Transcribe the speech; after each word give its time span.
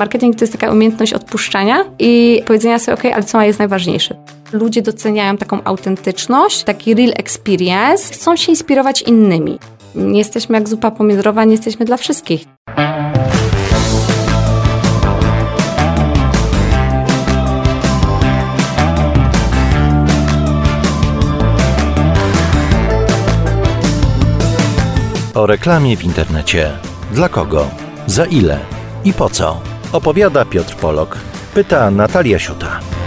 Marketing 0.00 0.36
to 0.36 0.44
jest 0.44 0.52
taka 0.52 0.72
umiejętność 0.72 1.12
odpuszczania 1.12 1.84
i 1.98 2.42
powiedzenia 2.46 2.78
sobie, 2.78 2.94
ok, 2.94 3.04
ale 3.14 3.22
co 3.22 3.42
jest 3.42 3.58
najważniejsze? 3.58 4.16
Ludzie 4.52 4.82
doceniają 4.82 5.36
taką 5.36 5.64
autentyczność, 5.64 6.64
taki 6.64 6.94
real 6.94 7.12
experience, 7.16 8.14
chcą 8.14 8.36
się 8.36 8.52
inspirować 8.52 9.02
innymi. 9.02 9.58
Nie 9.94 10.18
jesteśmy 10.18 10.58
jak 10.58 10.68
zupa 10.68 10.90
pomidorowa, 10.90 11.44
nie 11.44 11.52
jesteśmy 11.52 11.86
dla 11.86 11.96
wszystkich. 11.96 12.44
O 25.34 25.46
reklamie 25.46 25.96
w 25.96 26.04
internecie. 26.04 26.70
Dla 27.12 27.28
kogo? 27.28 27.70
Za 28.06 28.24
ile? 28.24 28.58
I 29.04 29.12
po 29.12 29.30
co? 29.30 29.69
Opowiada 29.92 30.44
Piotr 30.44 30.76
Polok. 30.76 31.18
Pyta 31.54 31.90
Natalia 31.90 32.38
Siuta. 32.38 32.99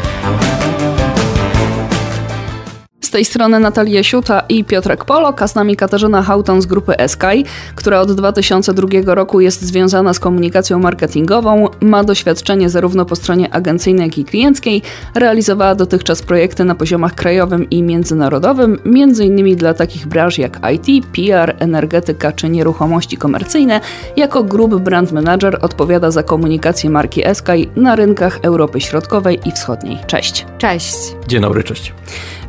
Tej 3.14 3.26
strony 3.26 3.60
Natalia 3.60 4.04
Siuta 4.04 4.44
i 4.50 4.64
Piotrek 4.64 5.06
Polok, 5.06 5.42
a 5.42 5.48
z 5.48 5.56
nami 5.56 5.76
Katarzyna 5.76 6.22
Hauton 6.22 6.62
z 6.62 6.66
grupy 6.66 6.94
Sky, 7.08 7.44
która 7.76 8.02
od 8.02 8.12
2002 8.12 9.16
roku 9.16 9.42
jest 9.42 9.62
związana 9.62 10.14
z 10.14 10.20
komunikacją 10.20 10.80
marketingową, 10.80 11.68
ma 11.82 12.04
doświadczenie 12.04 12.70
zarówno 12.70 13.06
po 13.06 13.16
stronie 13.16 13.54
agencyjnej, 13.54 14.08
jak 14.08 14.18
i 14.18 14.26
klienckiej, 14.26 14.82
realizowała 15.16 15.76
dotychczas 15.76 16.22
projekty 16.22 16.64
na 16.64 16.76
poziomach 16.76 17.16
krajowym 17.16 17.70
i 17.70 17.84
międzynarodowym, 17.84 18.80
m.in. 18.86 19.56
dla 19.56 19.74
takich 19.74 20.08
branż 20.08 20.38
jak 20.38 20.60
IT, 20.74 21.06
PR, 21.06 21.56
energetyka 21.60 22.32
czy 22.32 22.50
nieruchomości 22.50 23.18
komercyjne. 23.18 23.82
Jako 24.18 24.44
Group 24.44 24.76
Brand 24.76 25.12
Manager 25.12 25.60
odpowiada 25.62 26.12
za 26.12 26.24
komunikację 26.24 26.90
marki 26.90 27.22
Sky 27.34 27.70
na 27.76 27.96
rynkach 27.96 28.40
Europy 28.42 28.82
Środkowej 28.82 29.40
i 29.46 29.52
Wschodniej. 29.52 29.98
Cześć. 30.08 30.46
Cześć. 30.58 30.96
Dzień 31.28 31.42
dobry, 31.42 31.64
cześć. 31.64 31.94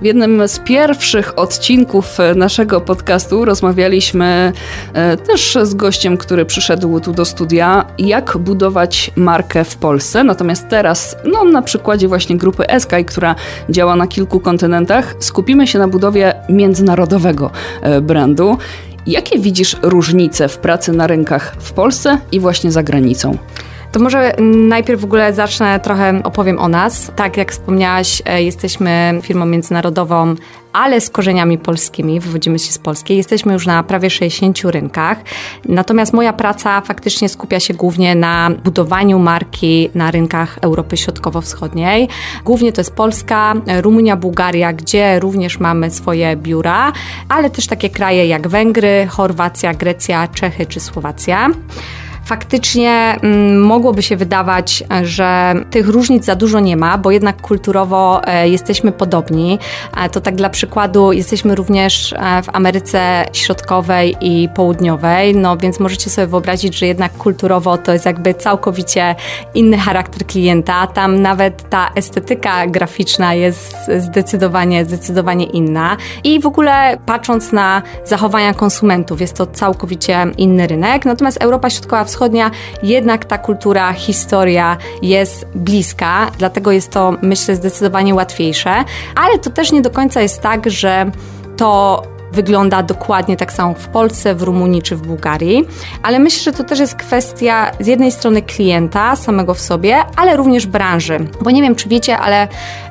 W 0.00 0.04
jednym 0.04 0.48
z 0.48 0.53
pierwszych 0.58 1.38
odcinków 1.38 2.18
naszego 2.36 2.80
podcastu 2.80 3.44
rozmawialiśmy 3.44 4.52
e, 4.92 5.16
też 5.16 5.58
z 5.62 5.74
gościem, 5.74 6.16
który 6.16 6.44
przyszedł 6.44 7.00
tu 7.00 7.12
do 7.12 7.24
studia, 7.24 7.86
jak 7.98 8.38
budować 8.38 9.10
markę 9.16 9.64
w 9.64 9.76
Polsce. 9.76 10.24
Natomiast 10.24 10.68
teraz, 10.68 11.16
no 11.24 11.44
na 11.44 11.62
przykładzie 11.62 12.08
właśnie 12.08 12.36
grupy 12.36 12.68
Eskai, 12.68 13.04
która 13.04 13.34
działa 13.70 13.96
na 13.96 14.06
kilku 14.06 14.40
kontynentach, 14.40 15.14
skupimy 15.18 15.66
się 15.66 15.78
na 15.78 15.88
budowie 15.88 16.34
międzynarodowego 16.48 17.50
e, 17.82 18.00
brandu. 18.00 18.58
Jakie 19.06 19.38
widzisz 19.38 19.76
różnice 19.82 20.48
w 20.48 20.58
pracy 20.58 20.92
na 20.92 21.06
rynkach 21.06 21.56
w 21.58 21.72
Polsce 21.72 22.18
i 22.32 22.40
właśnie 22.40 22.72
za 22.72 22.82
granicą? 22.82 23.38
To 23.94 24.00
może 24.00 24.32
najpierw 24.68 25.00
w 25.00 25.04
ogóle 25.04 25.32
zacznę 25.32 25.80
trochę 25.80 26.20
opowiem 26.24 26.58
o 26.58 26.68
nas. 26.68 27.12
Tak 27.16 27.36
jak 27.36 27.52
wspomniałaś, 27.52 28.22
e, 28.24 28.42
jesteśmy 28.42 29.20
firmą 29.22 29.46
międzynarodową, 29.46 30.34
ale 30.72 31.00
z 31.00 31.10
korzeniami 31.10 31.58
polskimi, 31.58 32.20
wywodzimy 32.20 32.58
się 32.58 32.72
z 32.72 32.78
Polski. 32.78 33.16
Jesteśmy 33.16 33.52
już 33.52 33.66
na 33.66 33.82
prawie 33.82 34.10
60 34.10 34.70
rynkach. 34.70 35.18
Natomiast 35.64 36.12
moja 36.12 36.32
praca 36.32 36.80
faktycznie 36.80 37.28
skupia 37.28 37.60
się 37.60 37.74
głównie 37.74 38.14
na 38.14 38.50
budowaniu 38.64 39.18
marki 39.18 39.90
na 39.94 40.10
rynkach 40.10 40.58
Europy 40.62 40.96
Środkowo-Wschodniej. 40.96 42.08
Głównie 42.44 42.72
to 42.72 42.80
jest 42.80 42.94
Polska, 42.94 43.54
Rumunia, 43.82 44.16
Bułgaria, 44.16 44.72
gdzie 44.72 45.20
również 45.20 45.60
mamy 45.60 45.90
swoje 45.90 46.36
biura, 46.36 46.92
ale 47.28 47.50
też 47.50 47.66
takie 47.66 47.90
kraje 47.90 48.26
jak 48.26 48.48
Węgry, 48.48 49.06
Chorwacja, 49.10 49.74
Grecja, 49.74 50.28
Czechy 50.28 50.66
czy 50.66 50.80
Słowacja 50.80 51.50
faktycznie 52.24 53.16
mm, 53.22 53.60
mogłoby 53.60 54.02
się 54.02 54.16
wydawać, 54.16 54.84
że 55.02 55.54
tych 55.70 55.88
różnic 55.88 56.24
za 56.24 56.34
dużo 56.34 56.60
nie 56.60 56.76
ma, 56.76 56.98
bo 56.98 57.10
jednak 57.10 57.42
kulturowo 57.42 58.20
e, 58.24 58.48
jesteśmy 58.48 58.92
podobni. 58.92 59.58
E, 59.96 60.08
to 60.08 60.20
tak 60.20 60.34
dla 60.34 60.48
przykładu, 60.48 61.12
jesteśmy 61.12 61.54
również 61.54 62.12
e, 62.12 62.42
w 62.42 62.56
Ameryce 62.56 63.24
Środkowej 63.32 64.16
i 64.20 64.48
Południowej, 64.48 65.36
no 65.36 65.56
więc 65.56 65.80
możecie 65.80 66.10
sobie 66.10 66.26
wyobrazić, 66.26 66.78
że 66.78 66.86
jednak 66.86 67.12
kulturowo 67.12 67.78
to 67.78 67.92
jest 67.92 68.06
jakby 68.06 68.34
całkowicie 68.34 69.14
inny 69.54 69.78
charakter 69.78 70.26
klienta. 70.26 70.86
Tam 70.86 71.22
nawet 71.22 71.70
ta 71.70 71.90
estetyka 71.94 72.66
graficzna 72.66 73.34
jest 73.34 73.90
zdecydowanie, 73.98 74.84
zdecydowanie 74.84 75.44
inna. 75.44 75.96
I 76.24 76.40
w 76.40 76.46
ogóle 76.46 76.96
patrząc 77.06 77.52
na 77.52 77.82
zachowania 78.04 78.54
konsumentów, 78.54 79.20
jest 79.20 79.36
to 79.36 79.46
całkowicie 79.46 80.26
inny 80.36 80.66
rynek. 80.66 81.04
Natomiast 81.04 81.42
Europa 81.42 81.70
Środkowa 81.70 82.04
wschodnia, 82.14 82.50
jednak 82.82 83.24
ta 83.24 83.38
kultura, 83.38 83.92
historia 83.92 84.76
jest 85.02 85.46
bliska, 85.54 86.30
dlatego 86.38 86.72
jest 86.72 86.90
to, 86.90 87.14
myślę, 87.22 87.56
zdecydowanie 87.56 88.14
łatwiejsze, 88.14 88.74
ale 89.14 89.38
to 89.38 89.50
też 89.50 89.72
nie 89.72 89.82
do 89.82 89.90
końca 89.90 90.20
jest 90.20 90.40
tak, 90.40 90.70
że 90.70 91.10
to 91.56 92.02
wygląda 92.32 92.82
dokładnie 92.82 93.36
tak 93.36 93.52
samo 93.52 93.74
w 93.74 93.88
Polsce, 93.88 94.34
w 94.34 94.42
Rumunii 94.42 94.82
czy 94.82 94.96
w 94.96 95.02
Bułgarii, 95.02 95.68
ale 96.02 96.18
myślę, 96.18 96.42
że 96.42 96.52
to 96.52 96.64
też 96.64 96.78
jest 96.78 96.94
kwestia 96.94 97.70
z 97.80 97.86
jednej 97.86 98.12
strony 98.12 98.42
klienta 98.42 99.16
samego 99.16 99.54
w 99.54 99.60
sobie, 99.60 99.96
ale 100.16 100.36
również 100.36 100.66
branży. 100.66 101.18
Bo 101.42 101.50
nie 101.50 101.62
wiem, 101.62 101.74
czy 101.74 101.88
wiecie, 101.88 102.18
ale 102.18 102.48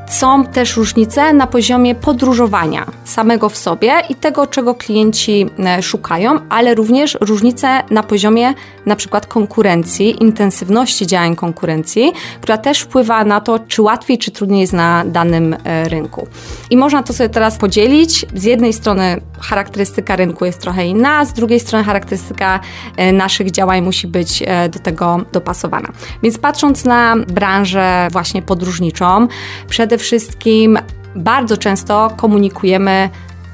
są 0.07 0.45
też 0.45 0.77
różnice 0.77 1.33
na 1.33 1.47
poziomie 1.47 1.95
podróżowania 1.95 2.85
samego 3.05 3.49
w 3.49 3.57
sobie 3.57 3.93
i 4.09 4.15
tego, 4.15 4.47
czego 4.47 4.75
klienci 4.75 5.49
e, 5.59 5.81
szukają, 5.81 6.39
ale 6.49 6.75
również 6.75 7.17
różnice 7.21 7.83
na 7.89 8.03
poziomie 8.03 8.53
na 8.85 8.95
przykład 8.95 9.27
konkurencji, 9.27 10.23
intensywności 10.23 11.07
działań 11.07 11.35
konkurencji, 11.35 12.13
która 12.41 12.57
też 12.57 12.79
wpływa 12.79 13.25
na 13.25 13.41
to, 13.41 13.59
czy 13.59 13.81
łatwiej, 13.81 14.17
czy 14.17 14.31
trudniej 14.31 14.61
jest 14.61 14.73
na 14.73 15.03
danym 15.05 15.55
e, 15.63 15.89
rynku. 15.89 16.27
I 16.69 16.77
można 16.77 17.03
to 17.03 17.13
sobie 17.13 17.29
teraz 17.29 17.57
podzielić. 17.57 18.25
Z 18.33 18.43
jednej 18.43 18.73
strony 18.73 19.21
charakterystyka 19.43 20.15
rynku 20.15 20.45
jest 20.45 20.61
trochę 20.61 20.85
inna, 20.85 21.25
z 21.25 21.33
drugiej 21.33 21.59
strony 21.59 21.85
charakterystyka 21.85 22.59
e, 22.97 23.11
naszych 23.11 23.51
działań 23.51 23.81
musi 23.81 24.07
być 24.07 24.43
do 24.71 24.79
tego 24.79 25.21
dopasowana. 25.31 25.89
Więc 26.23 26.37
patrząc 26.37 26.85
na 26.85 27.15
branżę 27.15 28.07
właśnie 28.11 28.41
podróżniczą, 28.41 29.27
przede 29.67 29.97
wszystkim 29.97 30.79
bardzo 31.15 31.57
często 31.57 32.11
komunikujemy 32.17 33.09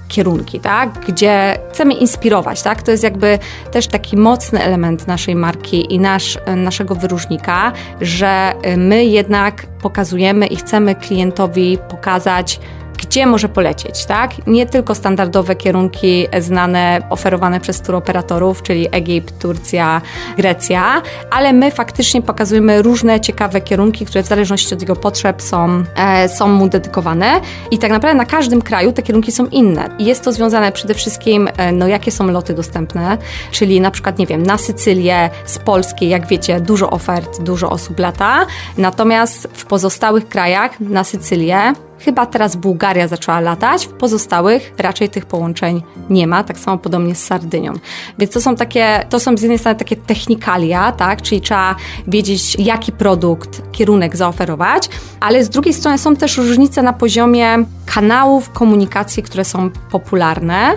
kierunki, 0.09 0.59
tak? 0.59 0.89
gdzie 1.07 1.59
chcemy 1.73 1.93
inspirować. 1.93 2.61
Tak? 2.61 2.81
To 2.81 2.91
jest 2.91 3.03
jakby 3.03 3.39
też 3.71 3.87
taki 3.87 4.17
mocny 4.17 4.63
element 4.63 5.07
naszej 5.07 5.35
marki 5.35 5.93
i 5.93 5.99
nasz, 5.99 6.37
naszego 6.55 6.95
wyróżnika, 6.95 7.71
że 8.01 8.53
my 8.77 9.05
jednak 9.05 9.65
pokazujemy 9.65 10.47
i 10.47 10.55
chcemy 10.55 10.95
klientowi 10.95 11.77
pokazać, 11.89 12.59
gdzie 13.01 13.25
może 13.25 13.49
polecieć, 13.49 14.05
tak? 14.05 14.47
Nie 14.47 14.65
tylko 14.65 14.95
standardowe 14.95 15.55
kierunki 15.55 16.27
znane, 16.39 17.01
oferowane 17.09 17.59
przez 17.59 17.81
turoperatorów, 17.81 18.63
czyli 18.63 18.87
Egipt, 18.91 19.39
Turcja, 19.39 20.01
Grecja, 20.37 21.01
ale 21.31 21.53
my 21.53 21.71
faktycznie 21.71 22.21
pokazujemy 22.21 22.81
różne 22.81 23.19
ciekawe 23.19 23.61
kierunki, 23.61 24.05
które 24.05 24.23
w 24.23 24.27
zależności 24.27 24.73
od 24.73 24.81
jego 24.81 24.95
potrzeb 24.95 25.41
są, 25.41 25.83
e, 25.95 26.29
są 26.29 26.47
mu 26.47 26.69
dedykowane 26.69 27.41
i 27.71 27.77
tak 27.77 27.91
naprawdę 27.91 28.17
na 28.17 28.25
każdym 28.25 28.61
kraju 28.61 28.91
te 28.91 29.01
kierunki 29.01 29.31
są 29.31 29.45
inne. 29.45 29.89
I 29.99 30.05
jest 30.05 30.23
to 30.23 30.31
związane 30.31 30.71
przede 30.71 30.93
wszystkim, 30.93 31.49
e, 31.57 31.71
no 31.71 31.87
jakie 31.87 32.11
są 32.11 32.27
loty 32.27 32.53
dostępne, 32.53 33.17
czyli 33.51 33.81
na 33.81 33.91
przykład, 33.91 34.19
nie 34.19 34.27
wiem, 34.27 34.43
na 34.43 34.57
Sycylię 34.57 35.29
z 35.45 35.57
Polski, 35.59 36.09
jak 36.09 36.27
wiecie, 36.27 36.59
dużo 36.59 36.89
ofert, 36.89 37.41
dużo 37.41 37.69
osób 37.69 37.99
lata, 37.99 38.45
natomiast 38.77 39.47
w 39.53 39.65
pozostałych 39.65 40.29
krajach 40.29 40.79
na 40.79 41.03
Sycylię 41.03 41.73
Chyba 41.99 42.25
teraz 42.25 42.55
Bułgaria 42.55 43.07
zaczęła 43.07 43.39
latać, 43.39 43.87
w 43.87 43.89
pozostałych 43.89 44.73
raczej 44.77 45.09
tych 45.09 45.25
połączeń 45.25 45.83
nie 46.09 46.27
ma, 46.27 46.43
tak 46.43 46.59
samo 46.59 46.77
podobnie 46.77 47.15
z 47.15 47.25
Sardynią. 47.25 47.73
Więc 48.19 48.31
to 48.31 48.41
są 48.41 48.55
takie, 48.55 49.05
to 49.09 49.19
są 49.19 49.37
z 49.37 49.41
jednej 49.41 49.59
strony 49.59 49.79
takie 49.79 49.95
technikalia, 49.95 50.91
tak, 50.91 51.21
czyli 51.21 51.41
trzeba 51.41 51.75
wiedzieć, 52.07 52.55
jaki 52.59 52.91
produkt, 52.91 53.61
kierunek 53.71 54.17
zaoferować, 54.17 54.89
ale 55.19 55.43
z 55.43 55.49
drugiej 55.49 55.73
strony 55.73 55.97
są 55.97 56.15
też 56.15 56.37
różnice 56.37 56.81
na 56.81 56.93
poziomie 56.93 57.57
kanałów 57.85 58.49
komunikacji, 58.49 59.23
które 59.23 59.45
są 59.45 59.69
popularne. 59.91 60.73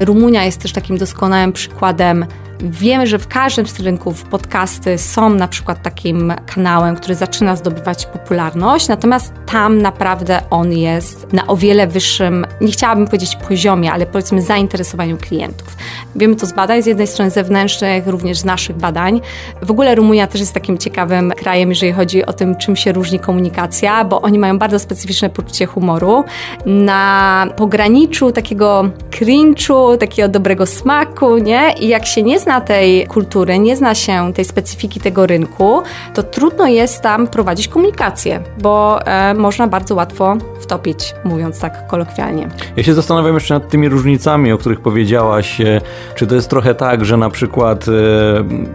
Rumunia 0.00 0.44
jest 0.44 0.60
też 0.60 0.72
takim 0.72 0.98
doskonałym 0.98 1.52
przykładem 1.52 2.26
Wiemy, 2.70 3.06
że 3.06 3.18
w 3.18 3.28
każdym 3.28 3.66
z 3.66 3.80
rynków 3.80 4.22
podcasty 4.22 4.98
są 4.98 5.30
na 5.30 5.48
przykład 5.48 5.82
takim 5.82 6.32
kanałem, 6.46 6.96
który 6.96 7.14
zaczyna 7.14 7.56
zdobywać 7.56 8.06
popularność, 8.06 8.88
natomiast 8.88 9.32
tam 9.46 9.82
naprawdę 9.82 10.40
on 10.50 10.72
jest 10.72 11.32
na 11.32 11.46
o 11.46 11.56
wiele 11.56 11.86
wyższym, 11.86 12.46
nie 12.60 12.72
chciałabym 12.72 13.06
powiedzieć 13.06 13.36
poziomie, 13.36 13.92
ale 13.92 14.06
powiedzmy 14.06 14.42
zainteresowaniu 14.42 15.16
klientów. 15.16 15.76
Wiemy 16.16 16.36
to 16.36 16.46
z 16.46 16.52
badań, 16.52 16.82
z 16.82 16.86
jednej 16.86 17.06
strony 17.06 17.30
zewnętrznych, 17.30 18.06
również 18.06 18.38
z 18.38 18.44
naszych 18.44 18.76
badań. 18.76 19.20
W 19.62 19.70
ogóle 19.70 19.94
Rumunia 19.94 20.26
też 20.26 20.40
jest 20.40 20.54
takim 20.54 20.78
ciekawym 20.78 21.30
krajem, 21.30 21.68
jeżeli 21.68 21.92
chodzi 21.92 22.26
o 22.26 22.32
tym, 22.32 22.56
czym 22.56 22.76
się 22.76 22.92
różni 22.92 23.18
komunikacja, 23.18 24.04
bo 24.04 24.22
oni 24.22 24.38
mają 24.38 24.58
bardzo 24.58 24.78
specyficzne 24.78 25.30
poczucie 25.30 25.66
humoru. 25.66 26.24
Na 26.66 27.46
pograniczu 27.56 28.32
takiego 28.32 28.90
cringe'u, 29.10 29.98
takiego 29.98 30.28
dobrego 30.28 30.66
smaku, 30.66 31.38
nie? 31.38 31.74
I 31.80 31.88
jak 31.88 32.06
się 32.06 32.22
nie 32.22 32.40
zna 32.40 32.53
zna 32.54 32.60
tej 32.60 33.06
kultury, 33.06 33.58
nie 33.58 33.76
zna 33.76 33.94
się 33.94 34.32
tej 34.32 34.44
specyfiki 34.44 35.00
tego 35.00 35.26
rynku, 35.26 35.82
to 36.14 36.22
trudno 36.22 36.66
jest 36.66 37.02
tam 37.02 37.26
prowadzić 37.26 37.68
komunikację, 37.68 38.40
bo 38.62 39.06
e, 39.06 39.34
można 39.34 39.66
bardzo 39.66 39.94
łatwo 39.94 40.36
wtopić, 40.60 41.14
mówiąc 41.24 41.60
tak 41.60 41.86
kolokwialnie. 41.86 42.48
Ja 42.76 42.82
się 42.82 42.94
zastanawiam 42.94 43.34
jeszcze 43.34 43.54
nad 43.54 43.68
tymi 43.68 43.88
różnicami, 43.88 44.52
o 44.52 44.58
których 44.58 44.80
powiedziałaś. 44.80 45.60
E, 45.60 45.80
czy 46.14 46.26
to 46.26 46.34
jest 46.34 46.50
trochę 46.50 46.74
tak, 46.74 47.04
że 47.04 47.16
na 47.16 47.30
przykład 47.30 47.86
e, 47.88 47.92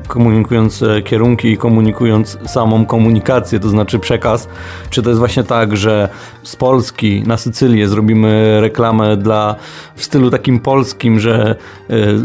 komunikując 0.08 0.84
e, 0.84 1.02
kierunki 1.02 1.52
i 1.52 1.58
komunikując 1.58 2.38
samą 2.46 2.86
komunikację, 2.86 3.60
to 3.60 3.70
znaczy 3.70 4.00
przekaz, 4.00 4.48
czy 4.90 5.02
to 5.02 5.10
jest 5.10 5.20
właśnie 5.20 5.44
tak, 5.44 5.78
że 5.78 6.10
z 6.44 6.56
Polski 6.56 7.24
na 7.28 7.38
Sycylię 7.38 7.88
zrobimy 7.88 8.62
reklamę 8.62 9.18
dla 9.18 9.56
w 9.96 10.04
stylu 10.04 10.30
takim 10.30 10.60
polskim, 10.60 11.20
że 11.20 11.56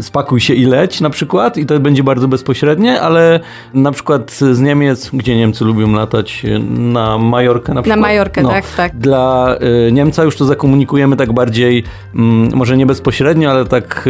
spakuj 0.01 0.39
się 0.39 0.53
i 0.53 0.65
leć 0.65 1.01
na 1.01 1.09
przykład 1.09 1.34
i 1.57 1.65
to 1.65 1.79
będzie 1.79 2.03
bardzo 2.03 2.27
bezpośrednie, 2.27 3.01
ale 3.01 3.39
na 3.73 3.91
przykład 3.91 4.31
z 4.31 4.59
Niemiec, 4.59 5.09
gdzie 5.13 5.35
Niemcy 5.35 5.65
lubią 5.65 5.91
latać 5.91 6.43
na 6.69 7.17
Majorkę 7.17 7.73
na 7.73 7.81
przykład. 7.81 7.99
Na 7.99 8.01
Majorkę, 8.01 8.41
no, 8.41 8.49
tak, 8.49 8.65
tak. 8.77 8.97
Dla 8.97 9.55
Niemca 9.91 10.23
już 10.23 10.37
to 10.37 10.45
zakomunikujemy 10.45 11.15
tak 11.15 11.33
bardziej, 11.33 11.83
mm, 12.15 12.49
może 12.53 12.77
nie 12.77 12.85
bezpośrednio, 12.85 13.51
ale 13.51 13.65
tak 13.65 14.09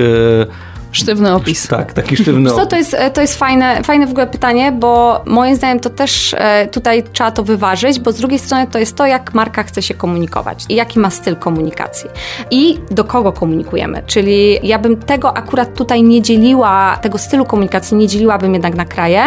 Sztywny 0.95 1.35
opis. 1.35 1.67
Tak, 1.67 1.93
taki 1.93 2.17
sztywny 2.17 2.49
opis. 2.49 2.63
Co, 2.63 2.69
to 2.69 2.75
jest, 2.75 2.93
e, 2.93 3.11
to 3.11 3.21
jest 3.21 3.35
fajne, 3.35 3.83
fajne 3.83 4.07
w 4.07 4.09
ogóle 4.09 4.27
pytanie, 4.27 4.71
bo 4.71 5.21
moim 5.25 5.55
zdaniem 5.55 5.79
to 5.79 5.89
też 5.89 6.35
e, 6.37 6.67
tutaj 6.67 7.03
trzeba 7.13 7.31
to 7.31 7.43
wyważyć, 7.43 7.99
bo 7.99 8.11
z 8.11 8.17
drugiej 8.17 8.39
strony 8.39 8.67
to 8.67 8.79
jest 8.79 8.95
to, 8.95 9.05
jak 9.05 9.33
marka 9.33 9.63
chce 9.63 9.81
się 9.81 9.93
komunikować 9.93 10.65
i 10.69 10.75
jaki 10.75 10.99
ma 10.99 11.09
styl 11.09 11.35
komunikacji 11.35 12.09
i 12.51 12.79
do 12.91 13.03
kogo 13.03 13.31
komunikujemy. 13.31 14.03
Czyli 14.07 14.59
ja 14.63 14.79
bym 14.79 14.97
tego 14.97 15.37
akurat 15.37 15.77
tutaj 15.77 16.03
nie 16.03 16.21
dzieliła, 16.21 16.97
tego 17.01 17.17
stylu 17.17 17.45
komunikacji 17.45 17.97
nie 17.97 18.07
dzieliłabym 18.07 18.53
jednak 18.53 18.75
na 18.75 18.85
kraje, 18.85 19.23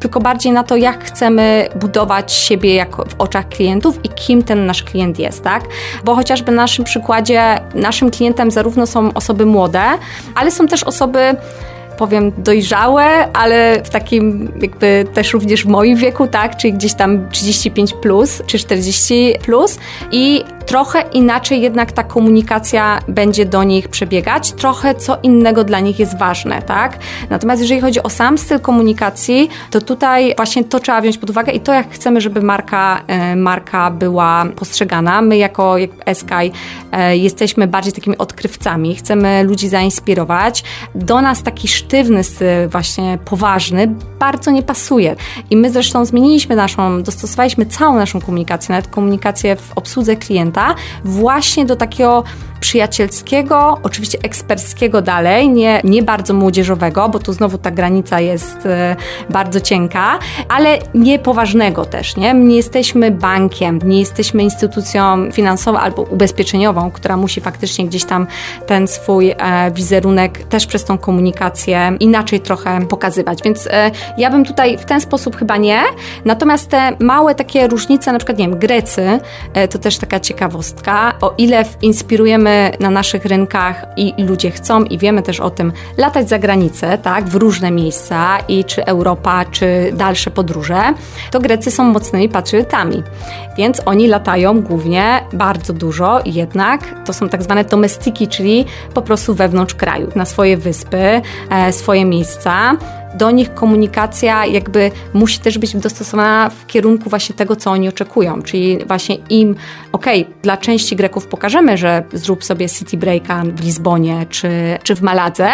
tylko 0.00 0.20
bardziej 0.20 0.52
na 0.52 0.64
to, 0.64 0.76
jak 0.76 1.04
chcemy 1.04 1.68
budować 1.80 2.32
siebie 2.32 2.74
jako 2.74 3.04
w 3.04 3.14
oczach 3.18 3.48
klientów 3.48 4.04
i 4.04 4.08
kim 4.08 4.42
ten 4.42 4.66
nasz 4.66 4.82
klient 4.82 5.18
jest, 5.18 5.44
tak? 5.44 5.64
Bo 6.04 6.14
chociażby 6.14 6.52
na 6.52 6.62
naszym 6.62 6.84
przykładzie, 6.84 7.60
naszym 7.74 8.10
klientem 8.10 8.50
zarówno 8.50 8.86
są 8.86 9.12
osoby 9.14 9.46
młode, 9.46 9.82
ale 10.34 10.50
są 10.50 10.66
też 10.66 10.84
osoby, 10.84 11.09
osoby 11.10 11.36
powiem, 12.00 12.32
dojrzałe, 12.38 13.32
ale 13.32 13.82
w 13.84 13.90
takim 13.90 14.52
jakby 14.62 15.04
też 15.14 15.32
również 15.32 15.64
w 15.64 15.68
moim 15.68 15.96
wieku, 15.96 16.26
tak, 16.26 16.56
czyli 16.56 16.72
gdzieś 16.72 16.94
tam 16.94 17.28
35 17.30 17.92
plus, 17.92 18.42
czy 18.46 18.58
40 18.58 19.34
plus 19.44 19.78
i 20.12 20.44
trochę 20.70 21.02
inaczej 21.12 21.60
jednak 21.60 21.92
ta 21.92 22.02
komunikacja 22.02 22.98
będzie 23.08 23.46
do 23.46 23.64
nich 23.64 23.88
przebiegać, 23.88 24.52
trochę 24.52 24.94
co 24.94 25.18
innego 25.22 25.64
dla 25.64 25.80
nich 25.80 25.98
jest 25.98 26.18
ważne, 26.18 26.62
tak? 26.62 26.98
Natomiast 27.30 27.62
jeżeli 27.62 27.80
chodzi 27.80 28.02
o 28.02 28.10
sam 28.10 28.38
styl 28.38 28.60
komunikacji, 28.60 29.48
to 29.70 29.80
tutaj 29.80 30.34
właśnie 30.36 30.64
to 30.64 30.80
trzeba 30.80 31.00
wziąć 31.00 31.18
pod 31.18 31.30
uwagę 31.30 31.52
i 31.52 31.60
to, 31.60 31.74
jak 31.74 31.90
chcemy, 31.90 32.20
żeby 32.20 32.42
marka, 32.42 33.02
e, 33.06 33.36
marka 33.36 33.90
była 33.90 34.46
postrzegana. 34.56 35.22
My 35.22 35.36
jako 35.36 35.78
jak 35.78 35.90
Sky 36.12 36.52
e, 36.92 37.16
jesteśmy 37.16 37.66
bardziej 37.66 37.92
takimi 37.92 38.18
odkrywcami, 38.18 38.96
chcemy 38.96 39.42
ludzi 39.42 39.68
zainspirować. 39.68 40.64
Do 40.94 41.20
nas 41.20 41.42
taki 41.42 41.68
styl, 42.22 42.68
właśnie 42.68 43.18
poważny, 43.24 43.94
bardzo 44.18 44.50
nie 44.50 44.62
pasuje. 44.62 45.16
I 45.50 45.56
my 45.56 45.70
zresztą 45.70 46.04
zmieniliśmy 46.04 46.56
naszą, 46.56 47.02
dostosowaliśmy 47.02 47.66
całą 47.66 47.96
naszą 47.96 48.20
komunikację, 48.20 48.72
nawet 48.72 48.90
komunikację 48.90 49.56
w 49.56 49.72
obsłudze 49.74 50.16
klienta, 50.16 50.74
właśnie 51.04 51.64
do 51.64 51.76
takiego 51.76 52.24
przyjacielskiego, 52.60 53.78
oczywiście 53.82 54.18
eksperckiego 54.22 55.02
dalej, 55.02 55.48
nie, 55.48 55.80
nie 55.84 56.02
bardzo 56.02 56.34
młodzieżowego, 56.34 57.08
bo 57.08 57.18
tu 57.18 57.32
znowu 57.32 57.58
ta 57.58 57.70
granica 57.70 58.20
jest 58.20 58.66
e, 58.66 58.96
bardzo 59.30 59.60
cienka, 59.60 60.18
ale 60.48 60.78
nie 60.94 61.18
poważnego 61.18 61.84
też, 61.84 62.16
nie? 62.16 62.34
Nie 62.34 62.56
jesteśmy 62.56 63.10
bankiem, 63.10 63.78
nie 63.84 64.00
jesteśmy 64.00 64.42
instytucją 64.42 65.32
finansową 65.32 65.78
albo 65.78 66.02
ubezpieczeniową, 66.02 66.90
która 66.90 67.16
musi 67.16 67.40
faktycznie 67.40 67.86
gdzieś 67.86 68.04
tam 68.04 68.26
ten 68.66 68.88
swój 68.88 69.30
e, 69.30 69.36
wizerunek 69.74 70.38
też 70.38 70.66
przez 70.66 70.84
tą 70.84 70.98
komunikację 70.98 71.96
inaczej 72.00 72.40
trochę 72.40 72.86
pokazywać, 72.86 73.42
więc 73.44 73.66
e, 73.66 73.90
ja 74.18 74.30
bym 74.30 74.44
tutaj 74.44 74.78
w 74.78 74.84
ten 74.84 75.00
sposób 75.00 75.36
chyba 75.36 75.56
nie, 75.56 75.82
natomiast 76.24 76.68
te 76.68 76.96
małe 76.98 77.34
takie 77.34 77.68
różnice, 77.68 78.12
na 78.12 78.18
przykład, 78.18 78.38
nie 78.38 78.48
wiem, 78.48 78.58
Grecy, 78.58 79.20
to 79.70 79.78
też 79.78 79.98
taka 79.98 80.20
ciekawostka, 80.20 81.14
o 81.20 81.34
ile 81.38 81.64
inspirujemy 81.82 82.49
na 82.80 82.90
naszych 82.90 83.24
rynkach 83.24 83.86
i 83.96 84.14
ludzie 84.18 84.50
chcą 84.50 84.84
i 84.84 84.98
wiemy 84.98 85.22
też 85.22 85.40
o 85.40 85.50
tym 85.50 85.72
latać 85.96 86.28
za 86.28 86.38
granicę, 86.38 86.98
tak, 86.98 87.24
w 87.24 87.34
różne 87.34 87.70
miejsca 87.70 88.38
i 88.48 88.64
czy 88.64 88.84
Europa, 88.84 89.44
czy 89.44 89.92
dalsze 89.92 90.30
podróże, 90.30 90.80
to 91.30 91.40
Grecy 91.40 91.70
są 91.70 91.84
mocnymi 91.84 92.28
patriotami. 92.28 93.02
Więc 93.56 93.82
oni 93.86 94.06
latają 94.06 94.62
głównie 94.62 95.24
bardzo 95.32 95.72
dużo, 95.72 96.20
jednak 96.26 97.04
to 97.04 97.12
są 97.12 97.28
tak 97.28 97.42
zwane 97.42 97.64
domestiki, 97.64 98.28
czyli 98.28 98.64
po 98.94 99.02
prostu 99.02 99.34
wewnątrz 99.34 99.74
kraju, 99.74 100.08
na 100.14 100.24
swoje 100.24 100.56
wyspy, 100.56 101.20
e, 101.50 101.72
swoje 101.72 102.04
miejsca 102.04 102.76
do 103.14 103.30
nich 103.30 103.54
komunikacja 103.54 104.46
jakby 104.46 104.90
musi 105.14 105.38
też 105.38 105.58
być 105.58 105.76
dostosowana 105.76 106.50
w 106.50 106.66
kierunku 106.66 107.10
właśnie 107.10 107.34
tego, 107.34 107.56
co 107.56 107.70
oni 107.70 107.88
oczekują. 107.88 108.42
Czyli 108.42 108.78
właśnie 108.86 109.14
im, 109.14 109.54
okej, 109.92 110.22
okay, 110.22 110.34
dla 110.42 110.56
części 110.56 110.96
Greków 110.96 111.26
pokażemy, 111.26 111.78
że 111.78 112.02
zrób 112.12 112.44
sobie 112.44 112.68
city 112.68 112.96
breaka 112.96 113.42
w 113.54 113.64
Lizbonie 113.64 114.26
czy, 114.30 114.50
czy 114.82 114.94
w 114.94 115.02
Maladze, 115.02 115.48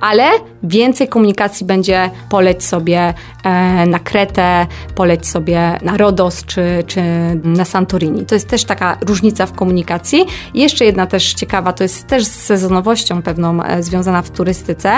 ale 0.00 0.24
więcej 0.62 1.08
komunikacji 1.08 1.66
będzie 1.66 2.10
poleć 2.28 2.64
sobie 2.64 3.14
e, 3.44 3.86
na 3.86 3.98
Kretę, 3.98 4.66
poleć 4.94 5.26
sobie 5.26 5.78
na 5.82 5.96
Rodos 5.96 6.44
czy, 6.44 6.84
czy 6.86 7.02
na 7.44 7.64
Santorini. 7.64 8.26
To 8.26 8.34
jest 8.34 8.48
też 8.48 8.64
taka 8.64 8.98
różnica 9.00 9.46
w 9.46 9.52
komunikacji. 9.52 10.26
I 10.54 10.60
jeszcze 10.60 10.84
jedna 10.84 11.06
też 11.06 11.34
ciekawa, 11.34 11.72
to 11.72 11.82
jest 11.82 12.06
też 12.06 12.24
z 12.24 12.42
sezonowością 12.42 13.22
pewną 13.22 13.62
e, 13.62 13.82
związana 13.82 14.22
w 14.22 14.30
turystyce. 14.30 14.92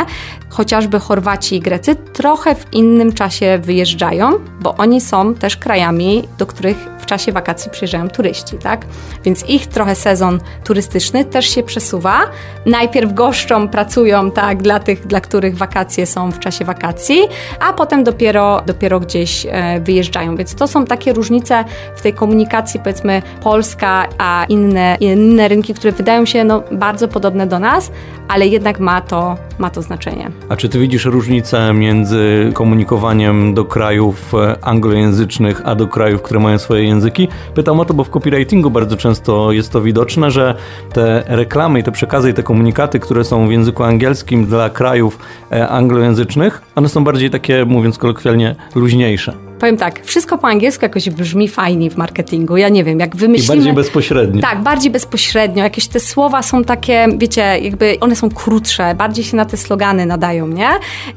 Chociażby 0.49 0.99
Chorwaci 0.99 1.56
i 1.56 1.61
Grecy 1.61 1.96
trochę 2.12 2.55
w 2.55 2.73
innym 2.73 3.12
czasie 3.12 3.59
wyjeżdżają, 3.62 4.31
bo 4.61 4.75
oni 4.77 5.01
są 5.01 5.35
też 5.35 5.56
krajami, 5.56 6.29
do 6.39 6.47
których 6.47 6.77
w 7.05 7.06
czasie 7.06 7.33
wakacji 7.33 7.71
przyjeżdżają 7.71 8.09
turyści, 8.09 8.59
tak? 8.59 8.87
Więc 9.25 9.49
ich 9.49 9.67
trochę 9.67 9.95
sezon 9.95 10.41
turystyczny 10.65 11.25
też 11.25 11.47
się 11.47 11.62
przesuwa. 11.62 12.21
Najpierw 12.67 13.12
goszczą, 13.12 13.69
pracują, 13.69 14.31
tak, 14.31 14.62
dla 14.62 14.81
tych, 14.81 15.06
dla 15.06 15.21
których 15.21 15.56
wakacje 15.56 16.06
są 16.06 16.33
w 16.33 16.39
czasie 16.39 16.65
wakacji, 16.65 17.19
a 17.61 17.73
potem 17.73 18.05
dopiero, 18.05 18.62
dopiero 18.67 19.01
gdzieś 19.01 19.47
e, 19.47 19.81
wyjeżdżają. 19.81 20.37
Więc 20.37 20.55
to 20.55 20.69
są 20.69 20.85
takie 20.85 21.12
różnice 21.12 21.65
w 21.97 22.03
tej 22.03 22.12
komunikacji, 22.12 22.81
powiedzmy, 22.81 23.23
Polska, 23.43 24.07
a 24.19 24.45
inne, 24.49 24.97
inne 25.00 25.49
rynki, 25.49 25.75
które 25.75 25.93
wydają 25.93 26.26
się 26.26 26.45
no, 26.45 26.62
bardzo 26.73 27.09
podobne 27.09 27.47
do 27.47 27.59
nas, 27.59 27.90
ale 28.28 28.47
jednak 28.47 28.81
ma 28.81 29.00
to, 29.00 29.37
ma 29.59 29.71
to 29.71 29.83
znaczenie. 29.83 30.31
A 30.49 30.57
czy 30.57 30.69
ty 30.69 30.78
widzisz 30.78 31.05
różnicę 31.05 31.73
między 31.75 32.50
komunikowaniem 32.55 33.55
do 33.55 33.64
krajów 33.64 34.35
e, 34.35 34.57
anglojęzycznych, 34.62 35.62
a 35.64 35.75
do 35.75 35.87
krajów, 35.87 36.23
które 36.23 36.40
mają 36.40 36.59
swoje 36.59 36.85
języki? 36.95 37.29
Pytam 37.55 37.81
o 37.81 37.85
to, 37.85 37.95
bo 37.95 38.05
w 38.05 38.11
copywritingu 38.11 38.71
bardzo 38.71 38.97
często 38.97 39.53
jest 39.53 39.73
to 39.73 39.83
widoczne, 39.83 40.31
że 40.31 40.55
te 40.93 41.25
reklamy 41.27 41.79
i 41.79 41.83
te 41.83 41.93
przekazy 41.93 42.31
i 42.31 42.35
te 42.35 42.43
komunikaty, 42.43 43.01
które 43.01 43.25
są 43.25 43.49
w 43.49 43.53
języku 43.53 43.83
angielskim 43.83 44.47
dla 44.47 44.71
krajów 44.71 45.19
e, 45.53 45.69
anglojęzycznych, 45.69 46.63
one 46.75 46.89
są 46.89 47.05
bardziej 47.05 47.31
takie, 47.31 47.65
mówiąc 47.65 47.99
kolokwialnie, 47.99 48.57
luźniejsze 48.75 49.53
powiem 49.64 49.76
tak, 49.76 50.04
wszystko 50.04 50.38
po 50.38 50.49
angielsku 50.49 50.85
jakoś 50.85 51.11
brzmi 51.11 51.49
fajnie 51.49 51.90
w 51.90 51.97
marketingu. 51.97 52.56
Ja 52.56 52.68
nie 52.68 52.85
wiem, 52.85 53.00
jak 53.00 53.16
wymyślimy... 53.16 53.54
I 53.54 53.56
bardziej 53.56 53.73
bezpośrednio. 53.73 54.42
Tak, 54.42 54.62
bardziej 54.62 54.90
bezpośrednio. 54.90 55.62
Jakieś 55.62 55.87
te 55.87 56.00
słowa 56.00 56.42
są 56.42 56.64
takie, 56.64 57.06
wiecie, 57.18 57.59
jakby 57.62 57.97
one 58.00 58.16
są 58.16 58.30
krótsze, 58.30 58.94
bardziej 58.94 59.25
się 59.25 59.37
na 59.37 59.44
te 59.44 59.56
slogany 59.56 60.06
nadają, 60.06 60.49
nie? 60.49 60.68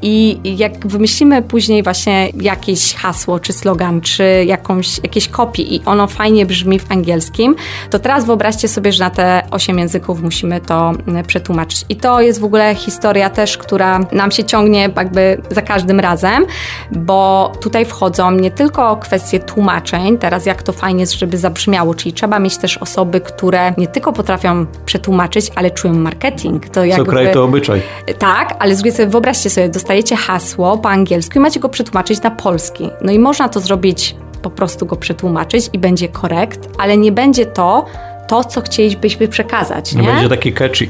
I 0.01 0.39
jak 0.57 0.87
wymyślimy 0.87 1.41
później 1.41 1.83
właśnie 1.83 2.29
jakieś 2.41 2.95
hasło, 2.95 3.39
czy 3.39 3.53
slogan, 3.53 4.01
czy 4.01 4.43
jakąś, 4.45 4.97
jakieś 5.03 5.27
kopii 5.27 5.75
i 5.75 5.81
ono 5.85 6.07
fajnie 6.07 6.45
brzmi 6.45 6.79
w 6.79 6.91
angielskim, 6.91 7.55
to 7.89 7.99
teraz 7.99 8.25
wyobraźcie 8.25 8.67
sobie, 8.67 8.91
że 8.91 9.03
na 9.03 9.09
te 9.09 9.41
osiem 9.51 9.79
języków 9.79 10.21
musimy 10.21 10.61
to 10.61 10.93
mm, 11.07 11.25
przetłumaczyć. 11.25 11.85
I 11.89 11.95
to 11.95 12.21
jest 12.21 12.39
w 12.39 12.43
ogóle 12.43 12.75
historia 12.75 13.29
też, 13.29 13.57
która 13.57 13.99
nam 14.11 14.31
się 14.31 14.43
ciągnie 14.43 14.89
jakby 14.97 15.41
za 15.49 15.61
każdym 15.61 15.99
razem, 15.99 16.45
bo 16.91 17.51
tutaj 17.61 17.85
wchodzą 17.85 18.36
nie 18.41 18.51
tylko 18.51 18.97
kwestie 18.97 19.39
tłumaczeń, 19.39 20.17
teraz 20.17 20.45
jak 20.45 20.63
to 20.63 20.73
fajnie 20.73 20.99
jest, 20.99 21.13
żeby 21.13 21.37
zabrzmiało, 21.37 21.95
czyli 21.95 22.13
trzeba 22.13 22.39
mieć 22.39 22.57
też 22.57 22.77
osoby, 22.77 23.21
które 23.21 23.73
nie 23.77 23.87
tylko 23.87 24.13
potrafią 24.13 24.65
przetłumaczyć, 24.85 25.51
ale 25.55 25.71
czują 25.71 25.93
marketing. 25.93 26.69
To 26.69 26.85
jakby, 26.85 27.05
Co 27.05 27.11
kraj 27.11 27.33
to 27.33 27.43
obyczaj. 27.43 27.81
Tak, 28.19 28.55
ale 28.59 28.75
z 28.75 28.77
drugiej 28.77 28.93
strony 28.93 29.11
wyobraźcie 29.11 29.49
sobie, 29.49 29.69
dostajecie 29.69 30.15
hasło 30.15 30.77
po 30.77 30.89
angielsku 30.89 31.39
i 31.39 31.41
macie 31.41 31.59
go 31.59 31.69
przetłumaczyć 31.69 32.21
na 32.21 32.31
polski. 32.31 32.89
No 33.01 33.11
i 33.11 33.19
można 33.19 33.49
to 33.49 33.59
zrobić, 33.59 34.15
po 34.41 34.49
prostu 34.49 34.85
go 34.85 34.95
przetłumaczyć 34.95 35.69
i 35.73 35.79
będzie 35.79 36.07
korekt, 36.07 36.69
ale 36.77 36.97
nie 36.97 37.11
będzie 37.11 37.45
to, 37.45 37.85
to 38.27 38.43
co 38.43 38.61
chcielibyśmy 38.61 39.27
przekazać. 39.27 39.93
Nie, 39.93 40.01
nie 40.01 40.07
będzie 40.07 40.29
taki 40.29 40.53
catchy. 40.53 40.87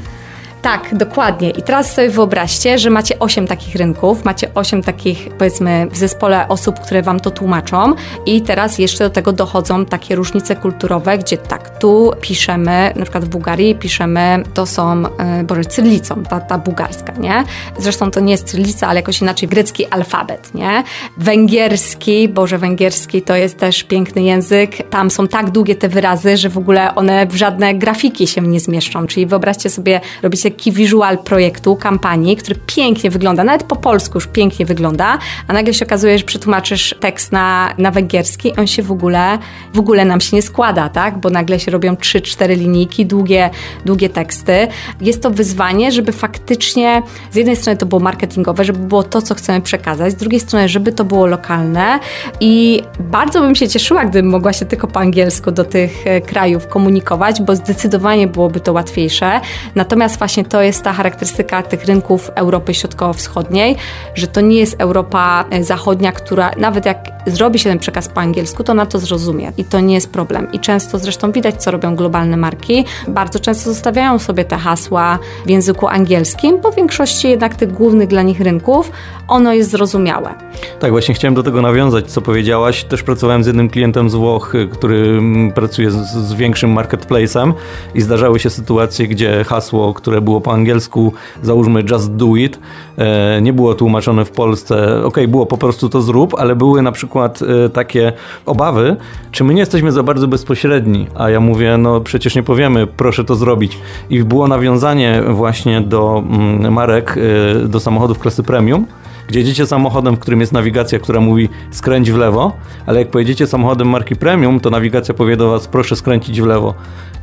Tak, 0.62 0.94
dokładnie. 0.96 1.50
I 1.50 1.62
teraz 1.62 1.94
sobie 1.94 2.10
wyobraźcie, 2.10 2.78
że 2.78 2.90
macie 2.90 3.18
8 3.18 3.46
takich 3.46 3.74
rynków, 3.74 4.24
macie 4.24 4.54
8 4.54 4.82
takich, 4.82 5.28
powiedzmy, 5.38 5.86
w 5.90 5.96
zespole 5.96 6.48
osób, 6.48 6.80
które 6.80 7.02
wam 7.02 7.20
to 7.20 7.30
tłumaczą, 7.30 7.94
i 8.26 8.42
teraz 8.42 8.78
jeszcze 8.78 9.04
do 9.04 9.10
tego 9.10 9.32
dochodzą 9.32 9.84
takie 9.84 10.16
różnice 10.16 10.56
kulturowe, 10.56 11.18
gdzie 11.18 11.36
tak, 11.36 11.78
tu 11.78 12.12
piszemy, 12.20 12.92
na 12.96 13.02
przykład 13.02 13.24
w 13.24 13.28
Bułgarii 13.28 13.74
piszemy, 13.74 14.42
to 14.54 14.66
są, 14.66 15.04
e, 15.18 15.44
boże, 15.44 15.64
cyrylicą, 15.64 16.22
ta, 16.22 16.40
ta 16.40 16.58
bułgarska, 16.58 17.12
nie? 17.12 17.44
Zresztą 17.78 18.10
to 18.10 18.20
nie 18.20 18.32
jest 18.32 18.46
cyrylica, 18.46 18.86
ale 18.88 19.00
jakoś 19.00 19.22
inaczej 19.22 19.48
grecki 19.48 19.86
alfabet, 19.86 20.54
nie? 20.54 20.84
Węgierski, 21.16 22.28
boże, 22.28 22.58
węgierski 22.58 23.22
to 23.22 23.36
jest 23.36 23.58
też 23.58 23.82
piękny 23.82 24.22
język. 24.22 24.88
Tam 24.90 25.10
są 25.10 25.28
tak 25.28 25.50
długie 25.50 25.74
te 25.74 25.88
wyrazy, 25.88 26.36
że 26.36 26.48
w 26.48 26.58
ogóle 26.58 26.94
one 26.94 27.26
w 27.26 27.36
żadne 27.36 27.74
grafiki 27.74 28.26
się 28.26 28.40
nie 28.40 28.60
zmieszczą. 28.60 29.06
Czyli 29.06 29.26
wyobraźcie 29.26 29.70
sobie, 29.70 30.00
robicie 30.22 30.47
taki 30.50 30.72
wizual 30.72 31.18
projektu, 31.18 31.76
kampanii, 31.76 32.36
który 32.36 32.60
pięknie 32.66 33.10
wygląda, 33.10 33.44
nawet 33.44 33.62
po 33.62 33.76
polsku 33.76 34.18
już 34.18 34.26
pięknie 34.26 34.66
wygląda, 34.66 35.18
a 35.46 35.52
nagle 35.52 35.74
się 35.74 35.86
okazuje, 35.86 36.18
że 36.18 36.24
przetłumaczysz 36.24 36.94
tekst 37.00 37.32
na, 37.32 37.74
na 37.78 37.90
węgierski 37.90 38.56
on 38.56 38.66
się 38.66 38.82
w 38.82 38.92
ogóle, 38.92 39.38
w 39.74 39.78
ogóle 39.78 40.04
nam 40.04 40.20
się 40.20 40.36
nie 40.36 40.42
składa, 40.42 40.88
tak? 40.88 41.18
Bo 41.18 41.30
nagle 41.30 41.60
się 41.60 41.70
robią 41.70 41.94
3-4 41.94 42.48
linijki, 42.48 43.06
długie, 43.06 43.50
długie 43.84 44.08
teksty. 44.08 44.68
Jest 45.00 45.22
to 45.22 45.30
wyzwanie, 45.30 45.92
żeby 45.92 46.12
faktycznie 46.12 47.02
z 47.30 47.36
jednej 47.36 47.56
strony 47.56 47.76
to 47.76 47.86
było 47.86 48.00
marketingowe, 48.00 48.64
żeby 48.64 48.78
było 48.78 49.02
to, 49.02 49.22
co 49.22 49.34
chcemy 49.34 49.60
przekazać, 49.60 50.12
z 50.12 50.16
drugiej 50.16 50.40
strony, 50.40 50.68
żeby 50.68 50.92
to 50.92 51.04
było 51.04 51.26
lokalne 51.26 51.98
i 52.40 52.82
bardzo 53.00 53.40
bym 53.40 53.54
się 53.54 53.68
cieszyła, 53.68 54.04
gdybym 54.04 54.30
mogła 54.30 54.52
się 54.52 54.66
tylko 54.66 54.86
po 54.86 55.00
angielsku 55.00 55.50
do 55.50 55.64
tych 55.64 56.06
e, 56.06 56.20
krajów 56.20 56.66
komunikować, 56.66 57.42
bo 57.42 57.56
zdecydowanie 57.56 58.26
byłoby 58.26 58.60
to 58.60 58.72
łatwiejsze. 58.72 59.40
Natomiast 59.74 60.18
właśnie 60.18 60.37
to 60.44 60.62
jest 60.62 60.82
ta 60.82 60.92
charakterystyka 60.92 61.62
tych 61.62 61.84
rynków 61.84 62.30
Europy 62.34 62.74
Środkowo-Wschodniej, 62.74 63.76
że 64.14 64.26
to 64.26 64.40
nie 64.40 64.58
jest 64.58 64.76
Europa 64.78 65.44
e, 65.50 65.64
Zachodnia, 65.64 66.12
która 66.12 66.50
nawet 66.56 66.86
jak 66.86 67.08
zrobi 67.26 67.58
się 67.58 67.70
ten 67.70 67.78
przekaz 67.78 68.08
po 68.08 68.20
angielsku, 68.20 68.64
to 68.64 68.74
na 68.74 68.86
to 68.86 68.98
zrozumie 68.98 69.52
i 69.56 69.64
to 69.64 69.80
nie 69.80 69.94
jest 69.94 70.10
problem. 70.12 70.52
I 70.52 70.60
często 70.60 70.98
zresztą 70.98 71.32
widać, 71.32 71.62
co 71.62 71.70
robią 71.70 71.96
globalne 71.96 72.36
marki. 72.36 72.84
Bardzo 73.08 73.40
często 73.40 73.72
zostawiają 73.72 74.18
sobie 74.18 74.44
te 74.44 74.56
hasła 74.56 75.18
w 75.46 75.50
języku 75.50 75.88
angielskim, 75.88 76.60
bo 76.60 76.72
w 76.72 76.74
większości 76.74 77.28
jednak 77.28 77.54
tych 77.54 77.72
głównych 77.72 78.08
dla 78.08 78.22
nich 78.22 78.40
rynków 78.40 78.92
ono 79.28 79.52
jest 79.52 79.70
zrozumiałe. 79.70 80.34
Tak, 80.80 80.90
właśnie 80.90 81.14
chciałem 81.14 81.34
do 81.34 81.42
tego 81.42 81.62
nawiązać, 81.62 82.10
co 82.10 82.20
powiedziałaś. 82.20 82.84
Też 82.84 83.02
pracowałem 83.02 83.44
z 83.44 83.46
jednym 83.46 83.70
klientem 83.70 84.10
z 84.10 84.14
Włoch, 84.14 84.52
który 84.72 84.96
mm, 84.96 85.52
pracuje 85.52 85.90
z, 85.90 85.96
z 85.96 86.34
większym 86.34 86.74
marketplace'em 86.74 87.52
i 87.94 88.00
zdarzały 88.00 88.38
się 88.38 88.50
sytuacje, 88.50 89.08
gdzie 89.08 89.44
hasło, 89.44 89.94
które 89.94 90.20
było 90.28 90.40
po 90.40 90.52
angielsku, 90.52 91.12
załóżmy 91.42 91.84
just 91.90 92.12
do 92.12 92.36
it, 92.36 92.58
e, 92.98 93.42
nie 93.42 93.52
było 93.52 93.74
tłumaczone 93.74 94.24
w 94.24 94.30
Polsce. 94.30 95.04
Ok, 95.04 95.16
było 95.28 95.46
po 95.46 95.58
prostu 95.58 95.88
to 95.88 96.02
zrób, 96.02 96.34
ale 96.38 96.56
były 96.56 96.82
na 96.82 96.92
przykład 96.92 97.40
e, 97.42 97.68
takie 97.68 98.12
obawy, 98.46 98.96
czy 99.30 99.44
my 99.44 99.54
nie 99.54 99.60
jesteśmy 99.60 99.92
za 99.92 100.02
bardzo 100.02 100.28
bezpośredni, 100.28 101.06
a 101.14 101.30
ja 101.30 101.40
mówię, 101.40 101.76
no 101.78 102.00
przecież 102.00 102.34
nie 102.34 102.42
powiemy, 102.42 102.86
proszę 102.86 103.24
to 103.24 103.34
zrobić. 103.34 103.78
I 104.10 104.24
było 104.24 104.48
nawiązanie 104.48 105.22
właśnie 105.28 105.80
do 105.80 106.22
mm, 106.30 106.72
marek, 106.72 107.18
e, 107.64 107.68
do 107.68 107.80
samochodów 107.80 108.18
klasy 108.18 108.42
premium, 108.42 108.86
gdzie 109.28 109.40
jedziecie 109.40 109.66
samochodem, 109.66 110.16
w 110.16 110.18
którym 110.18 110.40
jest 110.40 110.52
nawigacja, 110.52 110.98
która 110.98 111.20
mówi 111.20 111.48
skręć 111.70 112.12
w 112.12 112.16
lewo, 112.16 112.52
ale 112.86 112.98
jak 112.98 113.10
pojedziecie 113.10 113.46
samochodem 113.46 113.88
marki 113.88 114.16
premium, 114.16 114.60
to 114.60 114.70
nawigacja 114.70 115.14
powie 115.14 115.36
do 115.36 115.50
was 115.50 115.68
proszę 115.68 115.96
skręcić 115.96 116.40
w 116.40 116.46
lewo. 116.46 116.74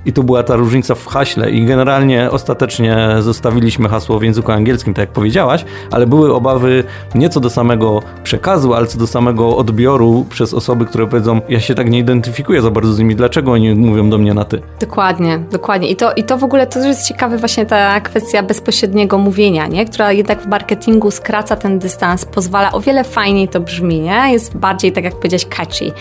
I 0.06 0.14
tu 0.14 0.24
była 0.24 0.44
ta 0.44 0.56
różnica 0.56 0.96
w 0.96 1.08
haśle 1.08 1.52
i 1.52 1.66
generalnie 1.66 2.32
ostatecznie 2.32 2.98
zostawiliśmy 3.20 3.90
hasło 3.90 4.20
w 4.20 4.24
języku 4.24 4.52
angielskim, 4.52 4.94
tak 4.94 5.02
jak 5.02 5.10
powiedziałaś, 5.10 5.66
ale 5.92 6.08
były 6.08 6.34
obawy 6.34 6.84
nie 7.16 7.30
co 7.30 7.40
do 7.40 7.50
samego 7.50 8.02
przekazu, 8.24 8.74
ale 8.74 8.88
co 8.88 9.00
do 9.00 9.08
samego 9.08 9.58
odbioru 9.58 10.26
przez 10.30 10.54
osoby, 10.54 10.86
które 10.86 11.08
powiedzą, 11.08 11.42
ja 11.50 11.60
się 11.60 11.76
tak 11.76 11.90
nie 11.90 12.00
identyfikuję 12.00 12.62
za 12.62 12.72
bardzo 12.72 12.94
z 12.94 13.00
nimi, 13.00 13.16
dlaczego 13.16 13.52
oni 13.52 13.76
mówią 13.76 14.10
do 14.10 14.18
mnie 14.18 14.34
na 14.34 14.46
ty? 14.46 14.62
Dokładnie, 14.80 15.40
dokładnie. 15.52 15.90
I 15.90 15.96
to, 15.96 16.14
i 16.14 16.24
to 16.24 16.38
w 16.38 16.44
ogóle 16.44 16.68
to 16.68 16.80
jest 16.80 17.08
ciekawe 17.08 17.38
właśnie 17.38 17.66
ta 17.66 18.02
kwestia 18.02 18.44
bezpośredniego 18.44 19.18
mówienia, 19.18 19.68
nie? 19.68 19.86
która 19.86 20.12
jednak 20.12 20.42
w 20.42 20.48
marketingu 20.48 21.12
skraca 21.12 21.56
ten 21.56 21.80
dystans, 21.80 22.26
pozwala 22.26 22.72
o 22.72 22.80
wiele 22.80 23.04
fajniej 23.04 23.48
to 23.48 23.60
brzmi, 23.60 24.00
nie? 24.00 24.32
Jest 24.32 24.58
bardziej, 24.58 24.92
tak 24.92 25.04
jak 25.04 25.16
powiedziałeś, 25.16 25.46
catchy. 25.46 25.92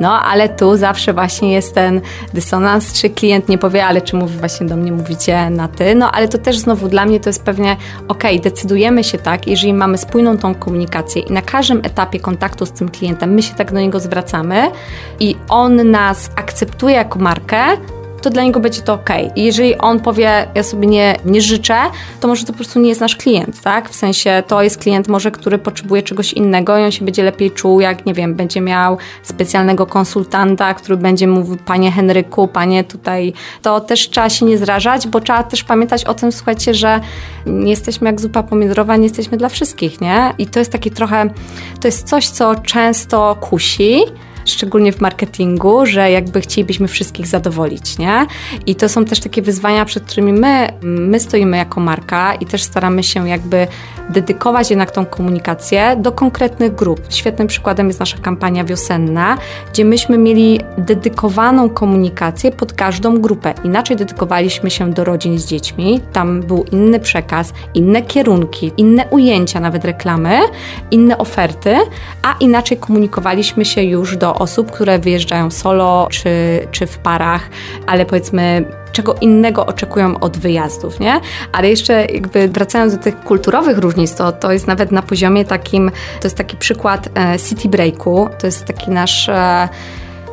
No, 0.00 0.20
ale 0.20 0.48
tu 0.48 0.76
zawsze 0.76 1.12
właśnie 1.12 1.52
jest 1.52 1.74
ten 1.74 2.00
dysonans, 2.34 2.92
czy 2.92 3.10
klient 3.10 3.48
nie 3.52 3.58
powie, 3.58 3.86
ale 3.86 4.00
czy 4.00 4.16
mówi 4.16 4.38
właśnie 4.38 4.66
do 4.66 4.76
mnie, 4.76 4.92
mówicie 4.92 5.50
na 5.50 5.68
ty, 5.68 5.94
no 5.94 6.12
ale 6.12 6.28
to 6.28 6.38
też 6.38 6.58
znowu 6.58 6.88
dla 6.88 7.06
mnie 7.06 7.20
to 7.20 7.28
jest 7.28 7.42
pewnie, 7.42 7.76
okej, 8.08 8.38
okay, 8.38 8.50
decydujemy 8.50 9.04
się 9.04 9.18
tak, 9.18 9.46
jeżeli 9.46 9.74
mamy 9.74 9.98
spójną 9.98 10.38
tą 10.38 10.54
komunikację 10.54 11.22
i 11.22 11.32
na 11.32 11.42
każdym 11.42 11.78
etapie 11.78 12.20
kontaktu 12.20 12.66
z 12.66 12.72
tym 12.72 12.88
klientem 12.88 13.34
my 13.34 13.42
się 13.42 13.54
tak 13.54 13.72
do 13.72 13.80
niego 13.80 14.00
zwracamy 14.00 14.70
i 15.20 15.36
on 15.48 15.90
nas 15.90 16.30
akceptuje 16.36 16.94
jako 16.94 17.18
markę, 17.18 17.64
to 18.22 18.30
dla 18.30 18.42
niego 18.42 18.60
będzie 18.60 18.82
to 18.82 18.94
ok. 18.94 19.10
I 19.36 19.44
jeżeli 19.44 19.78
on 19.78 20.00
powie, 20.00 20.46
ja 20.54 20.62
sobie 20.62 20.86
nie, 20.86 21.16
nie 21.24 21.40
życzę, 21.40 21.76
to 22.20 22.28
może 22.28 22.44
to 22.44 22.52
po 22.52 22.56
prostu 22.56 22.80
nie 22.80 22.88
jest 22.88 23.00
nasz 23.00 23.16
klient, 23.16 23.60
tak? 23.60 23.90
W 23.90 23.94
sensie 23.94 24.42
to 24.46 24.62
jest 24.62 24.78
klient 24.78 25.08
może, 25.08 25.30
który 25.30 25.58
potrzebuje 25.58 26.02
czegoś 26.02 26.32
innego 26.32 26.78
i 26.78 26.82
on 26.82 26.90
się 26.90 27.04
będzie 27.04 27.22
lepiej 27.22 27.50
czuł, 27.50 27.80
jak 27.80 28.06
nie 28.06 28.14
wiem, 28.14 28.34
będzie 28.34 28.60
miał 28.60 28.98
specjalnego 29.22 29.86
konsultanta, 29.86 30.74
który 30.74 30.96
będzie 30.96 31.26
mówił, 31.26 31.56
panie 31.56 31.92
Henryku, 31.92 32.48
panie 32.48 32.84
tutaj, 32.84 33.32
to 33.62 33.80
też 33.80 34.10
trzeba 34.10 34.30
się 34.30 34.46
nie 34.46 34.58
zrażać, 34.58 35.08
bo 35.08 35.20
trzeba 35.20 35.42
też 35.42 35.64
pamiętać 35.64 36.04
o 36.04 36.14
tym, 36.14 36.32
słuchajcie, 36.32 36.74
że 36.74 37.00
nie 37.46 37.70
jesteśmy 37.70 38.06
jak 38.06 38.20
zupa 38.20 38.42
pomidorowa, 38.42 38.96
nie 38.96 39.02
jesteśmy 39.02 39.36
dla 39.36 39.48
wszystkich, 39.48 40.00
nie? 40.00 40.34
I 40.38 40.46
to 40.46 40.58
jest 40.58 40.72
takie 40.72 40.90
trochę, 40.90 41.30
to 41.80 41.88
jest 41.88 42.08
coś, 42.08 42.28
co 42.28 42.54
często 42.54 43.36
kusi, 43.40 44.02
szczególnie 44.44 44.92
w 44.92 45.00
marketingu, 45.00 45.86
że 45.86 46.10
jakby 46.10 46.40
chcielibyśmy 46.40 46.88
wszystkich 46.88 47.26
zadowolić, 47.26 47.98
nie? 47.98 48.26
I 48.66 48.74
to 48.74 48.88
są 48.88 49.04
też 49.04 49.20
takie 49.20 49.42
wyzwania, 49.42 49.84
przed 49.84 50.04
którymi 50.04 50.32
my, 50.32 50.68
my 50.82 51.20
stoimy 51.20 51.56
jako 51.56 51.80
marka 51.80 52.34
i 52.34 52.46
też 52.46 52.62
staramy 52.62 53.02
się 53.02 53.28
jakby 53.28 53.66
dedykować 54.10 54.70
jednak 54.70 54.90
tą 54.90 55.06
komunikację 55.06 55.96
do 55.98 56.12
konkretnych 56.12 56.74
grup. 56.74 57.00
Świetnym 57.10 57.48
przykładem 57.48 57.86
jest 57.86 58.00
nasza 58.00 58.18
kampania 58.18 58.64
wiosenna, 58.64 59.38
gdzie 59.72 59.84
myśmy 59.84 60.18
mieli 60.18 60.60
dedykowaną 60.78 61.70
komunikację 61.70 62.52
pod 62.52 62.72
każdą 62.72 63.20
grupę. 63.20 63.54
Inaczej 63.64 63.96
dedykowaliśmy 63.96 64.70
się 64.70 64.90
do 64.92 65.04
rodzin 65.04 65.38
z 65.38 65.46
dziećmi, 65.46 66.00
tam 66.12 66.40
był 66.40 66.64
inny 66.72 67.00
przekaz, 67.00 67.52
inne 67.74 68.02
kierunki, 68.02 68.72
inne 68.76 69.06
ujęcia, 69.10 69.60
nawet 69.60 69.84
reklamy, 69.84 70.40
inne 70.90 71.18
oferty, 71.18 71.76
a 72.22 72.34
inaczej 72.40 72.78
komunikowaliśmy 72.78 73.64
się 73.64 73.82
już 73.82 74.16
do 74.16 74.31
osób, 74.34 74.70
które 74.70 74.98
wyjeżdżają 74.98 75.50
solo 75.50 76.08
czy, 76.10 76.30
czy 76.70 76.86
w 76.86 76.98
parach, 76.98 77.50
ale 77.86 78.06
powiedzmy 78.06 78.64
czego 78.92 79.14
innego 79.14 79.66
oczekują 79.66 80.18
od 80.20 80.36
wyjazdów, 80.36 81.00
nie? 81.00 81.20
Ale 81.52 81.70
jeszcze 81.70 82.04
jakby 82.04 82.48
wracając 82.48 82.96
do 82.96 83.02
tych 83.02 83.20
kulturowych 83.20 83.78
różnic, 83.78 84.14
to, 84.14 84.32
to 84.32 84.52
jest 84.52 84.66
nawet 84.66 84.92
na 84.92 85.02
poziomie 85.02 85.44
takim, 85.44 85.90
to 86.20 86.26
jest 86.26 86.36
taki 86.36 86.56
przykład 86.56 87.08
e, 87.14 87.38
City 87.38 87.68
Breaku, 87.68 88.28
to 88.38 88.46
jest 88.46 88.64
taki 88.64 88.90
nasz 88.90 89.28
e, 89.28 89.68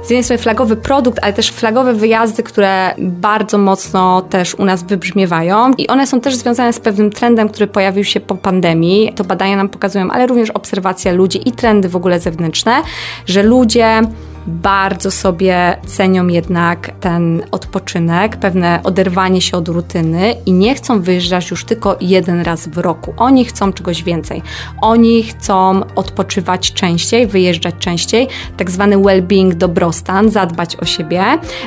z 0.03 0.09
jednej 0.09 0.23
strony 0.23 0.41
flagowy 0.41 0.75
produkt, 0.75 1.19
ale 1.21 1.33
też 1.33 1.51
flagowe 1.51 1.93
wyjazdy, 1.93 2.43
które 2.43 2.93
bardzo 2.97 3.57
mocno 3.57 4.21
też 4.21 4.55
u 4.55 4.65
nas 4.65 4.83
wybrzmiewają 4.83 5.71
i 5.77 5.87
one 5.87 6.07
są 6.07 6.21
też 6.21 6.35
związane 6.35 6.73
z 6.73 6.79
pewnym 6.79 7.11
trendem, 7.11 7.49
który 7.49 7.67
pojawił 7.67 8.03
się 8.03 8.19
po 8.19 8.35
pandemii. 8.35 9.13
To 9.15 9.23
badania 9.23 9.55
nam 9.55 9.69
pokazują, 9.69 10.11
ale 10.11 10.27
również 10.27 10.49
obserwacja 10.49 11.11
ludzi 11.11 11.49
i 11.49 11.51
trendy 11.51 11.89
w 11.89 11.95
ogóle 11.95 12.19
zewnętrzne, 12.19 12.81
że 13.25 13.43
ludzie 13.43 14.01
bardzo 14.48 15.12
sobie 15.12 15.77
cenią 15.86 16.27
jednak 16.27 16.91
ten 17.00 17.41
odpoczynek, 17.51 18.38
pewne 18.38 18.79
oderwanie 18.84 19.41
się 19.41 19.58
od 19.58 19.67
rutyny 19.67 20.36
i 20.46 20.51
nie 20.51 20.75
chcą 20.75 21.01
wyjeżdżać 21.01 21.51
już 21.51 21.65
tylko 21.65 21.98
jeden 22.01 22.41
raz 22.41 22.67
w 22.67 22.77
roku. 22.77 23.13
Oni 23.17 23.46
chcą 23.46 23.74
czegoś 23.74 24.03
więcej. 24.03 24.41
Oni 24.81 25.24
chcą 25.24 25.81
odpoczywać 25.96 26.74
częściej, 26.74 27.27
wyjeżdżać 27.27 27.75
częściej, 27.79 28.27
tak 28.58 28.72
zwany 28.72 28.98
well-being, 28.98 29.53
dobrostan, 29.53 30.29
zadbać 30.29 30.75
o 30.75 30.86
siebie 30.86 31.24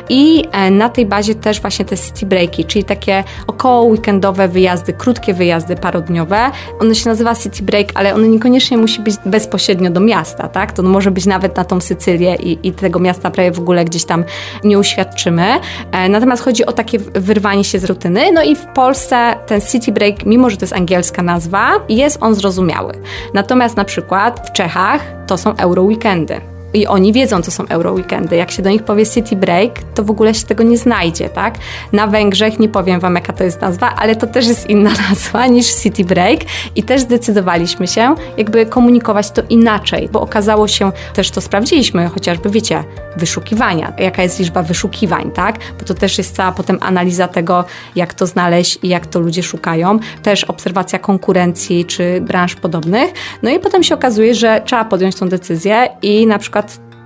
i 0.08 0.44
e, 0.52 0.70
na 0.70 0.88
tej 0.88 1.06
bazie 1.06 1.34
też 1.34 1.60
właśnie 1.60 1.84
te 1.84 1.98
city 1.98 2.26
breaki, 2.26 2.64
czyli 2.64 2.84
takie 2.84 3.24
około 3.46 3.84
weekendowe 3.84 4.48
wyjazdy, 4.48 4.92
krótkie 4.92 5.34
wyjazdy 5.34 5.76
parodniowe. 5.76 6.50
Ono 6.80 6.94
się 6.94 7.08
nazywa 7.08 7.34
city 7.34 7.62
break, 7.62 7.88
ale 7.94 8.14
ono 8.14 8.26
niekoniecznie 8.26 8.78
musi 8.78 9.00
być 9.00 9.14
bezpośrednio 9.26 9.90
do 9.90 10.00
miasta, 10.00 10.48
tak? 10.48 10.72
To 10.72 10.82
może 10.82 11.10
być 11.10 11.26
nawet 11.26 11.56
na 11.56 11.64
tą 11.64 11.80
Sycylię 11.80 12.34
i, 12.34 12.61
i 12.62 12.72
tego 12.72 12.98
miasta 12.98 13.30
prawie 13.30 13.52
w 13.52 13.58
ogóle 13.58 13.84
gdzieś 13.84 14.04
tam 14.04 14.24
nie 14.64 14.78
uświadczymy. 14.78 15.60
E, 15.92 16.08
natomiast 16.08 16.42
chodzi 16.42 16.66
o 16.66 16.72
takie 16.72 16.98
wyrwanie 16.98 17.64
się 17.64 17.78
z 17.78 17.84
rutyny. 17.84 18.32
No 18.32 18.42
i 18.42 18.56
w 18.56 18.66
Polsce 18.66 19.34
ten 19.46 19.60
city 19.60 19.92
break, 19.92 20.26
mimo 20.26 20.50
że 20.50 20.56
to 20.56 20.62
jest 20.62 20.72
angielska 20.72 21.22
nazwa, 21.22 21.70
jest 21.88 22.18
on 22.20 22.34
zrozumiały. 22.34 22.92
Natomiast 23.34 23.76
na 23.76 23.84
przykład 23.84 24.48
w 24.48 24.52
Czechach 24.52 25.00
to 25.26 25.38
są 25.38 25.56
euro 25.56 25.82
weekendy. 25.82 26.51
I 26.74 26.86
oni 26.86 27.12
wiedzą, 27.12 27.42
co 27.42 27.50
są 27.50 27.66
Euroweekendy. 27.68 28.36
Jak 28.36 28.50
się 28.50 28.62
do 28.62 28.70
nich 28.70 28.82
powie 28.82 29.06
City 29.06 29.36
Break, 29.36 29.78
to 29.94 30.04
w 30.04 30.10
ogóle 30.10 30.34
się 30.34 30.46
tego 30.46 30.62
nie 30.62 30.78
znajdzie, 30.78 31.28
tak? 31.28 31.54
Na 31.92 32.06
Węgrzech 32.06 32.58
nie 32.58 32.68
powiem 32.68 33.00
wam, 33.00 33.14
jaka 33.14 33.32
to 33.32 33.44
jest 33.44 33.60
nazwa, 33.60 33.94
ale 33.96 34.16
to 34.16 34.26
też 34.26 34.46
jest 34.46 34.70
inna 34.70 34.90
nazwa 35.08 35.46
niż 35.46 35.74
City 35.74 36.04
Break 36.04 36.40
i 36.76 36.82
też 36.82 37.00
zdecydowaliśmy 37.00 37.86
się 37.86 38.14
jakby 38.36 38.66
komunikować 38.66 39.30
to 39.30 39.42
inaczej, 39.48 40.08
bo 40.12 40.20
okazało 40.20 40.68
się, 40.68 40.92
też 41.14 41.30
to 41.30 41.40
sprawdziliśmy, 41.40 42.08
chociażby 42.08 42.50
wiecie, 42.50 42.84
wyszukiwania, 43.16 43.92
jaka 43.98 44.22
jest 44.22 44.38
liczba 44.38 44.62
wyszukiwań, 44.62 45.30
tak? 45.30 45.58
Bo 45.78 45.84
to 45.84 45.94
też 45.94 46.18
jest 46.18 46.36
cała 46.36 46.52
potem 46.52 46.78
analiza 46.80 47.28
tego, 47.28 47.64
jak 47.96 48.14
to 48.14 48.26
znaleźć 48.26 48.78
i 48.82 48.88
jak 48.88 49.06
to 49.06 49.20
ludzie 49.20 49.42
szukają. 49.42 49.98
Też 50.22 50.44
obserwacja 50.44 50.98
konkurencji 50.98 51.84
czy 51.84 52.20
branż 52.20 52.54
podobnych. 52.54 53.12
No 53.42 53.50
i 53.50 53.58
potem 53.58 53.82
się 53.82 53.94
okazuje, 53.94 54.34
że 54.34 54.62
trzeba 54.64 54.84
podjąć 54.84 55.16
tą 55.16 55.28
decyzję 55.28 55.88
i 56.02 56.26
na 56.26 56.38
przykład 56.38 56.61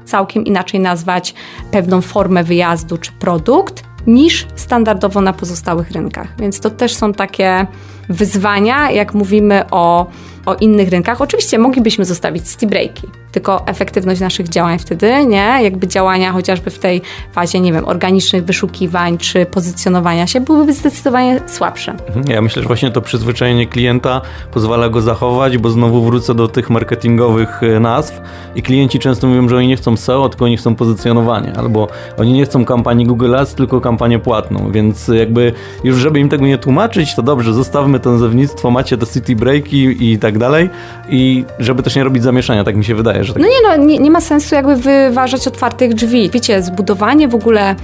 całkiem 0.07 0.45
inaczej 0.45 0.81
nazwać 0.81 1.35
pewną 1.71 2.01
formę 2.01 2.45
wyjazdu 2.45 2.99
czy 2.99 3.13
produkt 3.13 3.85
niż 4.07 4.47
standardowo 4.57 5.21
na 5.21 5.33
pozostałych 5.33 5.91
rynkach. 5.91 6.29
Więc 6.39 6.61
to 6.61 6.71
też 6.71 6.95
są 6.95 7.13
takie 7.13 7.67
wyzwania, 8.09 8.91
jak 8.91 9.15
mówimy 9.15 9.65
o, 9.71 10.07
o 10.47 10.55
innych 10.55 10.89
rynkach. 10.89 11.21
Oczywiście 11.21 11.59
moglibyśmy 11.59 12.05
zostawić 12.05 12.49
city 12.49 12.67
breaki, 12.67 13.03
tylko 13.33 13.67
efektywność 13.67 14.21
naszych 14.21 14.49
działań 14.49 14.79
wtedy, 14.79 15.27
nie? 15.27 15.59
Jakby 15.63 15.89
działania 15.89 16.33
chociażby 16.33 16.71
w 16.71 16.79
tej 16.79 17.03
fazie, 17.33 17.61
nie 17.61 17.73
wiem, 17.73 17.89
organicznych 17.89 18.45
wyszukiwań 18.45 19.19
czy 19.19 19.47
pozycjonowania 19.47 20.27
się 20.27 20.41
byłyby 20.41 20.73
zdecydowanie 20.73 21.41
słabsze. 21.47 21.93
Mhm. 21.93 22.27
Ja 22.29 22.43
myślę, 22.43 22.63
że 22.63 22.69
właśnie 22.69 22.91
to 22.91 23.03
przyzwyczajenie 23.03 23.67
klienta 23.67 24.21
pozwala 24.53 24.89
go 24.89 25.01
zachować, 25.01 25.59
bo 25.59 25.71
znowu 25.71 26.05
wrócę 26.05 26.35
do 26.35 26.49
tych 26.49 26.71
marketingowych 26.71 27.63
e, 27.63 27.81
nazw 27.81 28.21
i 28.55 28.63
klienci 28.63 28.99
często 28.99 29.27
mówią, 29.27 29.49
że 29.49 29.57
oni 29.57 29.69
nie 29.69 29.77
chcą 29.77 29.97
SEO, 29.97 30.29
tylko 30.29 30.45
oni 30.45 30.57
chcą 30.57 30.75
pozycjonowanie, 30.75 31.53
albo 31.57 31.89
oni 32.19 32.33
nie 32.33 32.45
chcą 32.45 32.65
kampanii 32.65 33.07
Google 33.07 33.35
Ads, 33.35 33.55
tylko 33.55 33.81
kampanię 33.81 34.19
płatną, 34.19 34.71
więc 34.73 35.09
jakby 35.09 35.53
już 35.85 35.97
żeby 35.97 36.21
im 36.21 36.29
tego 36.29 36.47
nie 36.47 36.59
tłumaczyć, 36.59 37.15
to 37.15 37.23
dobrze, 37.23 37.55
zostawmy 37.55 38.01
to 38.01 38.13
nazewnictwo, 38.13 38.71
macie 38.71 38.97
te 38.97 39.07
city 39.07 39.37
breaki 39.37 40.13
i 40.13 40.19
tak 40.19 40.36
dalej 40.39 40.71
i 41.09 41.45
żeby 41.59 41.83
też 41.83 41.97
nie 41.97 42.05
robić 42.05 42.23
zamieszania, 42.23 42.65
tak 42.65 42.77
mi 42.77 42.85
się 42.85 42.95
wydaje, 42.95 43.25
że 43.25 43.33
tak... 43.33 43.43
No 43.43 43.49
nie, 43.49 43.69
no 43.69 43.85
nie, 43.85 43.99
nie 43.99 44.11
ma 44.11 44.21
sensu 44.21 44.55
jakby 44.55 44.77
wyważać 44.77 45.49
otwartych 45.49 45.95
drzwi. 45.95 46.31
Wiecie, 46.31 46.63
zbudowanie 46.63 47.29
w 47.29 47.35
ogóle 47.35 47.75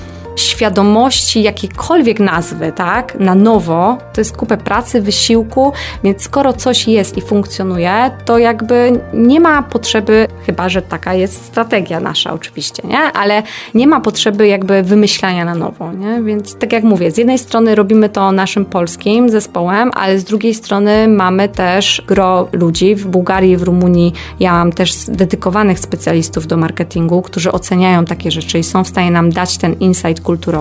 świadomości 0.63 1.43
jakiejkolwiek 1.43 2.21
nazwy, 2.21 2.73
tak, 2.73 3.21
na 3.21 3.35
nowo, 3.35 3.99
to 4.13 4.21
jest 4.21 4.37
kupę 4.37 4.57
pracy, 4.57 5.03
wysiłku, 5.03 5.73
więc 6.05 6.23
skoro 6.23 6.53
coś 6.53 6.89
jest 6.89 7.17
i 7.17 7.21
funkcjonuje, 7.21 8.11
to 8.25 8.39
jakby 8.39 9.01
nie 9.15 9.41
ma 9.41 9.63
potrzeby, 9.63 10.29
chyba 10.47 10.69
że 10.69 10.83
taka 10.83 11.15
jest 11.15 11.45
strategia 11.45 12.01
nasza 12.01 12.33
oczywiście, 12.33 12.83
nie, 12.89 12.99
ale 12.99 13.43
nie 13.75 13.87
ma 13.87 14.01
potrzeby 14.01 14.49
jakby 14.49 14.83
wymyślania 14.83 15.45
na 15.45 15.55
nowo, 15.55 15.93
nie, 15.93 16.23
więc 16.23 16.57
tak 16.57 16.73
jak 16.73 16.85
mówię, 16.85 17.11
z 17.11 17.19
jednej 17.19 17.39
strony 17.39 17.75
robimy 17.75 18.09
to 18.09 18.33
naszym 18.33 18.65
polskim 18.65 19.31
zespołem, 19.31 19.91
ale 19.95 20.19
z 20.19 20.25
drugiej 20.25 20.55
strony 20.55 21.09
mamy 21.09 21.49
też 21.49 22.03
gro 22.07 22.49
ludzi 22.53 22.95
w 22.95 23.07
Bułgarii, 23.07 23.57
w 23.57 23.63
Rumunii, 23.63 24.13
ja 24.41 24.53
mam 24.53 24.73
też 24.73 24.95
dedykowanych 25.09 25.79
specjalistów 25.79 26.47
do 26.47 26.57
marketingu, 26.57 27.23
którzy 27.23 27.53
oceniają 27.53 28.05
takie 28.05 28.31
rzeczy 28.31 28.59
i 28.59 28.63
są 28.65 28.85
w 28.85 28.89
stanie 28.89 29.11
nam 29.11 29.31
dać 29.31 29.59
ten 29.59 29.73
insight 29.73 30.21
kulturowy. 30.23 30.52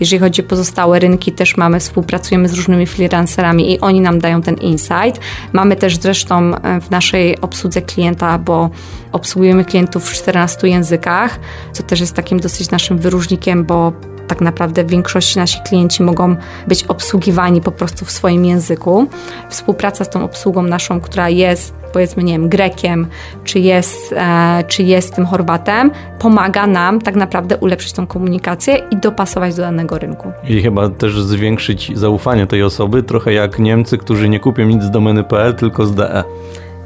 Jeżeli 0.00 0.20
chodzi 0.20 0.42
o 0.42 0.44
pozostałe 0.44 0.98
rynki, 0.98 1.32
też 1.32 1.56
mamy, 1.56 1.80
współpracujemy 1.80 2.48
z 2.48 2.54
różnymi 2.54 2.86
freelancerami 2.86 3.72
i 3.72 3.80
oni 3.80 4.00
nam 4.00 4.18
dają 4.18 4.42
ten 4.42 4.54
insight. 4.54 5.20
Mamy 5.52 5.76
też 5.76 5.96
zresztą 5.96 6.54
e, 6.54 6.80
w 6.80 6.90
naszej 6.90 7.40
obsłudze 7.40 7.82
klienta, 7.82 8.38
bo 8.38 8.70
obsługujemy 9.12 9.64
klientów 9.64 10.10
w 10.10 10.12
14 10.12 10.68
językach, 10.68 11.40
co 11.72 11.82
też 11.82 12.00
jest 12.00 12.14
takim 12.14 12.40
dosyć 12.40 12.70
naszym 12.70 12.98
wyróżnikiem, 12.98 13.64
bo 13.64 13.92
tak 14.30 14.40
naprawdę 14.40 14.84
w 14.84 14.90
większości 14.90 15.38
nasi 15.38 15.60
klienci 15.68 16.02
mogą 16.02 16.36
być 16.66 16.84
obsługiwani 16.84 17.60
po 17.60 17.72
prostu 17.72 18.04
w 18.04 18.10
swoim 18.10 18.44
języku. 18.44 19.06
Współpraca 19.48 20.04
z 20.04 20.10
tą 20.10 20.24
obsługą 20.24 20.62
naszą, 20.62 21.00
która 21.00 21.28
jest 21.28 21.74
powiedzmy, 21.92 22.22
nie 22.22 22.32
wiem, 22.32 22.48
Grekiem, 22.48 23.06
czy 23.44 23.58
jest, 23.58 24.14
e, 24.16 24.64
czy 24.68 24.82
jest 24.82 25.14
tym 25.14 25.26
Chorwatem, 25.26 25.90
pomaga 26.18 26.66
nam 26.66 27.00
tak 27.00 27.16
naprawdę 27.16 27.56
ulepszyć 27.56 27.92
tą 27.92 28.06
komunikację 28.06 28.76
i 28.90 28.96
dopasować 28.96 29.54
do 29.54 29.62
danego 29.62 29.98
rynku. 29.98 30.32
I 30.48 30.62
chyba 30.62 30.88
też 30.88 31.22
zwiększyć 31.22 31.98
zaufanie 31.98 32.46
tej 32.46 32.62
osoby, 32.62 33.02
trochę 33.02 33.32
jak 33.32 33.58
Niemcy, 33.58 33.98
którzy 33.98 34.28
nie 34.28 34.40
kupią 34.40 34.64
nic 34.64 34.82
z 34.82 34.90
domeny.pl, 34.90 35.54
tylko 35.54 35.86
z 35.86 35.94
DE. 35.94 36.24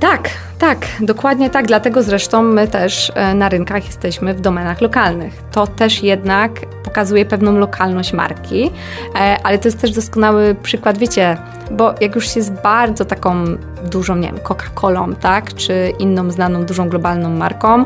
Tak, 0.01 0.31
tak, 0.59 0.87
dokładnie 1.01 1.51
tak. 1.51 1.67
Dlatego 1.67 2.03
zresztą 2.03 2.43
my 2.43 2.69
też 2.69 3.13
e, 3.15 3.35
na 3.35 3.49
rynkach 3.49 3.87
jesteśmy 3.87 4.35
w 4.35 4.41
domenach 4.41 4.81
lokalnych. 4.81 5.43
To 5.53 5.67
też 5.67 6.03
jednak 6.03 6.51
pokazuje 6.95 7.25
pewną 7.25 7.59
lokalność 7.59 8.13
marki, 8.13 8.71
e, 9.15 9.37
ale 9.43 9.59
to 9.59 9.69
jest 9.69 9.81
też 9.81 9.91
doskonały 9.91 10.55
przykład, 10.63 10.99
wiecie, 10.99 11.37
bo 11.71 11.95
jak 12.01 12.15
już 12.15 12.37
jest 12.37 12.53
bardzo 12.53 13.05
taką 13.05 13.45
dużą, 13.91 14.17
nie 14.17 14.29
wiem, 14.29 14.39
Coca-Colą, 14.39 15.15
tak, 15.15 15.55
czy 15.55 15.93
inną 15.99 16.31
znaną 16.31 16.65
dużą 16.65 16.89
globalną 16.89 17.31
marką, 17.31 17.85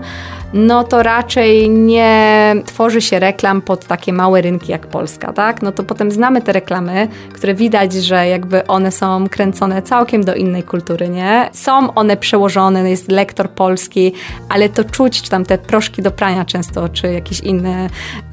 no 0.53 0.85
to 0.85 1.03
raczej 1.03 1.71
nie 1.71 2.55
tworzy 2.67 3.01
się 3.01 3.19
reklam 3.19 3.63
pod 3.63 3.85
takie 3.85 4.13
małe 4.13 4.41
rynki 4.41 4.73
jak 4.73 4.87
Polska, 4.87 5.33
tak? 5.33 5.63
No 5.63 5.73
to 5.73 5.83
potem 5.83 6.11
znamy 6.11 6.43
te 6.43 6.53
reklamy, 6.53 7.09
które 7.33 7.55
widać, 7.55 7.93
że 7.93 8.29
jakby 8.29 8.67
one 8.67 8.91
są 8.91 9.29
kręcone 9.29 9.83
całkiem 9.83 10.25
do 10.25 10.35
innej 10.35 10.63
kultury, 10.63 11.09
nie? 11.09 11.51
Są 11.53 11.95
one 11.95 12.17
przełożone, 12.17 12.91
jest 12.91 13.11
lektor 13.13 13.51
polski, 13.51 14.13
ale 14.49 14.69
to 14.69 14.85
czuć, 14.85 15.23
czy 15.23 15.31
tam 15.31 15.45
te 15.45 15.59
proszki 15.59 16.03
do 16.03 16.11
prania 16.11 16.45
często, 16.45 16.89
czy 16.89 17.13
jakieś 17.13 17.41
inne 17.41 17.91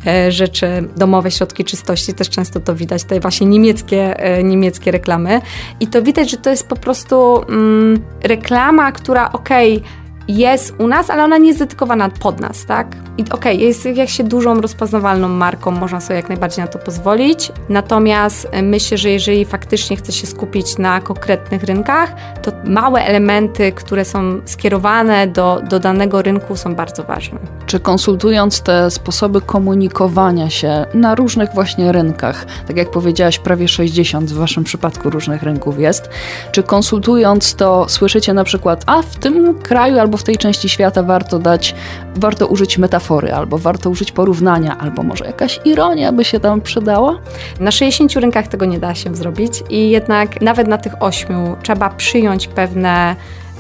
e, 0.08 0.31
rzeczy, 0.31 0.67
domowe 0.97 1.31
środki 1.31 1.63
czystości, 1.63 2.13
też 2.13 2.29
często 2.29 2.60
to 2.60 2.75
widać, 2.75 3.03
te 3.03 3.19
właśnie 3.19 3.47
niemieckie, 3.47 4.19
e, 4.19 4.43
niemieckie 4.43 4.91
reklamy 4.91 5.35
i 5.80 5.88
to 5.88 6.02
widać, 6.02 6.32
że 6.32 6.38
to 6.38 6.50
jest 6.50 6.67
po 6.67 6.76
prostu 6.76 7.43
mm, 7.50 8.04
reklama, 8.24 8.91
która 8.91 9.32
okej, 9.32 9.78
okay, 9.78 10.05
jest 10.28 10.74
u 10.80 10.88
nas, 10.88 11.10
ale 11.10 11.24
ona 11.24 11.38
nie 11.38 11.48
jest 11.48 11.60
dedykowana 11.60 12.10
pod 12.10 12.40
nas, 12.40 12.66
tak? 12.66 12.88
I 13.18 13.22
okej, 13.22 13.34
okay, 13.34 13.56
jest 13.56 13.86
jak 13.86 14.10
się 14.10 14.24
dużą, 14.24 14.62
rozpoznawalną 14.62 15.28
marką, 15.28 15.72
można 15.72 16.02
sobie 16.02 16.16
jak 16.16 16.30
najbardziej 16.30 16.66
na 16.66 16.72
to 16.72 16.80
pozwolić. 16.80 17.52
Natomiast 17.70 18.48
e, 18.52 18.62
myślę, 18.62 18.98
że 18.98 19.10
jeżeli 19.10 19.46
faktycznie 19.46 19.98
chce 19.98 20.12
się 20.12 20.28
skupić 20.28 20.78
na 20.78 21.02
konkretnych 21.02 21.64
rynkach, 21.64 22.14
to 22.42 22.52
małe 22.64 23.06
elementy, 23.06 23.72
które 23.72 24.06
są 24.06 24.42
skierowane 24.46 25.28
do, 25.28 25.62
do 25.70 25.80
danego 25.80 26.22
rynku 26.22 26.56
są 26.56 26.76
bardzo 26.76 27.04
ważne. 27.04 27.40
Czy 27.66 27.80
konsultując 27.80 28.62
te 28.62 28.92
sposoby 28.92 29.42
komunikowania 29.42 30.50
się 30.50 30.86
na 30.94 31.16
różnych 31.16 31.54
właśnie 31.54 31.92
rynkach, 31.92 32.46
tak 32.68 32.78
jak 32.78 32.92
powiedziałaś, 32.92 33.40
prawie 33.40 33.68
60 33.68 34.30
w 34.30 34.34
waszym 34.34 34.64
przypadku 34.64 35.10
różnych 35.10 35.44
rynków 35.44 35.80
jest, 35.80 36.10
czy 36.52 36.64
konsultując 36.64 37.56
to 37.56 37.90
słyszycie 37.90 38.34
na 38.34 38.44
przykład, 38.44 38.84
a 38.86 39.02
w 39.02 39.16
tym 39.16 39.60
kraju 39.60 40.00
albo 40.00 40.14
w 40.17 40.23
tej 40.23 40.38
części 40.38 40.69
świata 40.69 41.04
warto 41.04 41.39
dać, 41.39 41.75
warto 42.15 42.47
użyć 42.47 42.78
metafory, 42.78 43.34
albo 43.34 43.58
warto 43.58 43.89
użyć 43.89 44.12
porównania, 44.12 44.78
albo 44.78 45.04
może 45.04 45.25
jakaś 45.25 45.60
ironia 45.65 46.12
by 46.12 46.25
się 46.25 46.39
tam 46.39 46.62
przydała? 46.62 47.19
Na 47.60 47.71
60 47.71 48.13
rynkach 48.13 48.47
tego 48.47 48.65
nie 48.65 48.80
da 48.80 48.95
się 48.95 49.15
zrobić 49.15 49.63
i 49.69 49.89
jednak 49.89 50.41
nawet 50.41 50.67
na 50.67 50.78
tych 50.78 51.04
ośmiu 51.04 51.56
trzeba 51.63 51.89
przyjąć 51.89 52.47
pewne 52.47 53.15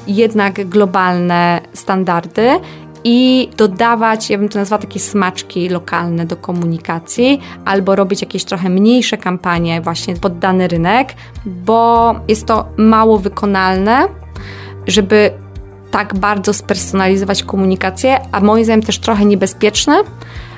jednak 0.07 0.69
globalne 0.69 1.61
standardy 1.73 2.59
i 3.07 3.49
dodawać, 3.57 4.29
ja 4.29 4.37
bym 4.37 4.49
to 4.49 4.59
nazwała 4.59 4.81
takie 4.81 4.99
smaczki 4.99 5.69
lokalne 5.69 6.25
do 6.25 6.35
komunikacji, 6.35 7.41
albo 7.65 7.95
robić 7.95 8.21
jakieś 8.21 8.43
trochę 8.43 8.69
mniejsze 8.69 9.17
kampanie 9.17 9.81
właśnie 9.81 10.15
pod 10.15 10.39
dany 10.39 10.67
rynek, 10.67 11.13
bo 11.45 12.15
jest 12.27 12.45
to 12.45 12.65
mało 12.77 13.17
wykonalne, 13.19 14.07
żeby 14.87 15.31
tak 15.95 16.15
bardzo 16.15 16.53
spersonalizować 16.53 17.43
komunikację, 17.43 18.19
a 18.31 18.39
moim 18.39 18.63
zdaniem 18.63 18.83
też 18.83 18.99
trochę 18.99 19.25
niebezpieczne, 19.25 20.03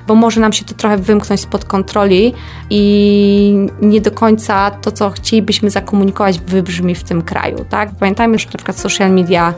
bo 0.08 0.15
może 0.15 0.41
nam 0.41 0.54
się 0.54 0.65
to 0.65 0.74
trochę 0.74 0.98
wymknąć 0.98 1.41
spod 1.41 1.65
kontroli 1.65 2.34
i 2.70 3.67
nie 3.82 4.02
do 4.02 4.12
końca 4.12 4.72
to, 4.72 4.91
co 4.91 5.10
chcielibyśmy 5.10 5.70
zakomunikować, 5.70 6.39
wybrzmi 6.39 6.96
w 6.96 7.04
tym 7.04 7.22
kraju. 7.22 7.65
Tak? 7.70 7.89
Pamiętajmy, 8.00 8.39
że 8.39 8.46
na 8.46 8.58
przykład 8.58 8.80
social 8.80 9.12
media 9.12 9.54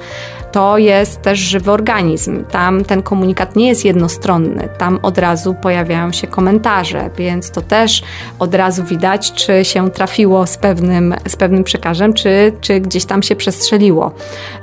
to 0.51 0.77
jest 0.77 1.21
też 1.21 1.39
żywy 1.39 1.71
organizm. 1.71 2.45
Tam 2.45 2.85
ten 2.85 3.01
komunikat 3.01 3.55
nie 3.55 3.67
jest 3.67 3.85
jednostronny. 3.85 4.69
Tam 4.77 4.99
od 5.01 5.17
razu 5.17 5.53
pojawiają 5.53 6.11
się 6.11 6.27
komentarze, 6.27 7.09
więc 7.17 7.51
to 7.51 7.61
też 7.61 8.03
od 8.39 8.55
razu 8.55 8.83
widać, 8.83 9.33
czy 9.33 9.65
się 9.65 9.91
trafiło 9.91 10.47
z 10.47 10.57
pewnym, 10.57 11.15
z 11.27 11.35
pewnym 11.35 11.63
przekazem, 11.63 12.13
czy, 12.13 12.51
czy 12.61 12.79
gdzieś 12.79 13.05
tam 13.05 13.23
się 13.23 13.35
przestrzeliło. 13.35 14.11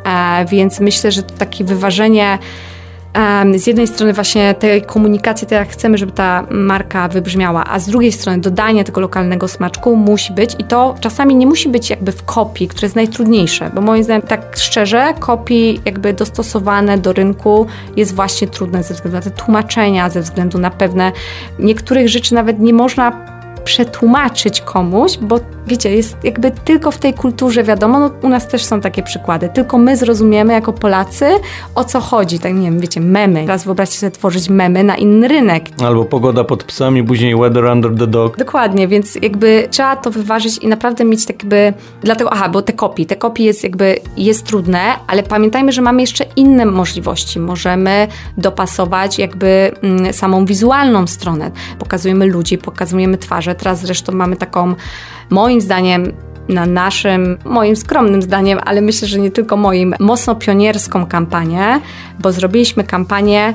E, 0.04 0.44
więc 0.44 0.80
myślę, 0.80 1.12
że 1.12 1.22
to 1.22 1.34
takie 1.34 1.64
wyważenie 1.64 2.38
z 3.56 3.66
jednej 3.66 3.86
strony 3.86 4.12
właśnie 4.12 4.54
tej 4.54 4.82
komunikacji, 4.82 5.46
tak 5.46 5.58
jak 5.58 5.68
chcemy, 5.68 5.98
żeby 5.98 6.12
ta 6.12 6.46
marka 6.50 7.08
wybrzmiała, 7.08 7.64
a 7.66 7.78
z 7.78 7.88
drugiej 7.88 8.12
strony 8.12 8.38
dodanie 8.38 8.84
tego 8.84 9.00
lokalnego 9.00 9.48
smaczku 9.48 9.96
musi 9.96 10.32
być 10.32 10.56
i 10.58 10.64
to 10.64 10.94
czasami 11.00 11.34
nie 11.34 11.46
musi 11.46 11.68
być 11.68 11.90
jakby 11.90 12.12
w 12.12 12.24
kopii, 12.24 12.68
które 12.68 12.86
jest 12.86 12.96
najtrudniejsze, 12.96 13.70
bo 13.74 13.80
moim 13.80 14.04
zdaniem 14.04 14.22
tak 14.22 14.56
szczerze, 14.56 15.14
kopii 15.20 15.80
jakby 15.84 16.12
dostosowane 16.12 16.98
do 16.98 17.12
rynku 17.12 17.66
jest 17.96 18.14
właśnie 18.14 18.48
trudne 18.48 18.82
ze 18.82 18.94
względu 18.94 19.16
na 19.16 19.22
te 19.22 19.30
tłumaczenia, 19.30 20.10
ze 20.10 20.20
względu 20.20 20.58
na 20.58 20.70
pewne 20.70 21.12
niektórych 21.58 22.08
rzeczy 22.08 22.34
nawet 22.34 22.60
nie 22.60 22.72
można 22.72 23.35
przetłumaczyć 23.66 24.60
komuś, 24.60 25.18
bo 25.18 25.40
wiecie, 25.66 25.96
jest 25.96 26.16
jakby 26.24 26.50
tylko 26.50 26.90
w 26.90 26.98
tej 26.98 27.14
kulturze 27.14 27.64
wiadomo, 27.64 28.00
no 28.00 28.10
u 28.22 28.28
nas 28.28 28.48
też 28.48 28.64
są 28.64 28.80
takie 28.80 29.02
przykłady, 29.02 29.48
tylko 29.48 29.78
my 29.78 29.96
zrozumiemy 29.96 30.52
jako 30.52 30.72
Polacy 30.72 31.26
o 31.74 31.84
co 31.84 32.00
chodzi, 32.00 32.38
tak 32.38 32.54
nie 32.54 32.70
wiem, 32.70 32.80
wiecie, 32.80 33.00
memy. 33.00 33.40
Teraz 33.40 33.64
wyobraźcie 33.64 33.98
sobie 33.98 34.10
tworzyć 34.10 34.48
memy 34.48 34.84
na 34.84 34.96
inny 34.96 35.28
rynek. 35.28 35.64
Albo 35.84 36.04
pogoda 36.04 36.44
pod 36.44 36.64
psami, 36.64 37.04
później 37.04 37.36
weather 37.36 37.64
under 37.64 37.94
the 37.98 38.06
dog. 38.06 38.36
Dokładnie, 38.36 38.88
więc 38.88 39.14
jakby 39.22 39.68
trzeba 39.70 39.96
to 39.96 40.10
wyważyć 40.10 40.58
i 40.58 40.68
naprawdę 40.68 41.04
mieć 41.04 41.26
tak 41.26 41.42
jakby, 41.42 41.72
dlatego, 42.02 42.32
aha, 42.32 42.48
bo 42.48 42.62
te 42.62 42.72
kopii, 42.72 43.06
te 43.06 43.16
kopii 43.16 43.44
jest 43.44 43.62
jakby, 43.62 43.96
jest 44.16 44.46
trudne, 44.46 44.80
ale 45.06 45.22
pamiętajmy, 45.22 45.72
że 45.72 45.82
mamy 45.82 46.00
jeszcze 46.00 46.24
inne 46.36 46.66
możliwości. 46.66 47.40
Możemy 47.40 48.08
dopasować 48.38 49.18
jakby 49.18 49.70
mm, 49.82 50.12
samą 50.12 50.44
wizualną 50.44 51.06
stronę. 51.06 51.50
Pokazujemy 51.78 52.26
ludzi, 52.26 52.58
pokazujemy 52.58 53.18
twarze, 53.18 53.54
Teraz 53.58 53.80
zresztą 53.80 54.12
mamy 54.12 54.36
taką, 54.36 54.74
moim 55.30 55.60
zdaniem, 55.60 56.12
na 56.48 56.66
naszym, 56.66 57.38
moim 57.44 57.76
skromnym 57.76 58.22
zdaniem, 58.22 58.58
ale 58.64 58.80
myślę, 58.80 59.08
że 59.08 59.18
nie 59.18 59.30
tylko 59.30 59.56
moim, 59.56 59.94
mocno 60.00 60.34
pionierską 60.34 61.06
kampanię, 61.06 61.80
bo 62.18 62.32
zrobiliśmy 62.32 62.84
kampanię 62.84 63.54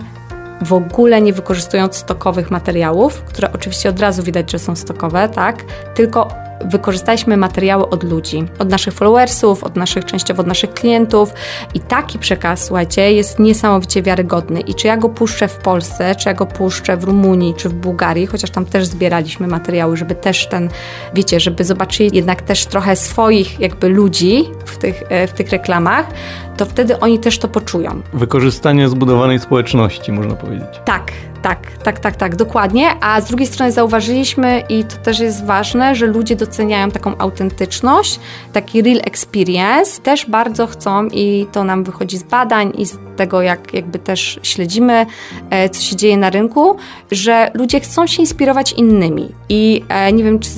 w 0.62 0.74
ogóle 0.74 1.22
nie 1.22 1.34
wykorzystując 1.34 1.96
stokowych 1.96 2.52
materiałów, 2.52 3.22
które 3.22 3.54
oczywiście 3.54 3.90
od 3.90 4.00
razu 4.00 4.24
widać, 4.24 4.52
że 4.52 4.60
są 4.60 4.76
stokowe, 4.76 5.30
tak? 5.30 5.64
Tylko 5.96 6.28
wykorzystaliśmy 6.66 7.38
materiały 7.38 7.90
od 7.90 8.04
ludzi, 8.04 8.46
od 8.60 8.70
naszych 8.70 8.94
followersów, 8.94 9.64
od 9.64 9.76
naszych, 9.76 10.06
częściowo 10.06 10.42
od 10.42 10.48
naszych 10.48 10.74
klientów 10.74 11.34
i 11.74 11.80
taki 11.80 12.20
przekaz, 12.20 12.66
słuchajcie, 12.66 13.14
jest 13.14 13.40
niesamowicie 13.40 14.02
wiarygodny 14.02 14.60
i 14.60 14.76
czy 14.76 14.88
ja 14.88 14.98
go 14.98 15.10
puszczę 15.10 15.48
w 15.48 15.58
Polsce, 15.58 16.16
czy 16.16 16.30
ja 16.30 16.36
go 16.36 16.46
puszczę 16.46 16.98
w 16.98 17.04
Rumunii, 17.04 17.54
czy 17.58 17.70
w 17.70 17.74
Bułgarii, 17.74 18.28
chociaż 18.28 18.50
tam 18.50 18.66
też 18.66 18.86
zbieraliśmy 18.86 19.48
materiały, 19.48 19.98
żeby 19.98 20.16
też 20.16 20.48
ten, 20.48 20.70
wiecie, 21.14 21.40
żeby 21.40 21.64
zobaczyli 21.64 22.10
jednak 22.14 22.42
też 22.42 22.66
trochę 22.66 22.96
swoich 22.96 23.60
jakby 23.60 23.90
ludzi 23.90 24.44
w 24.66 24.78
tych, 24.78 25.04
e, 25.10 25.28
w 25.28 25.32
tych 25.32 25.50
reklamach, 25.50 26.08
to 26.58 26.66
wtedy 26.66 27.00
oni 27.00 27.20
też 27.20 27.40
to 27.40 27.48
poczują. 27.48 28.02
Wykorzystanie 28.14 28.90
zbudowanej 28.90 29.40
społeczności, 29.40 30.12
można 30.12 30.36
powiedzieć. 30.36 30.68
Tak, 30.86 31.12
tak, 31.42 31.60
tak, 31.84 32.00
tak, 32.00 32.16
tak, 32.16 32.36
dokładnie. 32.36 32.90
A 33.02 33.22
z 33.22 33.28
drugiej 33.28 33.48
strony 33.48 33.72
zauważyliśmy, 33.72 34.64
i 34.70 34.84
to 34.84 34.96
też 34.96 35.20
jest 35.20 35.46
ważne, 35.46 35.96
że 35.96 36.06
ludzie 36.06 36.36
doceniają 36.52 36.92
taką 36.92 37.18
autentyczność, 37.18 38.20
taki 38.54 38.82
real 38.82 39.00
experience. 39.04 40.02
Też 40.02 40.26
bardzo 40.30 40.68
chcą, 40.68 41.08
i 41.08 41.48
to 41.52 41.64
nam 41.64 41.84
wychodzi 41.84 42.18
z 42.18 42.24
badań 42.24 42.74
i 42.78 42.86
z 42.86 42.98
tego, 43.16 43.42
jak 43.42 43.74
jakby 43.74 44.00
też 44.00 44.40
śledzimy, 44.44 45.06
e, 45.50 45.70
co 45.70 45.82
się 45.82 45.96
dzieje 45.96 46.18
na 46.18 46.30
rynku, 46.30 46.76
że 47.12 47.52
ludzie 47.54 47.80
chcą 47.80 48.08
się 48.08 48.22
inspirować 48.22 48.74
innymi. 48.74 49.30
I 49.50 49.84
e, 49.90 50.14
nie 50.14 50.24
wiem, 50.24 50.40
czy 50.40 50.50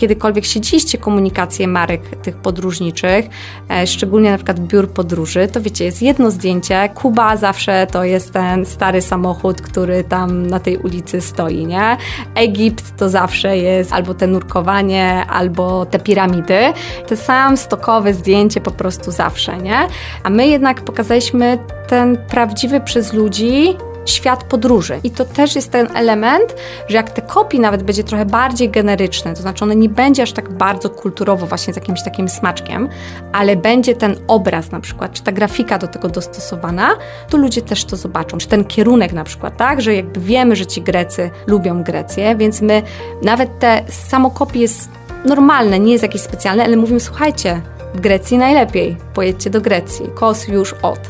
kiedykolwiek 0.00 0.44
śledziliście 0.44 0.98
komunikację 0.98 1.68
marek 1.68 2.16
tych 2.16 2.36
podróżniczych, 2.36 3.26
e, 3.70 3.86
szczególnie 3.86 4.30
na 4.30 4.36
przykład 4.36 4.60
biur 4.60 4.88
podróży, 4.88 5.48
to 5.52 5.60
wiecie, 5.60 5.84
jest 5.84 6.02
jedno 6.02 6.30
zdjęcie. 6.30 6.88
Kuba 6.94 7.36
zawsze 7.36 7.86
to 7.86 8.04
jest 8.04 8.32
ten 8.32 8.66
stary 8.66 9.02
samochód, 9.02 9.62
który 9.62 10.04
tam 10.04 10.46
na 10.46 10.60
tej 10.60 10.76
ulicy 10.76 11.20
stoi, 11.20 11.66
nie? 11.66 11.96
Egipt 12.34 12.96
to 12.96 13.08
zawsze 13.08 13.58
jest 13.58 13.92
albo 13.92 14.14
te 14.14 14.26
nurkowanie, 14.26 15.24
albo 15.30 15.86
te 15.86 15.98
piramidy. 15.98 16.58
Te 17.06 17.16
sam 17.16 17.56
stokowe 17.56 18.14
zdjęcie 18.14 18.60
po 18.60 18.70
prostu 18.70 19.10
zawsze, 19.10 19.56
nie? 19.56 19.78
A 20.22 20.30
my 20.30 20.46
jednak 20.46 20.80
pokazaliśmy 20.80 21.58
ten 21.88 22.18
prawdziwy 22.28 22.80
przez 22.80 23.12
ludzi 23.12 23.76
świat 24.06 24.44
podróży. 24.44 25.00
I 25.04 25.10
to 25.10 25.24
też 25.24 25.56
jest 25.56 25.70
ten 25.70 25.96
element, 25.96 26.54
że 26.88 26.96
jak 26.96 27.10
te 27.10 27.22
kopii 27.22 27.60
nawet 27.60 27.82
będzie 27.82 28.04
trochę 28.04 28.24
bardziej 28.24 28.70
generyczne, 28.70 29.34
to 29.34 29.42
znaczy 29.42 29.64
one 29.64 29.76
nie 29.76 29.88
będzie 29.88 30.22
aż 30.22 30.32
tak 30.32 30.52
bardzo 30.52 30.90
kulturowo 30.90 31.46
właśnie 31.46 31.72
z 31.72 31.76
jakimś 31.76 32.02
takim 32.02 32.28
smaczkiem, 32.28 32.88
ale 33.32 33.56
będzie 33.56 33.94
ten 33.96 34.16
obraz 34.28 34.70
na 34.70 34.80
przykład, 34.80 35.12
czy 35.12 35.22
ta 35.22 35.32
grafika 35.32 35.78
do 35.78 35.86
tego 35.88 36.08
dostosowana, 36.08 36.88
to 37.28 37.38
ludzie 37.38 37.62
też 37.62 37.84
to 37.84 37.96
zobaczą. 37.96 38.38
Czy 38.38 38.48
ten 38.48 38.64
kierunek 38.64 39.12
na 39.12 39.24
przykład, 39.24 39.56
tak, 39.56 39.80
że 39.80 39.94
jakby 39.94 40.20
wiemy, 40.20 40.56
że 40.56 40.66
ci 40.66 40.82
Grecy 40.82 41.30
lubią 41.46 41.82
Grecję, 41.82 42.36
więc 42.36 42.60
my 42.60 42.82
nawet 43.22 43.58
te 43.58 43.84
samo 43.88 44.30
kopie 44.30 44.60
jest 44.60 44.88
normalne, 45.24 45.78
nie 45.78 45.92
jest 45.92 46.02
jakieś 46.02 46.22
specjalne, 46.22 46.64
ale 46.64 46.76
mówimy, 46.76 47.00
słuchajcie, 47.00 47.60
w 47.94 48.00
Grecji 48.00 48.38
najlepiej, 48.38 48.96
pojedźcie 49.14 49.50
do 49.50 49.60
Grecji, 49.60 50.06
kos 50.14 50.48
już 50.48 50.74
od. 50.82 51.00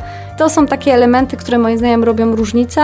To 0.40 0.50
są 0.50 0.66
takie 0.66 0.94
elementy, 0.94 1.36
które 1.36 1.58
moim 1.58 1.78
zdaniem 1.78 2.04
robią 2.04 2.36
różnicę 2.36 2.82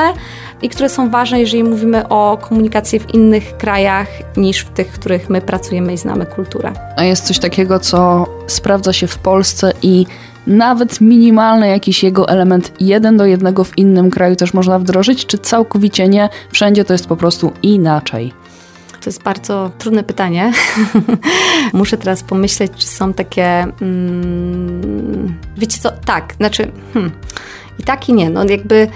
i 0.62 0.68
które 0.68 0.88
są 0.88 1.10
ważne, 1.10 1.40
jeżeli 1.40 1.64
mówimy 1.64 2.08
o 2.08 2.38
komunikacji 2.40 3.00
w 3.00 3.14
innych 3.14 3.56
krajach 3.56 4.06
niż 4.36 4.60
w 4.60 4.70
tych, 4.70 4.92
w 4.92 4.98
których 4.98 5.30
my 5.30 5.40
pracujemy 5.40 5.92
i 5.92 5.96
znamy 5.96 6.26
kulturę. 6.26 6.72
A 6.96 7.04
jest 7.04 7.24
coś 7.24 7.38
takiego, 7.38 7.78
co 7.78 8.26
sprawdza 8.46 8.92
się 8.92 9.06
w 9.06 9.18
Polsce 9.18 9.72
i 9.82 10.06
nawet 10.46 11.00
minimalny 11.00 11.68
jakiś 11.68 12.02
jego 12.02 12.28
element 12.28 12.72
jeden 12.80 13.16
do 13.16 13.26
jednego 13.26 13.64
w 13.64 13.78
innym 13.78 14.10
kraju 14.10 14.36
też 14.36 14.54
można 14.54 14.78
wdrożyć, 14.78 15.26
czy 15.26 15.38
całkowicie 15.38 16.08
nie? 16.08 16.28
Wszędzie 16.52 16.84
to 16.84 16.92
jest 16.92 17.06
po 17.06 17.16
prostu 17.16 17.52
inaczej. 17.62 18.32
To 19.06 19.10
jest 19.10 19.22
bardzo 19.22 19.70
trudne 19.78 20.02
pytanie. 20.02 20.52
Muszę 21.72 21.96
teraz 21.96 22.22
pomyśleć, 22.22 22.72
czy 22.76 22.86
są 22.86 23.12
takie. 23.12 23.66
Mm, 23.82 25.34
wiecie 25.56 25.78
co? 25.78 25.90
Tak, 25.90 26.34
znaczy. 26.36 26.72
Hmm, 26.94 27.12
I 27.78 27.82
tak 27.82 28.08
i 28.08 28.12
nie. 28.12 28.30
No 28.30 28.44
jakby 28.44 28.88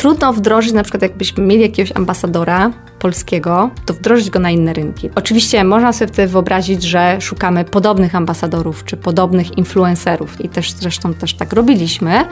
trudno 0.00 0.32
wdrożyć, 0.32 0.72
na 0.72 0.82
przykład 0.82 1.02
jakbyśmy 1.02 1.44
mieli 1.44 1.62
jakiegoś 1.62 1.92
ambasadora 1.96 2.70
polskiego, 2.98 3.70
to 3.86 3.94
wdrożyć 3.94 4.30
go 4.30 4.38
na 4.38 4.50
inne 4.50 4.72
rynki. 4.72 5.10
Oczywiście 5.14 5.64
można 5.64 5.92
sobie 5.92 6.12
wtedy 6.12 6.28
wyobrazić, 6.28 6.82
że 6.82 7.20
szukamy 7.20 7.64
podobnych 7.64 8.14
ambasadorów 8.14 8.84
czy 8.84 8.96
podobnych 8.96 9.58
influencerów 9.58 10.40
i 10.40 10.48
też 10.48 10.72
zresztą 10.72 11.14
też 11.14 11.34
tak 11.34 11.52
robiliśmy. 11.52 12.24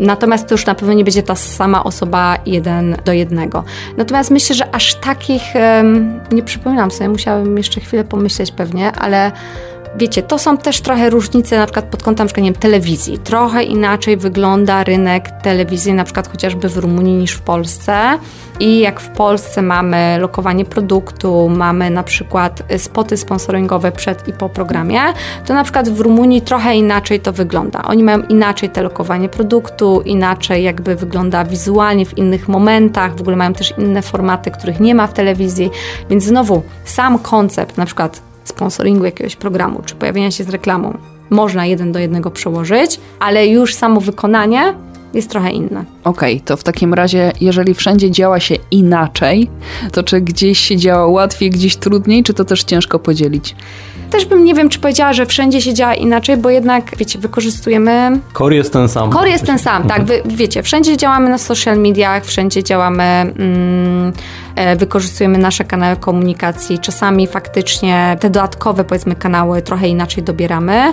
Natomiast 0.00 0.48
to 0.48 0.54
już 0.54 0.66
na 0.66 0.74
pewno 0.74 0.94
nie 0.94 1.04
będzie 1.04 1.22
ta 1.22 1.34
sama 1.34 1.84
osoba 1.84 2.36
jeden 2.46 2.96
do 3.04 3.12
jednego. 3.12 3.64
Natomiast 3.96 4.30
myślę, 4.30 4.56
że 4.56 4.74
aż 4.74 4.94
takich 4.94 5.42
nie 6.32 6.42
przypominam 6.42 6.90
sobie, 6.90 7.08
musiałabym 7.08 7.56
jeszcze 7.56 7.80
chwilę 7.80 8.04
pomyśleć 8.04 8.52
pewnie, 8.52 8.92
ale 8.92 9.32
wiecie, 9.96 10.22
to 10.22 10.38
są 10.38 10.56
też 10.56 10.80
trochę 10.80 11.10
różnice 11.10 11.58
na 11.58 11.66
przykład 11.66 11.84
pod 11.84 12.02
kątem 12.02 12.28
na 12.36 12.42
nie 12.42 12.52
wiem, 12.52 12.60
telewizji. 12.60 13.18
Trochę 13.18 13.62
inaczej 13.62 14.16
wygląda 14.16 14.84
rynek 14.84 15.30
telewizji 15.42 15.94
na 15.94 16.04
przykład 16.04 16.28
chociażby 16.30 16.68
w 16.68 16.76
Rumunii 16.76 17.14
niż 17.14 17.32
w 17.32 17.40
Polsce. 17.40 18.18
I 18.60 18.80
jak 18.80 19.00
w 19.00 19.08
Polsce 19.08 19.62
mamy 19.62 20.18
lokowanie 20.20 20.64
produktu, 20.64 21.48
mamy 21.48 21.90
na 21.90 22.02
przykład 22.02 22.62
spoty 22.78 23.16
sponsoringowe 23.16 23.92
przed 23.92 24.28
i 24.28 24.32
po 24.32 24.48
programie, 24.48 25.00
to 25.46 25.54
na 25.54 25.64
przykład 25.64 25.88
w 25.88 26.00
Rumunii 26.00 26.42
trochę 26.42 26.74
inaczej 26.74 27.20
to 27.20 27.32
wygląda. 27.32 27.82
Oni 27.82 28.02
mają 28.02 28.22
inaczej 28.22 28.70
te 28.70 28.82
lokowanie 28.82 29.28
produktu, 29.28 30.02
inaczej 30.04 30.64
jakby 30.64 30.96
wygląda 30.96 31.44
wizualnie 31.44 32.06
w 32.06 32.18
innych 32.18 32.48
momentach, 32.48 33.16
w 33.16 33.20
ogóle 33.20 33.36
mają 33.36 33.52
też 33.52 33.74
inne 33.78 34.02
formaty, 34.02 34.50
których 34.50 34.80
nie 34.80 34.94
ma 34.94 35.06
w 35.06 35.12
telewizji, 35.12 35.70
więc 36.10 36.24
znowu 36.24 36.62
sam 36.84 37.18
koncept 37.18 37.76
na 37.76 37.86
przykład 37.86 38.27
sponsoringu 38.58 39.04
jakiegoś 39.04 39.36
programu, 39.36 39.82
czy 39.86 39.94
pojawienia 39.94 40.30
się 40.30 40.44
z 40.44 40.48
reklamą, 40.48 40.98
można 41.30 41.66
jeden 41.66 41.92
do 41.92 41.98
jednego 41.98 42.30
przełożyć, 42.30 43.00
ale 43.20 43.46
już 43.46 43.74
samo 43.74 44.00
wykonanie 44.00 44.74
jest 45.14 45.30
trochę 45.30 45.50
inne. 45.50 45.84
Okej, 46.04 46.34
okay, 46.34 46.44
to 46.44 46.56
w 46.56 46.64
takim 46.64 46.94
razie, 46.94 47.32
jeżeli 47.40 47.74
wszędzie 47.74 48.10
działa 48.10 48.40
się 48.40 48.54
inaczej, 48.70 49.50
to 49.92 50.02
czy 50.02 50.20
gdzieś 50.20 50.58
się 50.58 50.76
działa 50.76 51.06
łatwiej, 51.06 51.50
gdzieś 51.50 51.76
trudniej, 51.76 52.22
czy 52.22 52.34
to 52.34 52.44
też 52.44 52.64
ciężko 52.64 52.98
podzielić? 52.98 53.56
Też 54.10 54.24
bym 54.24 54.44
nie 54.44 54.54
wiem, 54.54 54.68
czy 54.68 54.78
powiedziała, 54.78 55.12
że 55.12 55.26
wszędzie 55.26 55.62
się 55.62 55.74
działa 55.74 55.94
inaczej, 55.94 56.36
bo 56.36 56.50
jednak, 56.50 56.96
wiecie, 56.96 57.18
wykorzystujemy. 57.18 58.20
Core 58.38 58.56
jest 58.56 58.72
ten 58.72 58.88
sam. 58.88 59.12
Core 59.12 59.30
jest 59.30 59.46
ten 59.46 59.58
sam, 59.58 59.88
tak. 59.88 60.04
Wy, 60.04 60.22
wiecie, 60.26 60.62
wszędzie 60.62 60.96
działamy 60.96 61.30
na 61.30 61.38
social 61.38 61.78
mediach, 61.78 62.24
wszędzie 62.24 62.62
działamy, 62.62 63.04
mm, 63.04 64.12
e, 64.56 64.76
wykorzystujemy 64.76 65.38
nasze 65.38 65.64
kanały 65.64 65.96
komunikacji. 65.96 66.78
Czasami 66.78 67.26
faktycznie 67.26 68.16
te 68.20 68.30
dodatkowe, 68.30 68.84
powiedzmy, 68.84 69.16
kanały 69.16 69.62
trochę 69.62 69.88
inaczej 69.88 70.22
dobieramy, 70.22 70.92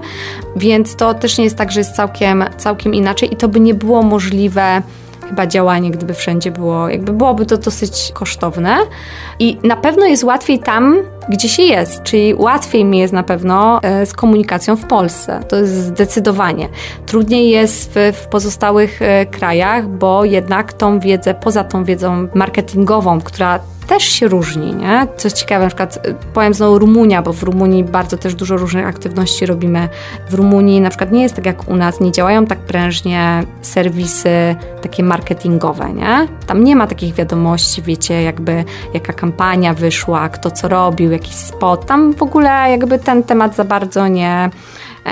więc 0.56 0.96
to 0.96 1.14
też 1.14 1.38
nie 1.38 1.44
jest 1.44 1.58
tak, 1.58 1.72
że 1.72 1.80
jest 1.80 1.96
całkiem, 1.96 2.46
całkiem 2.58 2.94
inaczej 2.94 3.34
i 3.34 3.36
to 3.36 3.48
by 3.48 3.60
nie 3.60 3.74
było 3.74 4.04
możliwe 4.04 4.82
chyba 5.30 5.48
działanie, 5.48 5.92
gdyby 5.92 6.14
wszędzie 6.14 6.52
było, 6.52 6.90
jakby 6.90 7.14
byłoby 7.14 7.46
to 7.46 7.58
dosyć 7.58 8.12
kosztowne. 8.14 8.78
I 9.40 9.58
na 9.64 9.76
pewno 9.76 10.06
jest 10.06 10.24
łatwiej 10.24 10.60
tam 10.60 10.96
gdzie 11.30 11.50
się 11.50 11.64
jest, 11.64 12.04
czyli 12.04 12.34
łatwiej 12.34 12.86
mi 12.86 13.00
jest 13.00 13.14
na 13.14 13.24
pewno 13.24 13.80
e, 13.84 14.06
z 14.06 14.14
komunikacją 14.14 14.76
w 14.76 14.86
Polsce. 14.86 15.40
To 15.48 15.56
jest 15.56 15.74
zdecydowanie. 15.74 16.70
Trudniej 17.06 17.50
jest 17.50 17.92
w, 17.96 18.16
w 18.16 18.28
pozostałych 18.28 19.02
e, 19.02 19.26
krajach, 19.26 19.88
bo 19.88 20.26
jednak 20.26 20.74
tą 20.74 21.00
wiedzę, 21.00 21.34
poza 21.34 21.64
tą 21.64 21.84
wiedzą 21.84 22.28
marketingową, 22.34 23.22
która 23.22 23.60
też 23.88 24.04
się 24.04 24.28
różni, 24.28 24.76
nie? 24.76 25.08
Co 25.18 25.30
ciekawe, 25.30 25.64
na 25.64 25.68
przykład 25.68 26.08
y, 26.08 26.16
powiem 26.34 26.54
znowu 26.54 26.80
Rumunia, 26.80 27.22
bo 27.22 27.34
w 27.34 27.44
Rumunii 27.44 27.84
bardzo 27.84 28.18
też 28.18 28.36
dużo 28.36 28.58
różnych 28.58 28.88
aktywności 28.88 29.46
robimy. 29.46 29.90
W 30.30 30.34
Rumunii 30.34 30.82
na 30.82 30.90
przykład 30.90 31.12
nie 31.12 31.24
jest 31.24 31.36
tak 31.36 31.46
jak 31.46 31.70
u 31.70 31.76
nas, 31.76 32.00
nie 32.00 32.12
działają 32.12 32.46
tak 32.46 32.60
prężnie 32.60 33.44
serwisy 33.62 34.56
takie 34.82 35.04
marketingowe, 35.04 35.94
nie? 35.94 36.28
Tam 36.48 36.64
nie 36.64 36.76
ma 36.76 36.88
takich 36.88 37.14
wiadomości, 37.14 37.82
wiecie, 37.82 38.22
jakby 38.22 38.64
jaka 38.94 39.14
kampania 39.14 39.74
wyszła, 39.74 40.30
kto 40.30 40.52
co 40.52 40.68
robił, 40.68 41.12
jakiś 41.16 41.36
spot. 41.36 41.86
Tam 41.86 42.14
w 42.14 42.22
ogóle 42.24 42.50
jakby 42.50 43.00
ten 43.00 43.24
temat 43.24 43.56
za 43.56 43.64
bardzo 43.64 44.08
nie 44.08 44.50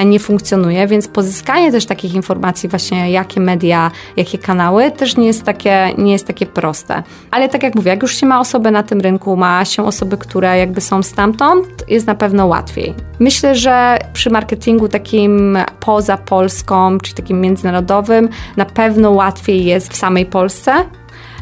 nie 0.06 0.20
funkcjonuje, 0.20 0.88
więc 0.88 1.08
pozyskanie 1.08 1.72
też 1.72 1.86
takich 1.86 2.14
informacji, 2.14 2.70
właśnie 2.70 3.12
jakie 3.12 3.40
media, 3.40 3.92
jakie 4.18 4.38
kanały, 4.38 4.92
też 4.92 5.18
nie 5.18 5.28
jest 5.28 5.44
takie, 5.44 5.90
nie 5.98 6.12
jest 6.12 6.28
takie 6.28 6.46
proste. 6.46 7.04
Ale 7.32 7.50
tak 7.50 7.64
jak 7.64 7.76
mówię, 7.76 7.90
jak 7.90 8.02
już 8.02 8.16
się 8.16 8.26
ma 8.26 8.40
osoby 8.40 8.72
na 8.72 8.84
tym 8.84 9.02
rynku, 9.02 9.38
ma 9.38 9.66
się 9.66 9.86
osoby, 9.86 10.18
które 10.18 10.58
jakby 10.58 10.82
są 10.82 11.04
stamtąd, 11.04 11.68
jest 11.88 12.08
na 12.08 12.16
pewno 12.16 12.46
łatwiej. 12.46 12.94
Myślę, 13.20 13.56
że 13.56 14.00
przy 14.14 14.30
marketingu 14.30 14.88
takim 14.88 15.58
poza 15.80 16.18
Polską, 16.18 16.98
czyli 17.00 17.16
takim 17.16 17.42
międzynarodowym, 17.42 18.30
na 18.58 18.66
pewno 18.66 19.12
łatwiej 19.12 19.66
jest 19.66 19.94
w 19.94 19.96
samej 19.96 20.26
Polsce, 20.26 20.74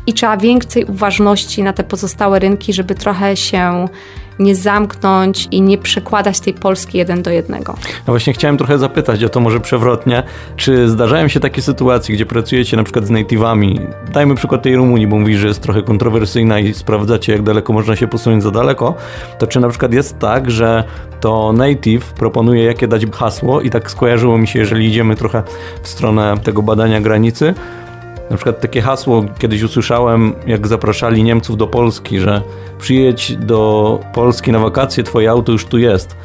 i 0.07 0.13
trzeba 0.13 0.37
więcej 0.37 0.85
uważności 0.85 1.63
na 1.63 1.73
te 1.73 1.83
pozostałe 1.83 2.39
rynki, 2.39 2.73
żeby 2.73 2.95
trochę 2.95 3.37
się 3.37 3.87
nie 4.39 4.55
zamknąć 4.55 5.47
i 5.51 5.61
nie 5.61 5.77
przekładać 5.77 6.39
tej 6.39 6.53
Polski 6.53 6.97
jeden 6.97 7.21
do 7.21 7.31
jednego. 7.31 7.73
No 8.07 8.13
właśnie 8.13 8.33
chciałem 8.33 8.57
trochę 8.57 8.77
zapytać 8.77 9.23
o 9.23 9.29
to 9.29 9.39
może 9.39 9.59
przewrotnie, 9.59 10.23
czy 10.55 10.89
zdarzają 10.89 11.27
się 11.27 11.39
takie 11.39 11.61
sytuacje, 11.61 12.15
gdzie 12.15 12.25
pracujecie 12.25 12.77
na 12.77 12.83
przykład 12.83 13.05
z 13.05 13.09
native'ami, 13.09 13.79
dajmy 14.13 14.35
przykład 14.35 14.61
tej 14.61 14.75
Rumunii, 14.75 15.07
bo 15.07 15.19
mówisz, 15.19 15.39
że 15.39 15.47
jest 15.47 15.61
trochę 15.61 15.83
kontrowersyjna 15.83 16.59
i 16.59 16.73
sprawdzacie 16.73 17.31
jak 17.31 17.43
daleko 17.43 17.73
można 17.73 17.95
się 17.95 18.07
posunąć 18.07 18.43
za 18.43 18.51
daleko, 18.51 18.95
to 19.39 19.47
czy 19.47 19.59
na 19.59 19.69
przykład 19.69 19.93
jest 19.93 20.19
tak, 20.19 20.51
że 20.51 20.83
to 21.19 21.53
native 21.53 22.13
proponuje 22.13 22.63
jakie 22.63 22.87
dać 22.87 23.05
hasło 23.13 23.61
i 23.61 23.69
tak 23.69 23.91
skojarzyło 23.91 24.37
mi 24.37 24.47
się, 24.47 24.59
jeżeli 24.59 24.87
idziemy 24.87 25.15
trochę 25.15 25.43
w 25.83 25.87
stronę 25.87 26.35
tego 26.43 26.61
badania 26.61 27.01
granicy, 27.01 27.53
na 28.29 28.37
przykład 28.37 28.61
takie 28.61 28.81
hasło 28.81 29.25
kiedyś 29.39 29.63
usłyszałem, 29.63 30.33
jak 30.47 30.67
zapraszali 30.67 31.23
Niemców 31.23 31.57
do 31.57 31.67
Polski, 31.67 32.19
że 32.19 32.41
przyjedź 32.79 33.35
do 33.35 33.99
Polski 34.13 34.51
na 34.51 34.59
wakacje, 34.59 35.03
twoje 35.03 35.29
auto 35.29 35.51
już 35.51 35.65
tu 35.65 35.77
jest. 35.77 36.15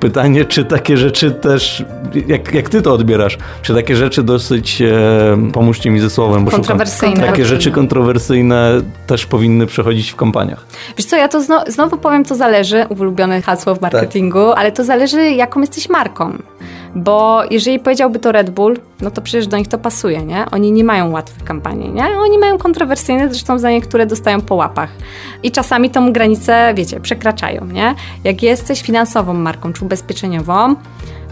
Pytanie, 0.00 0.44
czy 0.44 0.64
takie 0.64 0.96
rzeczy 0.96 1.30
też, 1.30 1.84
jak, 2.26 2.54
jak 2.54 2.68
ty 2.68 2.82
to 2.82 2.92
odbierasz, 2.92 3.38
czy 3.62 3.74
takie 3.74 3.96
rzeczy 3.96 4.22
dosyć, 4.22 4.82
e, 4.82 5.50
pomóżcie 5.52 5.90
mi 5.90 6.00
ze 6.00 6.10
słowem, 6.10 6.44
bo 6.44 6.50
kontrowersyjne. 6.50 7.14
Szukam, 7.14 7.30
takie 7.30 7.44
rzeczy 7.44 7.70
kontrowersyjne 7.70 8.80
też 9.06 9.26
powinny 9.26 9.66
przechodzić 9.66 10.10
w 10.10 10.16
kampaniach. 10.16 10.66
Wiesz 10.96 11.06
co, 11.06 11.16
ja 11.16 11.28
to 11.28 11.42
znowu, 11.66 11.96
powiem, 11.96 12.24
to 12.24 12.34
zależy, 12.34 12.86
ulubione 12.88 13.42
hasło 13.42 13.74
w 13.74 13.80
marketingu, 13.80 14.48
tak. 14.50 14.58
ale 14.58 14.72
to 14.72 14.84
zależy, 14.84 15.30
jaką 15.30 15.60
jesteś 15.60 15.88
marką. 15.88 16.38
Bo 16.94 17.42
jeżeli 17.50 17.78
powiedziałby 17.78 18.18
to 18.18 18.32
Red 18.32 18.50
Bull, 18.50 18.78
no 19.00 19.10
to 19.10 19.22
przecież 19.22 19.46
do 19.46 19.56
nich 19.56 19.68
to 19.68 19.78
pasuje, 19.78 20.24
nie? 20.24 20.46
Oni 20.50 20.72
nie 20.72 20.84
mają 20.84 21.10
łatwych 21.10 21.44
kampanii, 21.44 21.90
nie? 21.90 22.04
Oni 22.18 22.38
mają 22.38 22.58
kontrowersyjne, 22.58 23.28
zresztą 23.28 23.58
za 23.58 23.70
niektóre 23.70 24.06
dostają 24.06 24.40
po 24.40 24.54
łapach. 24.54 24.90
I 25.42 25.50
czasami 25.50 25.90
tą 25.90 26.12
granicę, 26.12 26.72
wiecie, 26.74 27.00
przekraczają, 27.00 27.66
nie? 27.66 27.94
Jak 28.24 28.42
jesteś 28.42 28.82
finansową 28.82 29.34
marką 29.34 29.72
czy 29.72 29.84
ubezpieczeniową, 29.84 30.76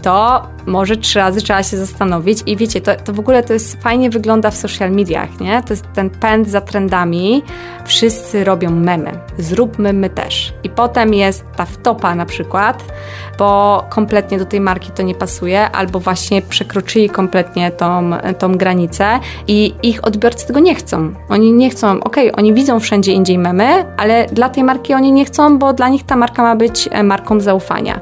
to 0.03 0.47
może 0.65 0.97
trzy 0.97 1.19
razy 1.19 1.41
trzeba 1.41 1.63
się 1.63 1.77
zastanowić 1.77 2.39
i 2.45 2.57
wiecie, 2.57 2.81
to, 2.81 2.95
to 2.95 3.13
w 3.13 3.19
ogóle 3.19 3.43
to 3.43 3.53
jest 3.53 3.81
fajnie 3.81 4.09
wygląda 4.09 4.51
w 4.51 4.57
social 4.57 4.91
mediach, 4.91 5.39
nie? 5.39 5.63
To 5.63 5.73
jest 5.73 5.85
ten 5.93 6.09
pęd 6.09 6.49
za 6.49 6.61
trendami. 6.61 7.43
Wszyscy 7.85 8.43
robią 8.43 8.71
memy. 8.71 9.11
Zróbmy 9.37 9.93
my 9.93 10.09
też. 10.09 10.53
I 10.63 10.69
potem 10.69 11.13
jest 11.13 11.45
ta 11.55 11.65
wtopa 11.65 12.15
na 12.15 12.25
przykład, 12.25 12.83
bo 13.37 13.83
kompletnie 13.89 14.37
do 14.37 14.45
tej 14.45 14.59
marki 14.59 14.91
to 14.91 15.03
nie 15.03 15.15
pasuje, 15.15 15.71
albo 15.71 15.99
właśnie 15.99 16.41
przekroczyli 16.41 17.09
kompletnie 17.09 17.71
tą, 17.71 18.11
tą 18.39 18.57
granicę 18.57 19.19
i 19.47 19.73
ich 19.83 20.05
odbiorcy 20.05 20.47
tego 20.47 20.59
nie 20.59 20.75
chcą. 20.75 21.13
Oni 21.29 21.53
nie 21.53 21.69
chcą, 21.69 21.91
okej, 21.91 22.31
okay, 22.31 22.39
oni 22.39 22.53
widzą 22.53 22.79
wszędzie 22.79 23.11
indziej 23.11 23.37
memy, 23.37 23.85
ale 23.97 24.25
dla 24.25 24.49
tej 24.49 24.63
marki 24.63 24.93
oni 24.93 25.11
nie 25.11 25.25
chcą, 25.25 25.59
bo 25.59 25.73
dla 25.73 25.89
nich 25.89 26.03
ta 26.03 26.15
marka 26.15 26.43
ma 26.43 26.55
być 26.55 26.89
e, 26.91 27.03
marką 27.03 27.39
zaufania. 27.39 27.99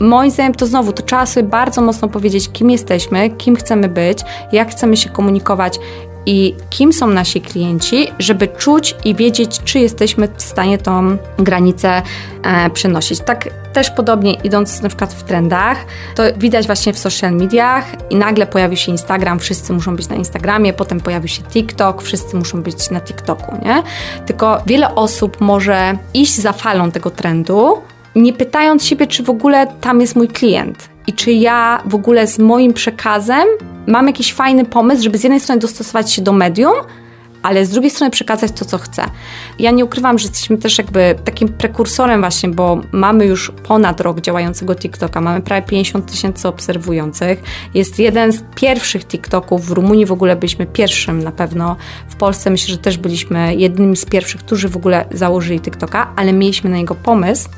Moim 0.00 0.30
zdaniem 0.30 0.54
to 0.54 0.66
znowu, 0.66 0.92
to 0.92 1.02
trzeba 1.02 1.26
sobie 1.26 1.48
bardzo 1.48 1.82
mocno 1.82 2.08
powiedzieć, 2.08 2.48
kim 2.52 2.70
jesteśmy, 2.70 3.30
kim 3.30 3.56
chcemy 3.56 3.88
być, 3.88 4.18
jak 4.52 4.70
chcemy 4.70 4.96
się 4.96 5.10
komunikować 5.10 5.78
i 6.26 6.54
kim 6.70 6.92
są 6.92 7.06
nasi 7.06 7.40
klienci, 7.40 8.08
żeby 8.18 8.48
czuć 8.48 8.96
i 9.04 9.14
wiedzieć, 9.14 9.60
czy 9.64 9.78
jesteśmy 9.78 10.28
w 10.36 10.42
stanie 10.42 10.78
tą 10.78 11.16
granicę 11.38 12.02
e, 12.42 12.70
przenosić. 12.70 13.20
Tak 13.20 13.48
też 13.72 13.90
podobnie 13.90 14.34
idąc 14.34 14.82
na 14.82 14.88
przykład 14.88 15.14
w 15.14 15.22
trendach, 15.22 15.78
to 16.14 16.22
widać 16.36 16.66
właśnie 16.66 16.92
w 16.92 16.98
social 16.98 17.32
mediach 17.32 17.84
i 18.10 18.16
nagle 18.16 18.46
pojawił 18.46 18.76
się 18.76 18.92
Instagram, 18.92 19.38
wszyscy 19.38 19.72
muszą 19.72 19.96
być 19.96 20.08
na 20.08 20.16
Instagramie, 20.16 20.72
potem 20.72 21.00
pojawił 21.00 21.28
się 21.28 21.42
TikTok, 21.42 22.02
wszyscy 22.02 22.36
muszą 22.36 22.62
być 22.62 22.90
na 22.90 23.00
TikToku, 23.00 23.58
nie? 23.64 23.82
Tylko 24.26 24.62
wiele 24.66 24.94
osób 24.94 25.40
może 25.40 25.98
iść 26.14 26.34
za 26.34 26.52
falą 26.52 26.90
tego 26.90 27.10
trendu, 27.10 27.82
nie 28.14 28.32
pytając 28.32 28.84
siebie, 28.84 29.06
czy 29.06 29.22
w 29.22 29.30
ogóle 29.30 29.66
tam 29.80 30.00
jest 30.00 30.16
mój 30.16 30.28
klient 30.28 30.93
i 31.06 31.12
czy 31.12 31.32
ja 31.32 31.82
w 31.86 31.94
ogóle 31.94 32.26
z 32.26 32.38
moim 32.38 32.72
przekazem 32.72 33.48
mam 33.86 34.06
jakiś 34.06 34.32
fajny 34.32 34.64
pomysł, 34.64 35.02
żeby 35.02 35.18
z 35.18 35.22
jednej 35.22 35.40
strony 35.40 35.60
dostosować 35.60 36.12
się 36.12 36.22
do 36.22 36.32
medium, 36.32 36.74
ale 37.44 37.66
z 37.66 37.70
drugiej 37.70 37.90
strony 37.90 38.10
przekazać 38.10 38.52
to, 38.52 38.64
co 38.64 38.78
chcę. 38.78 39.04
Ja 39.58 39.70
nie 39.70 39.84
ukrywam, 39.84 40.18
że 40.18 40.28
jesteśmy 40.28 40.58
też 40.58 40.78
jakby 40.78 41.14
takim 41.24 41.48
prekursorem 41.48 42.20
właśnie, 42.20 42.48
bo 42.48 42.80
mamy 42.92 43.26
już 43.26 43.52
ponad 43.62 44.00
rok 44.00 44.20
działającego 44.20 44.74
TikToka, 44.74 45.20
mamy 45.20 45.40
prawie 45.40 45.66
50 45.66 46.10
tysięcy 46.10 46.48
obserwujących. 46.48 47.42
Jest 47.74 47.98
jeden 47.98 48.32
z 48.32 48.42
pierwszych 48.54 49.04
TikToków, 49.04 49.66
w 49.66 49.70
Rumunii 49.70 50.06
w 50.06 50.12
ogóle 50.12 50.36
byliśmy 50.36 50.66
pierwszym 50.66 51.22
na 51.22 51.32
pewno, 51.32 51.76
w 52.08 52.16
Polsce 52.16 52.50
myślę, 52.50 52.74
że 52.74 52.78
też 52.78 52.98
byliśmy 52.98 53.54
jednymi 53.54 53.96
z 53.96 54.04
pierwszych, 54.06 54.40
którzy 54.40 54.68
w 54.68 54.76
ogóle 54.76 55.04
założyli 55.10 55.60
TikToka, 55.60 56.12
ale 56.16 56.32
mieliśmy 56.32 56.70
na 56.70 56.76
niego 56.76 56.94
pomysł 56.94 57.48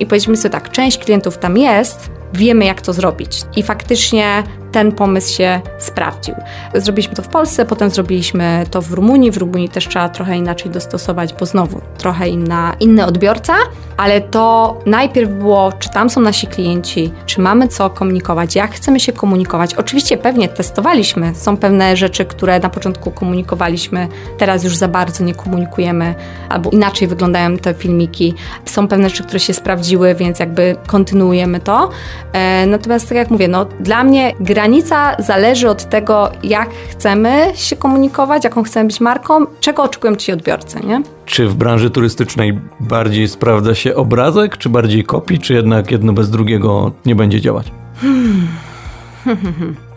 i 0.00 0.06
powiedzieliśmy 0.06 0.36
sobie 0.36 0.52
tak, 0.52 0.70
część 0.70 0.98
klientów 0.98 1.38
tam 1.38 1.58
jest, 1.58 2.21
wiemy 2.34 2.64
jak 2.64 2.82
to 2.82 2.92
zrobić. 2.92 3.42
I 3.56 3.62
faktycznie 3.62 4.42
ten 4.72 4.92
pomysł 4.92 5.34
się 5.34 5.60
sprawdził. 5.78 6.34
Zrobiliśmy 6.74 7.14
to 7.14 7.22
w 7.22 7.28
Polsce, 7.28 7.64
potem 7.64 7.90
zrobiliśmy 7.90 8.64
to 8.70 8.82
w 8.82 8.92
Rumunii. 8.92 9.30
W 9.30 9.36
Rumunii 9.36 9.68
też 9.68 9.88
trzeba 9.88 10.08
trochę 10.08 10.36
inaczej 10.36 10.70
dostosować, 10.70 11.34
bo 11.34 11.46
znowu 11.46 11.80
trochę 11.98 12.28
inna, 12.28 12.76
inny 12.80 13.06
odbiorca, 13.06 13.54
ale 13.96 14.20
to 14.20 14.76
najpierw 14.86 15.30
było, 15.30 15.72
czy 15.72 15.90
tam 15.90 16.10
są 16.10 16.20
nasi 16.20 16.46
klienci, 16.46 17.12
czy 17.26 17.40
mamy 17.40 17.68
co 17.68 17.90
komunikować, 17.90 18.56
jak 18.56 18.74
chcemy 18.74 19.00
się 19.00 19.12
komunikować. 19.12 19.74
Oczywiście 19.74 20.16
pewnie 20.16 20.48
testowaliśmy, 20.48 21.34
są 21.34 21.56
pewne 21.56 21.96
rzeczy, 21.96 22.24
które 22.24 22.60
na 22.60 22.68
początku 22.68 23.10
komunikowaliśmy, 23.10 24.08
teraz 24.38 24.64
już 24.64 24.76
za 24.76 24.88
bardzo 24.88 25.24
nie 25.24 25.34
komunikujemy, 25.34 26.14
albo 26.48 26.70
inaczej 26.70 27.08
wyglądają 27.08 27.56
te 27.56 27.74
filmiki. 27.74 28.34
Są 28.64 28.88
pewne 28.88 29.08
rzeczy, 29.08 29.22
które 29.22 29.40
się 29.40 29.54
sprawdziły, 29.54 30.14
więc 30.14 30.38
jakby 30.38 30.76
kontynuujemy 30.86 31.60
to. 31.60 31.90
E, 32.32 32.66
natomiast 32.66 33.08
tak 33.08 33.18
jak 33.18 33.30
mówię, 33.30 33.48
no 33.48 33.64
dla 33.64 34.04
mnie 34.04 34.32
gra 34.40 34.61
granica 34.62 35.16
zależy 35.18 35.68
od 35.68 35.84
tego, 35.88 36.30
jak 36.42 36.70
chcemy 36.90 37.52
się 37.54 37.76
komunikować, 37.76 38.44
jaką 38.44 38.62
chcemy 38.62 38.86
być 38.86 39.00
marką, 39.00 39.46
czego 39.60 39.82
oczekują 39.82 40.16
ci 40.16 40.32
odbiorcy, 40.32 40.80
nie? 40.86 41.02
Czy 41.26 41.46
w 41.48 41.54
branży 41.54 41.90
turystycznej 41.90 42.58
bardziej 42.80 43.28
sprawdza 43.28 43.74
się 43.74 43.94
obrazek, 43.94 44.56
czy 44.58 44.68
bardziej 44.68 45.04
kopii, 45.04 45.38
czy 45.38 45.54
jednak 45.54 45.90
jedno 45.90 46.12
bez 46.12 46.30
drugiego 46.30 46.92
nie 47.06 47.14
będzie 47.14 47.40
działać? 47.40 47.66
Hmm. 48.00 48.48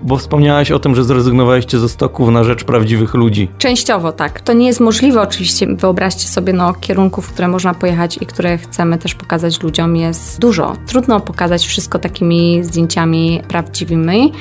Bo 0.02 0.18
wspomniałaś 0.18 0.72
o 0.72 0.80
tym, 0.80 0.96
że 0.96 1.04
zrezygnowaliście 1.04 1.80
ze 1.80 1.90
stoków 1.90 2.30
na 2.30 2.44
rzecz 2.44 2.64
prawdziwych 2.64 3.14
ludzi. 3.14 3.50
Częściowo 3.58 4.12
tak. 4.12 4.42
To 4.42 4.54
nie 4.54 4.68
jest 4.68 4.80
możliwe 4.80 5.22
oczywiście. 5.22 5.68
Wyobraźcie 5.68 6.28
sobie, 6.28 6.54
no, 6.54 6.74
kierunków, 6.74 7.34
które 7.34 7.48
można 7.48 7.74
pojechać 7.74 8.18
i 8.22 8.26
które 8.26 8.58
chcemy 8.58 8.98
też 8.98 9.16
pokazać 9.16 9.64
ludziom 9.64 9.96
jest 9.96 10.40
dużo. 10.40 10.74
Trudno 10.88 11.20
pokazać 11.20 11.66
wszystko 11.66 12.00
takimi 12.00 12.64
zdjęciami 12.64 13.42
prawdziwymi, 13.48 14.32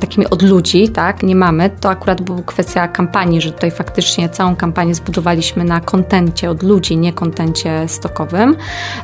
takimi 0.00 0.26
od 0.26 0.42
ludzi, 0.42 0.88
tak? 0.88 1.22
Nie 1.22 1.36
mamy. 1.36 1.70
To 1.80 1.90
akurat 1.90 2.22
była 2.22 2.42
kwestia 2.42 2.88
kampanii, 2.88 3.40
że 3.40 3.52
tutaj 3.52 3.70
faktycznie 3.70 4.28
całą 4.28 4.56
kampanię 4.56 4.94
zbudowaliśmy 4.94 5.64
na 5.64 5.80
kontencie 5.80 6.50
od 6.50 6.62
ludzi, 6.62 6.96
nie 6.96 7.12
kontencie 7.12 7.88
stokowym. 7.88 8.56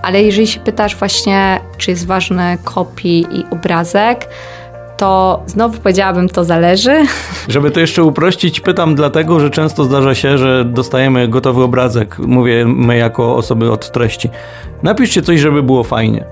Ale 0.03 0.23
jeżeli 0.23 0.47
się 0.47 0.61
pytasz 0.61 0.97
właśnie, 0.97 1.61
czy 1.79 1.91
jest 1.91 2.07
ważny 2.07 2.59
kopii 2.65 3.27
i 3.33 3.45
obrazek, 3.51 4.29
to 5.01 5.43
znowu 5.47 5.79
powiedziałabym, 5.79 6.29
to 6.29 6.45
zależy. 6.45 7.07
Żeby 7.49 7.71
to 7.71 7.81
jeszcze 7.81 8.03
uprościć, 8.05 8.61
pytam 8.61 8.95
dlatego, 8.95 9.41
że 9.41 9.51
często 9.51 9.85
zdarza 9.85 10.15
się, 10.15 10.39
że 10.39 10.65
dostajemy 10.65 11.29
gotowy 11.29 11.63
obrazek. 11.63 12.19
Mówię 12.19 12.67
my 12.67 12.97
jako 12.97 13.37
osoby 13.37 13.73
od 13.73 13.93
treści. 13.93 14.31
Napiszcie 14.83 15.23
coś, 15.23 15.41
żeby 15.41 15.63
było 15.63 15.85
fajnie. 15.85 16.25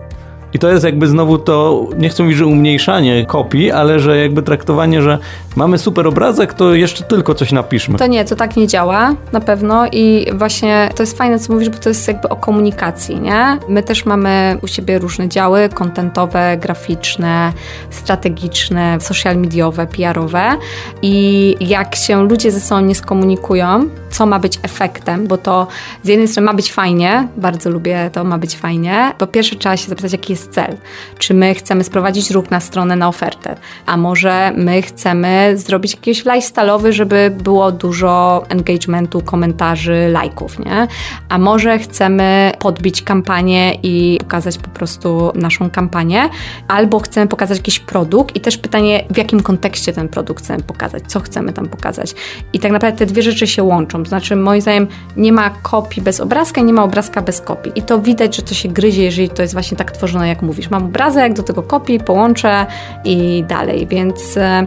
I 0.54 0.58
to 0.58 0.68
jest 0.70 0.84
jakby 0.84 1.06
znowu 1.06 1.38
to, 1.38 1.86
nie 1.98 2.08
chcę 2.08 2.22
mówić, 2.22 2.38
że 2.38 2.46
umniejszanie 2.46 3.26
kopii, 3.26 3.70
ale 3.70 4.00
że 4.00 4.16
jakby 4.16 4.42
traktowanie, 4.42 5.02
że 5.02 5.18
mamy 5.58 5.78
super 5.78 6.06
obrazek, 6.06 6.54
to 6.54 6.74
jeszcze 6.74 7.04
tylko 7.04 7.34
coś 7.34 7.52
napiszmy. 7.52 7.98
To 7.98 8.06
nie, 8.06 8.24
to 8.24 8.36
tak 8.36 8.56
nie 8.56 8.66
działa, 8.66 9.14
na 9.32 9.40
pewno 9.40 9.86
i 9.92 10.26
właśnie 10.34 10.88
to 10.94 11.02
jest 11.02 11.18
fajne, 11.18 11.38
co 11.38 11.52
mówisz, 11.52 11.68
bo 11.68 11.78
to 11.78 11.88
jest 11.88 12.08
jakby 12.08 12.28
o 12.28 12.36
komunikacji, 12.36 13.20
nie? 13.20 13.58
My 13.68 13.82
też 13.82 14.04
mamy 14.04 14.58
u 14.62 14.66
siebie 14.66 14.98
różne 14.98 15.28
działy, 15.28 15.68
kontentowe, 15.74 16.56
graficzne, 16.56 17.52
strategiczne, 17.90 19.00
social 19.00 19.36
mediowe, 19.36 19.86
PR-owe 19.86 20.56
i 21.02 21.56
jak 21.60 21.96
się 21.96 22.22
ludzie 22.22 22.50
ze 22.50 22.60
sobą 22.60 22.80
nie 22.80 22.94
skomunikują, 22.94 23.88
co 24.10 24.26
ma 24.26 24.38
być 24.38 24.58
efektem, 24.62 25.26
bo 25.26 25.36
to 25.38 25.66
z 26.02 26.08
jednej 26.08 26.28
strony 26.28 26.46
ma 26.46 26.54
być 26.54 26.72
fajnie, 26.72 27.28
bardzo 27.36 27.70
lubię 27.70 28.10
to, 28.12 28.24
ma 28.24 28.38
być 28.38 28.56
fajnie. 28.56 29.12
Po 29.18 29.26
pierwsze 29.26 29.56
trzeba 29.56 29.76
się 29.76 29.88
zapytać, 29.88 30.12
jaki 30.12 30.32
jest 30.32 30.52
cel. 30.52 30.76
Czy 31.18 31.34
my 31.34 31.54
chcemy 31.54 31.84
sprowadzić 31.84 32.30
ruch 32.30 32.50
na 32.50 32.60
stronę, 32.60 32.96
na 32.96 33.08
ofertę, 33.08 33.56
a 33.86 33.96
może 33.96 34.52
my 34.56 34.82
chcemy 34.82 35.47
zrobić 35.56 35.94
jakiś 35.94 36.24
lifestyle'owy, 36.24 36.92
żeby 36.92 37.36
było 37.42 37.72
dużo 37.72 38.44
engagementu, 38.48 39.20
komentarzy, 39.20 40.08
lajków, 40.12 40.58
nie? 40.58 40.88
A 41.28 41.38
może 41.38 41.78
chcemy 41.78 42.52
podbić 42.58 43.02
kampanię 43.02 43.74
i 43.82 44.18
pokazać 44.20 44.58
po 44.58 44.68
prostu 44.68 45.32
naszą 45.34 45.70
kampanię, 45.70 46.28
albo 46.68 47.00
chcemy 47.00 47.26
pokazać 47.26 47.56
jakiś 47.56 47.78
produkt 47.78 48.36
i 48.36 48.40
też 48.40 48.58
pytanie, 48.58 49.04
w 49.10 49.16
jakim 49.16 49.40
kontekście 49.40 49.92
ten 49.92 50.08
produkt 50.08 50.44
chcemy 50.44 50.62
pokazać, 50.62 51.02
co 51.06 51.20
chcemy 51.20 51.52
tam 51.52 51.68
pokazać. 51.68 52.14
I 52.52 52.58
tak 52.58 52.72
naprawdę 52.72 52.98
te 52.98 53.06
dwie 53.06 53.22
rzeczy 53.22 53.46
się 53.46 53.62
łączą. 53.62 54.02
To 54.02 54.08
znaczy, 54.08 54.36
moim 54.36 54.60
zdaniem, 54.60 54.86
nie 55.16 55.32
ma 55.32 55.50
kopii 55.50 56.02
bez 56.02 56.20
obrazka 56.20 56.60
i 56.60 56.64
nie 56.64 56.72
ma 56.72 56.84
obrazka 56.84 57.22
bez 57.22 57.40
kopii. 57.40 57.72
I 57.74 57.82
to 57.82 57.98
widać, 57.98 58.36
że 58.36 58.42
to 58.42 58.54
się 58.54 58.68
gryzie, 58.68 59.02
jeżeli 59.02 59.28
to 59.28 59.42
jest 59.42 59.54
właśnie 59.54 59.76
tak 59.76 59.92
tworzone, 59.92 60.28
jak 60.28 60.42
mówisz. 60.42 60.70
Mam 60.70 60.84
obrazek, 60.84 61.32
do 61.32 61.42
tego 61.42 61.62
kopii, 61.62 62.00
połączę 62.00 62.66
i 63.04 63.44
dalej. 63.48 63.86
Więc 63.86 64.36
e, 64.36 64.66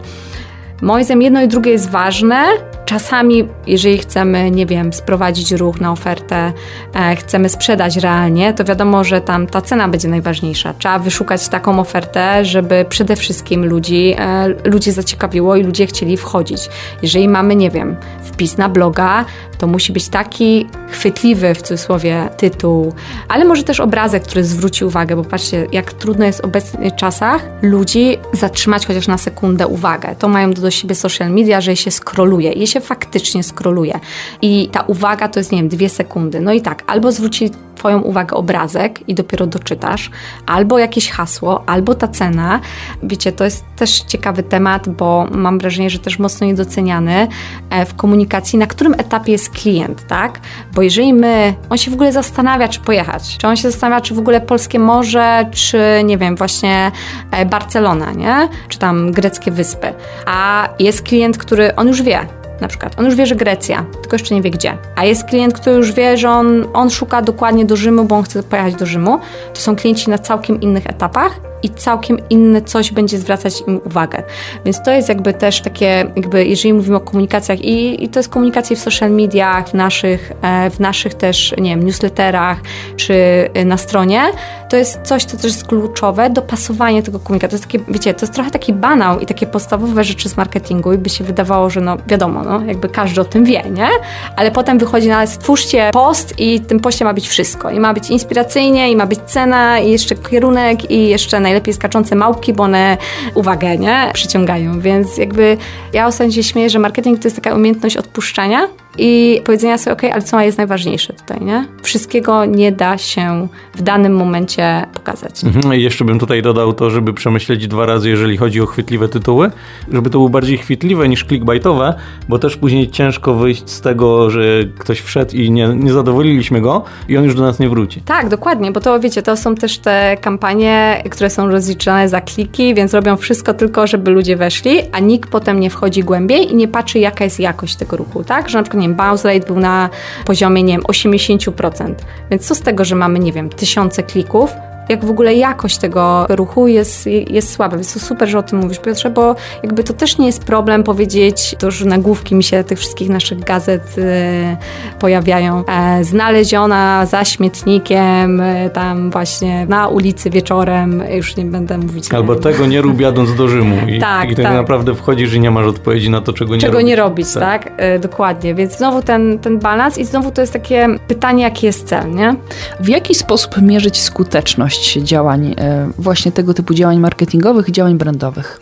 moim 0.82 1.04
zdaniem 1.04 1.22
jedno 1.22 1.42
i 1.42 1.48
drugie 1.48 1.72
jest 1.72 1.90
ważne. 1.90 2.44
Czasami, 2.84 3.48
jeżeli 3.66 3.98
chcemy, 3.98 4.50
nie 4.50 4.66
wiem, 4.66 4.92
sprowadzić 4.92 5.52
ruch 5.52 5.80
na 5.80 5.92
ofertę, 5.92 6.52
e, 6.94 7.16
chcemy 7.16 7.48
sprzedać 7.48 7.96
realnie, 7.96 8.54
to 8.54 8.64
wiadomo, 8.64 9.04
że 9.04 9.20
tam 9.20 9.46
ta 9.46 9.60
cena 9.60 9.88
będzie 9.88 10.08
najważniejsza. 10.08 10.74
Trzeba 10.74 10.98
wyszukać 10.98 11.48
taką 11.48 11.80
ofertę, 11.80 12.44
żeby 12.44 12.86
przede 12.88 13.16
wszystkim 13.16 13.66
ludzi, 13.66 14.14
e, 14.18 14.48
ludzie 14.64 14.92
zaciekawiło 14.92 15.56
i 15.56 15.62
ludzie 15.62 15.86
chcieli 15.86 16.16
wchodzić. 16.16 16.68
Jeżeli 17.02 17.28
mamy, 17.28 17.56
nie 17.56 17.70
wiem, 17.70 17.96
wpis 18.22 18.58
na 18.58 18.68
bloga, 18.68 19.24
to 19.58 19.66
musi 19.66 19.92
być 19.92 20.08
taki 20.08 20.66
chwytliwy, 20.90 21.54
w 21.54 21.62
cudzysłowie, 21.62 22.28
tytuł, 22.36 22.92
ale 23.28 23.44
może 23.44 23.62
też 23.62 23.80
obrazek, 23.80 24.22
który 24.22 24.44
zwróci 24.44 24.84
uwagę, 24.84 25.16
bo 25.16 25.24
patrzcie, 25.24 25.66
jak 25.72 25.92
trudno 25.92 26.24
jest 26.24 26.42
w 26.42 26.44
obecnych 26.44 26.94
czasach 26.94 27.42
ludzi 27.62 28.18
zatrzymać 28.32 28.86
chociaż 28.86 29.08
na 29.08 29.18
sekundę 29.18 29.66
uwagę. 29.66 30.14
To 30.18 30.28
mają 30.28 30.52
do 30.52 30.70
siebie 30.70 30.94
social 30.94 31.30
media, 31.30 31.60
że 31.60 31.76
się 31.76 31.90
skroluje. 31.90 32.52
Je 32.52 32.66
się 32.72 32.80
faktycznie 32.80 33.42
skroluje. 33.42 34.00
I 34.42 34.68
ta 34.72 34.80
uwaga 34.80 35.28
to 35.28 35.40
jest, 35.40 35.52
nie 35.52 35.58
wiem, 35.58 35.68
dwie 35.68 35.88
sekundy. 35.88 36.40
No 36.40 36.52
i 36.52 36.60
tak, 36.60 36.82
albo 36.86 37.12
zwróci 37.12 37.50
Twoją 37.82 38.00
uwagę 38.00 38.36
obrazek 38.36 39.08
i 39.08 39.14
dopiero 39.14 39.46
doczytasz, 39.46 40.10
albo 40.46 40.78
jakieś 40.78 41.10
hasło, 41.10 41.64
albo 41.66 41.94
ta 41.94 42.08
cena. 42.08 42.60
Wiecie, 43.02 43.32
to 43.32 43.44
jest 43.44 43.64
też 43.76 44.00
ciekawy 44.00 44.42
temat, 44.42 44.88
bo 44.88 45.26
mam 45.30 45.58
wrażenie, 45.58 45.90
że 45.90 45.98
też 45.98 46.18
mocno 46.18 46.46
niedoceniany 46.46 47.28
e, 47.70 47.86
w 47.86 47.94
komunikacji, 47.94 48.58
na 48.58 48.66
którym 48.66 48.94
etapie 48.94 49.32
jest 49.32 49.50
klient, 49.50 50.06
tak? 50.06 50.40
Bo 50.74 50.82
jeżeli 50.82 51.14
my, 51.14 51.54
on 51.70 51.78
się 51.78 51.90
w 51.90 51.94
ogóle 51.94 52.12
zastanawia, 52.12 52.68
czy 52.68 52.80
pojechać, 52.80 53.38
czy 53.38 53.46
on 53.46 53.56
się 53.56 53.70
zastanawia, 53.70 54.00
czy 54.00 54.14
w 54.14 54.18
ogóle 54.18 54.40
polskie 54.40 54.78
morze, 54.78 55.46
czy 55.50 55.78
nie 56.04 56.18
wiem, 56.18 56.36
właśnie 56.36 56.92
e, 57.30 57.46
Barcelona, 57.46 58.12
nie? 58.12 58.48
Czy 58.68 58.78
tam 58.78 59.12
greckie 59.12 59.50
wyspy. 59.50 59.94
A 60.26 60.68
jest 60.78 61.02
klient, 61.02 61.38
który 61.38 61.76
on 61.76 61.88
już 61.88 62.02
wie, 62.02 62.26
na 62.62 62.68
przykład. 62.68 62.98
On 62.98 63.04
już 63.04 63.14
wie, 63.14 63.26
że 63.26 63.34
Grecja, 63.34 63.84
tylko 64.02 64.14
jeszcze 64.14 64.34
nie 64.34 64.42
wie 64.42 64.50
gdzie. 64.50 64.78
A 64.96 65.04
jest 65.04 65.24
klient, 65.24 65.54
który 65.54 65.76
już 65.76 65.92
wie, 65.92 66.16
że 66.16 66.30
on, 66.30 66.64
on 66.72 66.90
szuka 66.90 67.22
dokładnie 67.22 67.64
do 67.64 67.76
Rzymu, 67.76 68.04
bo 68.04 68.16
on 68.16 68.22
chce 68.22 68.42
pojechać 68.42 68.74
do 68.74 68.86
Rzymu. 68.86 69.18
To 69.54 69.60
są 69.60 69.76
klienci 69.76 70.10
na 70.10 70.18
całkiem 70.18 70.60
innych 70.60 70.86
etapach 70.86 71.51
i 71.62 71.70
całkiem 71.70 72.18
inne 72.30 72.62
coś 72.62 72.92
będzie 72.92 73.18
zwracać 73.18 73.62
im 73.66 73.80
uwagę. 73.84 74.22
Więc 74.64 74.82
to 74.82 74.90
jest 74.90 75.08
jakby 75.08 75.34
też 75.34 75.60
takie, 75.60 76.12
jakby 76.16 76.46
jeżeli 76.46 76.72
mówimy 76.72 76.96
o 76.96 77.00
komunikacjach 77.00 77.60
i, 77.60 78.04
i 78.04 78.08
to 78.08 78.18
jest 78.18 78.28
komunikacja 78.28 78.76
w 78.76 78.78
social 78.78 79.10
mediach, 79.10 79.68
w 79.68 79.74
naszych, 79.74 80.32
e, 80.42 80.70
w 80.70 80.80
naszych 80.80 81.14
też, 81.14 81.54
nie 81.58 81.70
wiem, 81.70 81.82
newsletterach 81.82 82.60
czy 82.96 83.14
e, 83.54 83.64
na 83.64 83.76
stronie, 83.76 84.22
to 84.68 84.76
jest 84.76 85.00
coś, 85.02 85.24
co 85.24 85.36
też 85.36 85.44
jest 85.44 85.66
kluczowe, 85.66 86.30
dopasowanie 86.30 87.02
tego 87.02 87.18
komunikatu. 87.18 87.50
To 87.50 87.54
jest 87.56 87.64
takie, 87.64 87.78
wiecie, 87.88 88.14
to 88.14 88.26
jest 88.26 88.34
trochę 88.34 88.50
taki 88.50 88.72
banał 88.72 89.20
i 89.20 89.26
takie 89.26 89.46
podstawowe 89.46 90.04
rzeczy 90.04 90.28
z 90.28 90.36
marketingu 90.36 90.92
i 90.92 90.98
by 90.98 91.08
się 91.08 91.24
wydawało, 91.24 91.70
że 91.70 91.80
no 91.80 91.96
wiadomo, 92.06 92.42
no, 92.42 92.64
jakby 92.64 92.88
każdy 92.88 93.20
o 93.20 93.24
tym 93.24 93.44
wie, 93.44 93.62
nie? 93.70 93.88
Ale 94.36 94.50
potem 94.50 94.78
wychodzi 94.78 95.08
na 95.08 95.26
stwórzcie 95.26 95.90
post 95.92 96.34
i 96.38 96.58
w 96.58 96.66
tym 96.66 96.80
poście 96.80 97.04
ma 97.04 97.14
być 97.14 97.28
wszystko. 97.28 97.70
I 97.70 97.80
ma 97.80 97.94
być 97.94 98.10
inspiracyjnie, 98.10 98.90
i 98.90 98.96
ma 98.96 99.06
być 99.06 99.18
cena, 99.26 99.78
i 99.78 99.90
jeszcze 99.90 100.14
kierunek, 100.14 100.90
i 100.90 101.08
jeszcze 101.08 101.40
najlepiej 101.52 101.74
skaczące 101.74 102.16
małpki, 102.16 102.52
bo 102.52 102.62
one 102.62 102.96
uwagę, 103.34 103.78
nie? 103.78 104.10
Przyciągają. 104.14 104.80
Więc 104.80 105.18
jakby 105.18 105.56
ja 105.92 106.06
ostatnio 106.06 106.32
się 106.32 106.42
śmieję, 106.42 106.70
że 106.70 106.78
marketing 106.78 107.18
to 107.18 107.28
jest 107.28 107.36
taka 107.36 107.54
umiejętność 107.54 107.96
odpuszczania 107.96 108.68
i 108.98 109.40
powiedzenia 109.44 109.78
sobie, 109.78 109.92
ok, 109.92 110.02
ale 110.12 110.22
co 110.22 110.40
jest 110.40 110.58
najważniejsze 110.58 111.12
tutaj, 111.12 111.40
nie? 111.40 111.66
Wszystkiego 111.82 112.44
nie 112.44 112.72
da 112.72 112.98
się 112.98 113.48
w 113.74 113.82
danym 113.82 114.16
momencie 114.16 114.86
pokazać. 114.94 115.44
Mhm, 115.44 115.74
I 115.74 115.82
jeszcze 115.82 116.04
bym 116.04 116.18
tutaj 116.18 116.42
dodał 116.42 116.72
to, 116.72 116.90
żeby 116.90 117.12
przemyśleć 117.12 117.66
dwa 117.66 117.86
razy, 117.86 118.10
jeżeli 118.10 118.36
chodzi 118.36 118.60
o 118.60 118.66
chwytliwe 118.66 119.08
tytuły, 119.08 119.50
żeby 119.92 120.10
to 120.10 120.18
było 120.18 120.28
bardziej 120.28 120.58
chwytliwe 120.58 121.08
niż 121.08 121.24
clickbaitowe, 121.24 121.94
bo 122.28 122.38
też 122.38 122.56
później 122.56 122.90
ciężko 122.90 123.34
wyjść 123.34 123.70
z 123.70 123.80
tego, 123.80 124.30
że 124.30 124.42
ktoś 124.78 125.00
wszedł 125.00 125.36
i 125.36 125.50
nie, 125.50 125.68
nie 125.68 125.92
zadowoliliśmy 125.92 126.60
go 126.60 126.84
i 127.08 127.16
on 127.16 127.24
już 127.24 127.34
do 127.34 127.42
nas 127.42 127.58
nie 127.58 127.68
wróci. 127.68 128.00
Tak, 128.00 128.28
dokładnie, 128.28 128.72
bo 128.72 128.80
to 128.80 129.00
wiecie, 129.00 129.22
to 129.22 129.36
są 129.36 129.54
też 129.54 129.78
te 129.78 130.16
kampanie, 130.20 131.02
które 131.10 131.30
są 131.30 131.48
rozliczane 131.48 132.08
za 132.08 132.20
kliki, 132.20 132.74
więc 132.74 132.94
robią 132.94 133.16
wszystko 133.16 133.54
tylko, 133.54 133.86
żeby 133.86 134.10
ludzie 134.10 134.36
weszli, 134.36 134.78
a 134.92 134.98
nikt 134.98 135.30
potem 135.30 135.60
nie 135.60 135.70
wchodzi 135.70 136.02
głębiej 136.02 136.52
i 136.52 136.56
nie 136.56 136.68
patrzy, 136.68 136.98
jaka 136.98 137.24
jest 137.24 137.40
jakość 137.40 137.76
tego 137.76 137.96
ruchu, 137.96 138.24
tak? 138.24 138.48
Że 138.48 138.58
na 138.58 138.62
przykład 138.62 138.81
nie 138.82 138.88
wiem, 138.88 138.96
bounce 138.96 139.34
rate 139.34 139.46
był 139.46 139.60
na 139.60 139.90
poziomie, 140.24 140.62
nie 140.62 140.72
wiem, 140.72 140.82
80%. 140.82 141.94
Więc 142.30 142.46
co 142.46 142.54
z 142.54 142.60
tego, 142.60 142.84
że 142.84 142.94
mamy, 142.94 143.18
nie 143.18 143.32
wiem, 143.32 143.48
tysiące 143.48 144.02
klików, 144.02 144.54
jak 144.88 145.04
w 145.04 145.10
ogóle 145.10 145.34
jakość 145.34 145.78
tego 145.78 146.26
ruchu 146.28 146.66
jest, 146.66 147.06
jest 147.06 147.52
słaba. 147.52 147.76
Więc 147.76 147.94
to 147.94 148.00
super, 148.00 148.28
że 148.28 148.38
o 148.38 148.42
tym 148.42 148.58
mówisz, 148.58 148.78
Piotrze, 148.78 149.10
bo 149.10 149.34
jakby 149.62 149.84
to 149.84 149.92
też 149.92 150.18
nie 150.18 150.26
jest 150.26 150.44
problem 150.44 150.82
powiedzieć, 150.82 151.54
to 151.58 151.66
już 151.66 151.84
nagłówki 151.84 152.34
mi 152.34 152.44
się 152.44 152.64
tych 152.64 152.78
wszystkich 152.78 153.08
naszych 153.08 153.40
gazet 153.40 153.98
y, 153.98 154.56
pojawiają. 154.98 155.64
E, 155.66 156.04
znaleziona 156.04 157.06
za 157.06 157.24
śmietnikiem, 157.24 158.40
y, 158.40 158.70
tam 158.72 159.10
właśnie 159.10 159.66
na 159.66 159.88
ulicy 159.88 160.30
wieczorem, 160.30 161.02
już 161.10 161.36
nie 161.36 161.44
będę 161.44 161.78
mówić. 161.78 162.14
Albo 162.14 162.36
tego 162.36 162.66
nie 162.66 162.80
rób 162.80 163.00
jadąc 163.00 163.34
do 163.34 163.48
Rzymu. 163.48 163.76
I, 163.88 164.00
tak, 164.00 164.30
i 164.30 164.36
tak, 164.36 164.44
tak 164.44 164.54
naprawdę 164.54 164.94
wchodzisz 164.94 165.34
i 165.34 165.40
nie 165.40 165.50
masz 165.50 165.66
odpowiedzi 165.66 166.10
na 166.10 166.20
to, 166.20 166.32
czego 166.32 166.54
nie 166.54 166.60
czego 166.60 166.72
robić. 166.72 166.88
nie 166.88 166.96
robić, 166.96 167.34
tak? 167.34 167.64
tak? 167.64 167.72
E, 167.76 167.98
dokładnie. 167.98 168.54
Więc 168.54 168.76
znowu 168.76 169.02
ten, 169.02 169.38
ten 169.38 169.58
balans 169.58 169.98
i 169.98 170.04
znowu 170.04 170.30
to 170.30 170.40
jest 170.40 170.52
takie 170.52 170.88
pytanie, 171.08 171.42
jaki 171.42 171.66
jest 171.66 171.88
cel, 171.88 172.14
nie? 172.14 172.36
W 172.80 172.88
jaki 172.88 173.14
sposób 173.14 173.62
mierzyć 173.62 174.00
skuteczność 174.02 174.71
działań, 174.80 175.54
e, 175.58 175.90
właśnie 175.98 176.32
tego 176.32 176.54
typu 176.54 176.74
działań 176.74 176.98
marketingowych 176.98 177.68
i 177.68 177.72
działań 177.72 177.98
brandowych? 177.98 178.60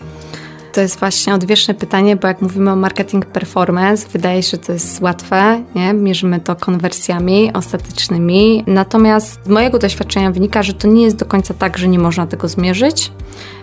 To 0.72 0.80
jest 0.80 0.98
właśnie 0.98 1.34
odwieczne 1.34 1.74
pytanie, 1.74 2.16
bo 2.16 2.28
jak 2.28 2.42
mówimy 2.42 2.70
o 2.70 2.76
marketing 2.76 3.26
performance, 3.26 4.08
wydaje 4.12 4.42
się, 4.42 4.50
że 4.50 4.58
to 4.58 4.72
jest 4.72 5.00
łatwe, 5.00 5.62
nie? 5.74 5.92
Mierzymy 5.92 6.40
to 6.40 6.56
konwersjami 6.56 7.52
ostatecznymi. 7.52 8.64
Natomiast 8.66 9.40
z 9.44 9.48
mojego 9.48 9.78
doświadczenia 9.78 10.30
wynika, 10.30 10.62
że 10.62 10.72
to 10.72 10.88
nie 10.88 11.02
jest 11.02 11.16
do 11.16 11.26
końca 11.26 11.54
tak, 11.54 11.78
że 11.78 11.88
nie 11.88 11.98
można 11.98 12.26
tego 12.26 12.48
zmierzyć 12.48 13.12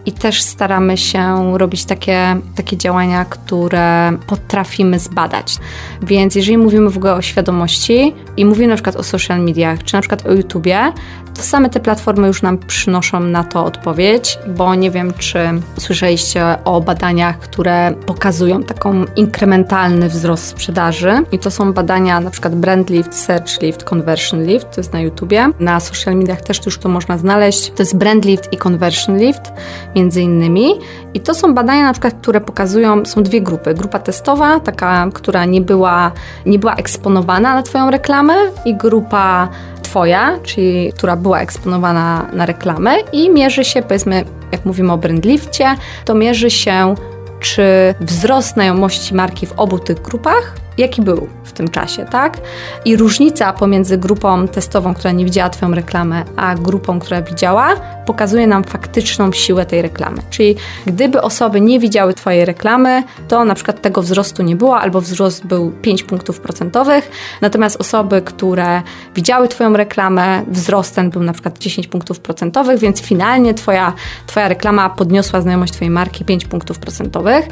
i 0.08 0.12
też 0.12 0.42
staramy 0.42 0.98
się 0.98 1.58
robić 1.58 1.86
takie, 1.86 2.38
takie 2.56 2.78
działania, 2.78 3.26
które 3.26 4.18
potrafimy 4.28 5.00
zbadać. 5.00 5.56
Więc 6.02 6.36
jeżeli 6.36 6.58
mówimy 6.58 6.90
w 6.90 6.98
ogóle 6.98 7.14
o 7.14 7.22
świadomości 7.22 8.14
i 8.38 8.46
mówimy 8.46 8.68
na 8.68 8.76
przykład 8.76 8.96
o 8.96 9.04
social 9.04 9.40
mediach, 9.40 9.84
czy 9.84 9.94
na 9.94 10.02
przykład 10.02 10.26
o 10.26 10.34
YouTubie, 10.34 10.92
to 11.38 11.44
same 11.44 11.70
te 11.70 11.80
platformy 11.80 12.28
już 12.28 12.42
nam 12.42 12.58
przynoszą 12.58 13.20
na 13.20 13.44
to 13.44 13.66
odpowiedź, 13.66 14.40
bo 14.48 14.76
nie 14.76 14.92
wiem, 14.92 15.14
czy 15.18 15.40
słyszeliście 15.78 16.56
o 16.66 16.82
badaniach, 16.82 17.40
które 17.40 17.94
pokazują 18.06 18.64
taką 18.64 19.06
inkrementalny 19.16 20.10
wzrost 20.10 20.48
sprzedaży 20.48 21.12
i 21.32 21.40
to 21.40 21.52
są 21.52 21.74
badania 21.74 22.20
na 22.20 22.30
przykład 22.30 22.56
Brand 22.56 22.90
Lift, 22.90 23.16
Search 23.16 23.62
Lift, 23.62 23.84
Conversion 23.84 24.46
Lift, 24.46 24.72
to 24.76 24.82
jest 24.82 24.94
na 24.94 25.02
YouTubie. 25.02 25.50
Na 25.60 25.80
social 25.80 26.16
mediach 26.16 26.42
też 26.42 26.66
już 26.66 26.78
to 26.78 26.90
można 26.90 27.18
znaleźć. 27.18 27.72
To 27.72 27.84
jest 27.84 27.98
Brand 27.98 28.26
Lift 28.26 28.54
i 28.54 28.58
Conversion 28.58 29.18
Lift 29.18 29.52
między 29.98 30.22
innymi. 30.22 30.74
I 31.14 31.20
to 31.20 31.34
są 31.34 31.54
badania 31.54 31.84
na 31.84 31.92
przykład, 31.94 32.14
które 32.22 32.42
pokazują, 32.42 33.06
są 33.06 33.24
dwie 33.24 33.42
grupy. 33.42 33.74
Grupa 33.74 34.00
testowa, 34.00 34.60
taka, 34.60 35.10
która 35.14 35.46
nie 35.46 35.62
była, 35.62 36.12
nie 36.46 36.60
była 36.60 36.76
eksponowana 36.76 37.54
na 37.54 37.64
Twoją 37.64 37.92
reklamę 37.92 38.34
i 38.66 38.76
grupa 38.76 39.50
Twoja, 39.82 40.40
czyli 40.44 40.94
która 40.94 41.16
była 41.16 41.40
eksponowana 41.40 42.26
na 42.34 42.46
reklamę 42.46 42.92
i 43.12 43.30
mierzy 43.30 43.64
się, 43.66 43.82
powiedzmy, 43.82 44.26
jak 44.52 44.66
mówimy 44.66 44.92
o 44.92 44.98
brandlifcie, 44.98 45.76
to 46.06 46.14
mierzy 46.16 46.50
się, 46.50 46.96
czy 47.40 47.64
wzrost 48.02 48.54
znajomości 48.54 49.16
marki 49.16 49.46
w 49.46 49.54
obu 49.58 49.80
tych 49.80 50.02
grupach 50.02 50.67
jaki 50.78 51.02
był 51.02 51.28
w 51.44 51.52
tym 51.52 51.68
czasie, 51.68 52.06
tak? 52.06 52.38
I 52.86 52.98
różnica 52.98 53.54
pomiędzy 53.54 53.98
grupą 53.98 54.48
testową, 54.48 54.94
która 54.94 55.12
nie 55.12 55.26
widziała 55.26 55.50
Twoją 55.50 55.72
reklamę, 55.74 56.24
a 56.36 56.56
grupą, 56.56 57.00
która 57.00 57.22
widziała, 57.22 57.76
pokazuje 58.06 58.48
nam 58.48 58.64
faktyczną 58.64 59.32
siłę 59.32 59.66
tej 59.66 59.82
reklamy. 59.82 60.18
Czyli 60.30 60.56
gdyby 60.86 61.22
osoby 61.22 61.62
nie 61.62 61.80
widziały 61.80 62.14
Twojej 62.14 62.46
reklamy, 62.46 63.04
to 63.28 63.46
na 63.46 63.56
przykład 63.56 63.82
tego 63.82 64.02
wzrostu 64.02 64.44
nie 64.44 64.56
było, 64.56 64.80
albo 64.80 65.02
wzrost 65.02 65.46
był 65.46 65.72
5 65.72 66.04
punktów 66.04 66.40
procentowych, 66.40 67.12
natomiast 67.42 67.82
osoby, 67.82 68.22
które 68.22 68.82
widziały 69.16 69.48
Twoją 69.48 69.78
reklamę, 69.78 70.44
wzrost 70.48 70.96
ten 70.96 71.10
był 71.10 71.24
na 71.24 71.34
przykład 71.34 71.58
10 71.58 71.88
punktów 71.88 72.20
procentowych, 72.20 72.80
więc 72.80 73.02
finalnie 73.02 73.54
Twoja, 73.54 73.94
twoja 74.28 74.48
reklama 74.48 74.90
podniosła 74.90 75.42
znajomość 75.42 75.74
Twojej 75.74 75.92
marki 75.92 76.26
5 76.26 76.46
punktów 76.46 76.80
procentowych. 76.80 77.48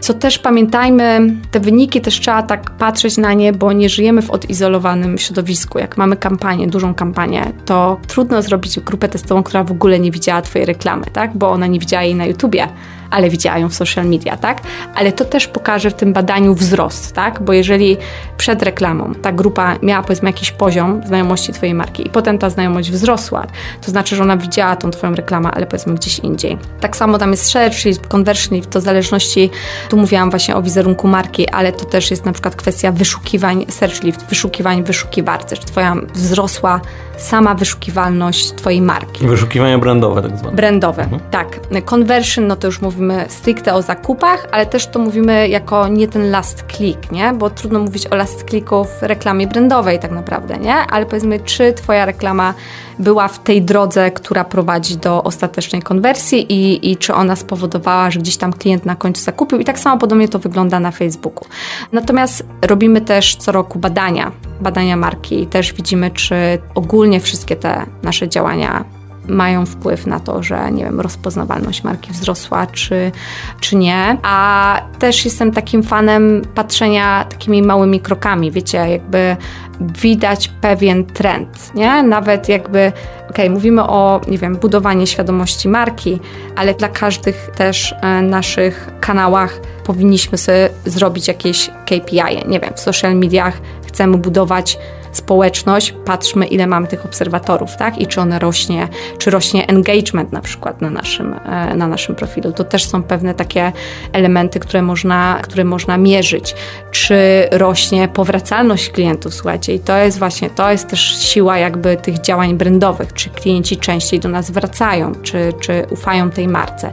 Co 0.00 0.14
też 0.14 0.38
pamiętajmy, 0.38 1.34
te 1.50 1.60
wyniki 1.60 2.00
też 2.00 2.20
trzeba 2.20 2.42
tak 2.42 2.65
patrzeć 2.70 3.16
na 3.16 3.32
nie, 3.32 3.52
bo 3.52 3.72
nie 3.72 3.88
żyjemy 3.88 4.22
w 4.22 4.30
odizolowanym 4.30 5.18
środowisku. 5.18 5.78
Jak 5.78 5.96
mamy 5.96 6.16
kampanię, 6.16 6.66
dużą 6.66 6.94
kampanię, 6.94 7.52
to 7.64 8.00
trudno 8.06 8.42
zrobić 8.42 8.80
grupę 8.80 9.08
testową, 9.08 9.42
która 9.42 9.64
w 9.64 9.70
ogóle 9.70 9.98
nie 9.98 10.10
widziała 10.10 10.42
Twojej 10.42 10.66
reklamy, 10.66 11.06
tak? 11.12 11.36
Bo 11.36 11.50
ona 11.50 11.66
nie 11.66 11.80
widziała 11.80 12.02
jej 12.02 12.14
na 12.14 12.26
YouTubie 12.26 12.68
ale 13.10 13.30
widziała 13.30 13.58
ją 13.58 13.68
w 13.68 13.74
social 13.74 14.06
media, 14.06 14.36
tak? 14.36 14.60
Ale 14.94 15.12
to 15.12 15.24
też 15.24 15.46
pokaże 15.46 15.90
w 15.90 15.94
tym 15.94 16.12
badaniu 16.12 16.54
wzrost, 16.54 17.14
tak? 17.14 17.42
Bo 17.42 17.52
jeżeli 17.52 17.96
przed 18.36 18.62
reklamą 18.62 19.12
ta 19.22 19.32
grupa 19.32 19.76
miała 19.82 20.02
powiedzmy 20.02 20.28
jakiś 20.28 20.50
poziom 20.50 21.00
znajomości 21.06 21.52
Twojej 21.52 21.74
marki 21.74 22.06
i 22.06 22.10
potem 22.10 22.38
ta 22.38 22.50
znajomość 22.50 22.90
wzrosła, 22.90 23.46
to 23.84 23.90
znaczy, 23.90 24.16
że 24.16 24.22
ona 24.22 24.36
widziała 24.36 24.76
tą 24.76 24.90
Twoją 24.90 25.14
reklamę, 25.14 25.50
ale 25.50 25.66
powiedzmy 25.66 25.94
gdzieś 25.94 26.18
indziej. 26.18 26.58
Tak 26.80 26.96
samo 26.96 27.18
tam 27.18 27.30
jest 27.30 27.50
search 27.50 27.84
lift, 27.84 28.06
conversion 28.06 28.56
lift, 28.56 28.70
to 28.70 28.80
w 28.80 28.82
zależności, 28.82 29.50
tu 29.88 29.96
mówiłam 29.96 30.30
właśnie 30.30 30.56
o 30.56 30.62
wizerunku 30.62 31.08
marki, 31.08 31.48
ale 31.48 31.72
to 31.72 31.84
też 31.84 32.10
jest 32.10 32.24
na 32.24 32.32
przykład 32.32 32.56
kwestia 32.56 32.92
wyszukiwań, 32.92 33.66
search 33.68 34.02
lift, 34.02 34.26
wyszukiwań 34.28 34.84
wyszukiwarce, 34.84 35.56
czy 35.56 35.66
Twoja 35.66 35.94
wzrosła 36.14 36.80
sama 37.16 37.54
wyszukiwalność 37.54 38.52
Twojej 38.52 38.82
marki. 38.82 39.26
Wyszukiwania 39.26 39.78
brandowe 39.78 40.22
tak 40.22 40.38
zwane. 40.38 40.56
Brandowe, 40.56 41.02
mhm. 41.02 41.22
tak. 41.30 41.60
Conversion, 41.84 42.46
no 42.46 42.56
to 42.56 42.66
już 42.66 42.80
mówimy 42.96 43.24
stricte 43.28 43.74
o 43.74 43.82
zakupach, 43.82 44.46
ale 44.52 44.66
też 44.66 44.86
to 44.86 44.98
mówimy 44.98 45.48
jako 45.48 45.88
nie 45.88 46.08
ten 46.08 46.30
last 46.30 46.64
click, 46.76 47.12
nie? 47.12 47.32
Bo 47.32 47.50
trudno 47.50 47.78
mówić 47.78 48.06
o 48.06 48.16
last 48.16 48.44
clicku 48.44 48.84
w 48.84 49.02
reklamie 49.02 49.46
brandowej 49.46 49.98
tak 49.98 50.10
naprawdę, 50.10 50.58
nie? 50.58 50.74
Ale 50.74 51.06
powiedzmy, 51.06 51.40
czy 51.40 51.72
Twoja 51.72 52.04
reklama 52.04 52.54
była 52.98 53.28
w 53.28 53.42
tej 53.42 53.62
drodze, 53.62 54.10
która 54.10 54.44
prowadzi 54.44 54.96
do 54.96 55.22
ostatecznej 55.22 55.82
konwersji 55.82 56.52
i, 56.52 56.90
i 56.90 56.96
czy 56.96 57.14
ona 57.14 57.36
spowodowała, 57.36 58.10
że 58.10 58.20
gdzieś 58.20 58.36
tam 58.36 58.52
klient 58.52 58.86
na 58.86 58.96
końcu 58.96 59.22
zakupił 59.22 59.58
i 59.58 59.64
tak 59.64 59.78
samo 59.78 59.98
podobnie 59.98 60.28
to 60.28 60.38
wygląda 60.38 60.80
na 60.80 60.90
Facebooku. 60.90 61.48
Natomiast 61.92 62.46
robimy 62.62 63.00
też 63.00 63.36
co 63.36 63.52
roku 63.52 63.78
badania, 63.78 64.32
badania 64.60 64.96
marki 64.96 65.42
i 65.42 65.46
też 65.46 65.72
widzimy, 65.72 66.10
czy 66.10 66.34
ogólnie 66.74 67.20
wszystkie 67.20 67.56
te 67.56 67.86
nasze 68.02 68.28
działania 68.28 68.95
mają 69.28 69.66
wpływ 69.66 70.06
na 70.06 70.20
to, 70.20 70.42
że 70.42 70.72
nie 70.72 70.84
wiem, 70.84 71.00
rozpoznawalność 71.00 71.84
marki 71.84 72.12
wzrosła, 72.12 72.66
czy, 72.66 73.12
czy 73.60 73.76
nie. 73.76 74.16
A 74.22 74.80
też 74.98 75.24
jestem 75.24 75.52
takim 75.52 75.82
fanem 75.82 76.42
patrzenia 76.54 77.24
takimi 77.24 77.62
małymi 77.62 78.00
krokami, 78.00 78.50
wiecie, 78.50 78.78
jakby 78.78 79.36
widać 79.80 80.48
pewien 80.48 81.04
trend, 81.04 81.74
nie? 81.74 82.02
Nawet 82.02 82.48
jakby, 82.48 82.92
okay, 83.30 83.50
mówimy 83.50 83.82
o, 83.82 84.20
nie 84.28 84.38
wiem, 84.38 84.56
budowaniu 84.56 85.06
świadomości 85.06 85.68
marki, 85.68 86.20
ale 86.56 86.74
dla 86.74 86.88
każdych 86.88 87.50
też 87.56 87.94
e, 88.02 88.22
naszych 88.22 88.90
kanałach 89.00 89.60
powinniśmy 89.84 90.38
sobie 90.38 90.68
zrobić 90.84 91.28
jakieś 91.28 91.70
KPI. 91.84 92.48
Nie 92.48 92.60
wiem, 92.60 92.74
w 92.74 92.80
social 92.80 93.16
mediach 93.16 93.60
chcemy 93.86 94.18
budować 94.18 94.78
społeczność, 95.16 95.94
patrzmy 96.04 96.46
ile 96.46 96.66
mamy 96.66 96.86
tych 96.86 97.04
obserwatorów, 97.04 97.76
tak? 97.76 97.98
I 97.98 98.06
czy 98.06 98.20
one 98.20 98.38
rośnie, 98.38 98.88
czy 99.18 99.30
rośnie 99.30 99.66
engagement 99.66 100.32
na 100.32 100.40
przykład 100.40 100.80
na 100.80 100.90
naszym, 100.90 101.34
e, 101.34 101.76
na 101.76 101.88
naszym 101.88 102.14
profilu. 102.14 102.52
To 102.52 102.64
też 102.64 102.84
są 102.84 103.02
pewne 103.02 103.34
takie 103.34 103.72
elementy, 104.12 104.60
które 104.60 104.82
można, 104.82 105.38
które 105.42 105.64
można 105.64 105.96
mierzyć. 105.96 106.54
Czy 106.90 107.48
rośnie 107.50 108.08
powracalność 108.08 108.90
klientów, 108.90 109.34
słuchajcie, 109.34 109.74
i 109.74 109.80
to 109.80 109.96
jest 109.96 110.18
właśnie, 110.18 110.50
to 110.50 110.70
jest 110.70 110.88
też 110.88 111.18
siła 111.18 111.58
jakby 111.58 111.96
tych 111.96 112.20
działań 112.20 112.54
brandowych, 112.54 113.12
czy 113.12 113.30
klienci 113.30 113.76
częściej 113.76 114.20
do 114.20 114.28
nas 114.28 114.50
wracają, 114.50 115.12
czy, 115.22 115.52
czy 115.60 115.86
ufają 115.90 116.30
tej 116.30 116.48
marce. 116.48 116.92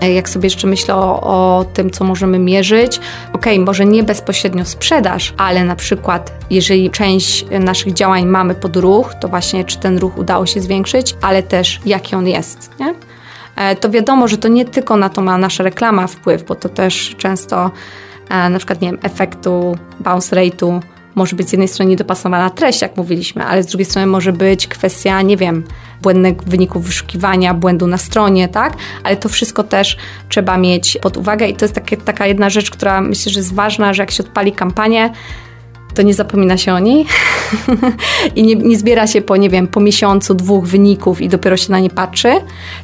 E, 0.00 0.12
jak 0.12 0.28
sobie 0.28 0.46
jeszcze 0.46 0.66
myślę 0.66 0.94
o, 0.94 1.20
o 1.20 1.64
tym, 1.64 1.90
co 1.90 2.04
możemy 2.04 2.38
mierzyć, 2.38 3.00
ok, 3.32 3.46
może 3.58 3.84
nie 3.84 4.02
bezpośrednio 4.02 4.64
sprzedaż, 4.64 5.34
ale 5.36 5.64
na 5.64 5.76
przykład 5.76 6.32
jeżeli 6.50 6.90
część 6.90 7.46
naszych 7.64 7.92
działań 7.92 8.26
mamy 8.26 8.54
pod 8.54 8.76
ruch, 8.76 9.14
to 9.20 9.28
właśnie 9.28 9.64
czy 9.64 9.78
ten 9.78 9.98
ruch 9.98 10.18
udało 10.18 10.46
się 10.46 10.60
zwiększyć, 10.60 11.16
ale 11.22 11.42
też 11.42 11.80
jaki 11.86 12.16
on 12.16 12.28
jest. 12.28 12.70
Nie? 12.80 12.94
E, 13.56 13.76
to 13.76 13.90
wiadomo, 13.90 14.28
że 14.28 14.38
to 14.38 14.48
nie 14.48 14.64
tylko 14.64 14.96
na 14.96 15.08
to 15.08 15.22
ma 15.22 15.38
nasza 15.38 15.64
reklama 15.64 16.06
wpływ, 16.06 16.44
bo 16.44 16.54
to 16.54 16.68
też 16.68 17.14
często 17.18 17.70
e, 18.28 18.48
na 18.48 18.58
przykład, 18.58 18.80
nie 18.80 18.90
wiem, 18.90 18.98
efektu 19.02 19.78
bounce 20.00 20.36
rate'u 20.36 20.80
może 21.14 21.36
być 21.36 21.48
z 21.48 21.52
jednej 21.52 21.68
strony 21.68 21.90
niedopasowana 21.90 22.50
treść, 22.50 22.82
jak 22.82 22.96
mówiliśmy, 22.96 23.44
ale 23.44 23.62
z 23.62 23.66
drugiej 23.66 23.84
strony 23.84 24.06
może 24.06 24.32
być 24.32 24.68
kwestia, 24.68 25.22
nie 25.22 25.36
wiem, 25.36 25.64
błędnych 26.02 26.42
wyników 26.42 26.86
wyszukiwania, 26.86 27.54
błędu 27.54 27.86
na 27.86 27.98
stronie, 27.98 28.48
tak? 28.48 28.76
Ale 29.04 29.16
to 29.16 29.28
wszystko 29.28 29.62
też 29.62 29.96
trzeba 30.28 30.58
mieć 30.58 30.98
pod 31.02 31.16
uwagę 31.16 31.48
i 31.48 31.54
to 31.54 31.64
jest 31.64 31.74
takie, 31.74 31.96
taka 31.96 32.26
jedna 32.26 32.50
rzecz, 32.50 32.70
która 32.70 33.00
myślę, 33.00 33.32
że 33.32 33.40
jest 33.40 33.54
ważna, 33.54 33.94
że 33.94 34.02
jak 34.02 34.10
się 34.10 34.22
odpali 34.22 34.52
kampanię, 34.52 35.12
to 35.94 36.02
nie 36.02 36.14
zapomina 36.14 36.56
się 36.56 36.74
o 36.74 36.78
niej 36.78 37.06
i 38.36 38.42
nie, 38.42 38.54
nie, 38.54 38.78
zbiera 38.78 39.06
się 39.06 39.22
po, 39.22 39.36
nie 39.36 39.50
wiem, 39.50 39.66
po 39.66 39.80
miesiącu, 39.80 40.34
dwóch 40.34 40.66
wyników 40.66 41.20
i 41.20 41.28
dopiero 41.28 41.56
się 41.56 41.72
na 41.72 41.80
nie 41.80 41.90
patrzy. 41.90 42.32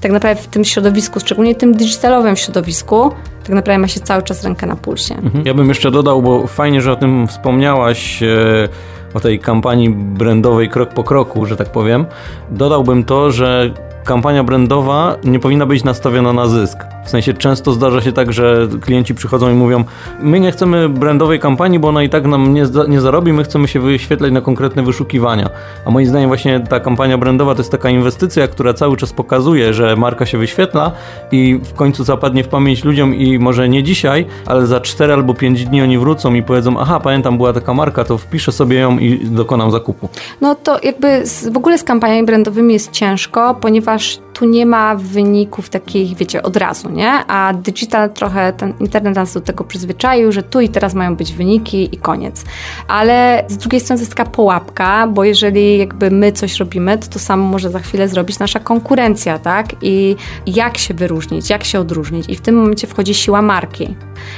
Tak 0.01 0.13
naprawdę 0.13 0.43
w 0.43 0.47
tym 0.47 0.65
środowisku, 0.65 1.21
szczególnie 1.21 1.55
tym 1.55 1.75
digitalowym 1.75 2.37
środowisku, 2.37 3.13
tak 3.43 3.55
naprawdę 3.55 3.79
ma 3.79 3.89
się 3.89 4.01
cały 4.01 4.23
czas 4.23 4.45
rękę 4.45 4.67
na 4.67 4.77
pulsie. 4.77 5.15
Mhm. 5.15 5.47
Ja 5.47 5.55
bym 5.55 5.69
jeszcze 5.69 5.91
dodał, 5.91 6.23
bo 6.23 6.47
fajnie, 6.47 6.81
że 6.81 6.93
o 6.93 6.97
tym 6.97 7.29
wspomniałaś, 7.29 8.23
e, 8.23 8.69
o 9.15 9.21
tej 9.21 9.39
kampanii 9.39 9.91
brandowej 9.91 10.69
krok 10.69 10.95
po 10.95 11.05
kroku, 11.05 11.47
że 11.47 11.57
tak 11.57 11.73
powiem. 11.73 12.07
Dodałbym 12.51 13.05
to, 13.05 13.31
że 13.31 13.75
kampania 14.05 14.45
brandowa 14.45 15.17
nie 15.25 15.39
powinna 15.39 15.67
być 15.67 15.85
nastawiona 15.85 16.33
na 16.33 16.47
zysk. 16.47 16.79
W 17.11 17.13
sensie 17.13 17.35
często 17.35 17.73
zdarza 17.73 18.01
się 18.01 18.13
tak, 18.13 18.33
że 18.33 18.69
klienci 18.81 19.15
przychodzą 19.15 19.51
i 19.51 19.55
mówią: 19.55 19.85
My 20.23 20.41
nie 20.41 20.53
chcemy 20.53 20.89
brandowej 20.89 21.41
kampanii, 21.41 21.79
bo 21.79 21.89
ona 21.89 22.03
i 22.03 22.09
tak 22.09 22.27
nam 22.27 22.55
nie, 22.55 22.65
nie 22.89 23.01
zarobi, 23.01 23.33
my 23.33 23.45
chcemy 23.45 23.69
się 23.69 23.81
wyświetlać 23.81 24.33
na 24.33 24.41
konkretne 24.41 24.83
wyszukiwania. 24.83 25.51
A 25.85 25.91
moim 25.91 26.07
zdaniem, 26.07 26.29
właśnie 26.29 26.61
ta 26.61 26.81
kampania 26.81 27.19
brandowa 27.19 27.55
to 27.55 27.61
jest 27.61 27.71
taka 27.71 27.91
inwestycja, 27.91 28.49
która 28.49 28.75
cały 28.75 28.97
czas 28.97 29.13
pokazuje, 29.13 29.75
że 29.75 29.97
marka 29.97 30.27
się 30.27 30.39
wyświetla 30.39 30.93
i 31.33 31.61
w 31.65 31.75
końcu 31.75 32.05
zapadnie 32.05 32.45
w 32.45 32.49
pamięć 32.49 32.85
ludziom 32.85 33.15
i 33.15 33.39
może 33.39 33.69
nie 33.69 33.83
dzisiaj, 33.83 34.27
ale 34.47 34.67
za 34.67 34.81
4 34.81 35.13
albo 35.13 35.35
5 35.35 35.65
dni 35.65 35.83
oni 35.83 35.99
wrócą 35.99 36.35
i 36.35 36.43
powiedzą: 36.43 36.81
Aha, 36.81 37.01
pamiętam, 37.01 37.37
była 37.37 37.53
taka 37.53 37.75
marka, 37.75 38.05
to 38.05 38.19
wpiszę 38.19 38.53
sobie 38.53 38.79
ją 38.79 38.99
i 38.99 39.19
dokonam 39.25 39.71
zakupu. 39.71 40.09
No 40.41 40.55
to 40.55 40.79
jakby 40.83 41.27
z, 41.27 41.49
w 41.49 41.57
ogóle 41.57 41.79
z 41.79 41.85
kampaniami 41.85 42.27
brandowymi 42.27 42.73
jest 42.73 42.91
ciężko, 42.91 43.55
ponieważ 43.61 44.19
tu 44.33 44.45
nie 44.45 44.67
ma 44.67 44.95
wyników 44.95 45.69
takich, 45.69 46.17
wiecie, 46.17 46.43
od 46.43 46.57
razu, 46.57 46.91
nie? 46.91 47.11
A 47.11 47.53
digital 47.53 48.11
trochę, 48.13 48.53
ten 48.53 48.75
internet 48.81 49.17
nas 49.17 49.35
do 49.35 49.41
tego 49.41 49.65
przyzwyczaił, 49.65 50.33
że 50.33 50.43
tu 50.43 50.61
i 50.61 50.69
teraz 50.69 50.95
mają 50.95 51.17
być 51.17 51.33
wyniki 51.33 51.95
i 51.95 51.99
koniec. 51.99 52.45
Ale 52.89 53.45
z 53.49 53.57
drugiej 53.57 53.81
strony 53.81 54.03
jest 54.03 54.15
taka 54.15 54.31
pułapka, 54.31 55.07
bo 55.07 55.25
jeżeli 55.25 55.79
jakby 55.79 56.11
my 56.11 56.33
coś 56.33 56.59
robimy, 56.59 56.99
to 56.99 57.09
to 57.09 57.19
samo 57.19 57.45
może 57.45 57.71
za 57.71 57.79
chwilę 57.79 58.09
zrobić 58.09 58.39
nasza 58.39 58.61
konkurencja, 58.61 59.39
tak? 59.39 59.67
I 59.83 60.17
jak 60.47 60.79
się 60.79 60.95
wyróżnić, 60.95 61.51
jak 61.51 61.65
się 61.65 61.81
odróżnić. 61.81 62.29
I 62.29 62.37
w 62.37 62.41
tym 62.41 62.57
momencie 62.57 62.87
wchodzi 62.87 63.15
siła 63.15 63.43
marki. 63.43 63.97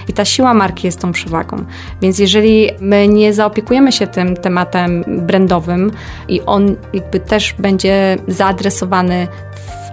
I 0.09 0.13
ta 0.13 0.25
siła 0.25 0.55
marki 0.55 0.87
jest 0.87 1.01
tą 1.01 1.13
przewagą. 1.13 1.65
Więc 2.03 2.19
jeżeli 2.19 2.71
my 2.81 3.09
nie 3.09 3.33
zaopiekujemy 3.35 3.93
się 3.93 4.07
tym 4.07 4.37
tematem 4.37 5.05
brandowym 5.07 5.91
i 6.29 6.41
on 6.41 6.77
jakby 6.93 7.21
też 7.21 7.55
będzie 7.59 8.17
zaadresowany 8.29 9.29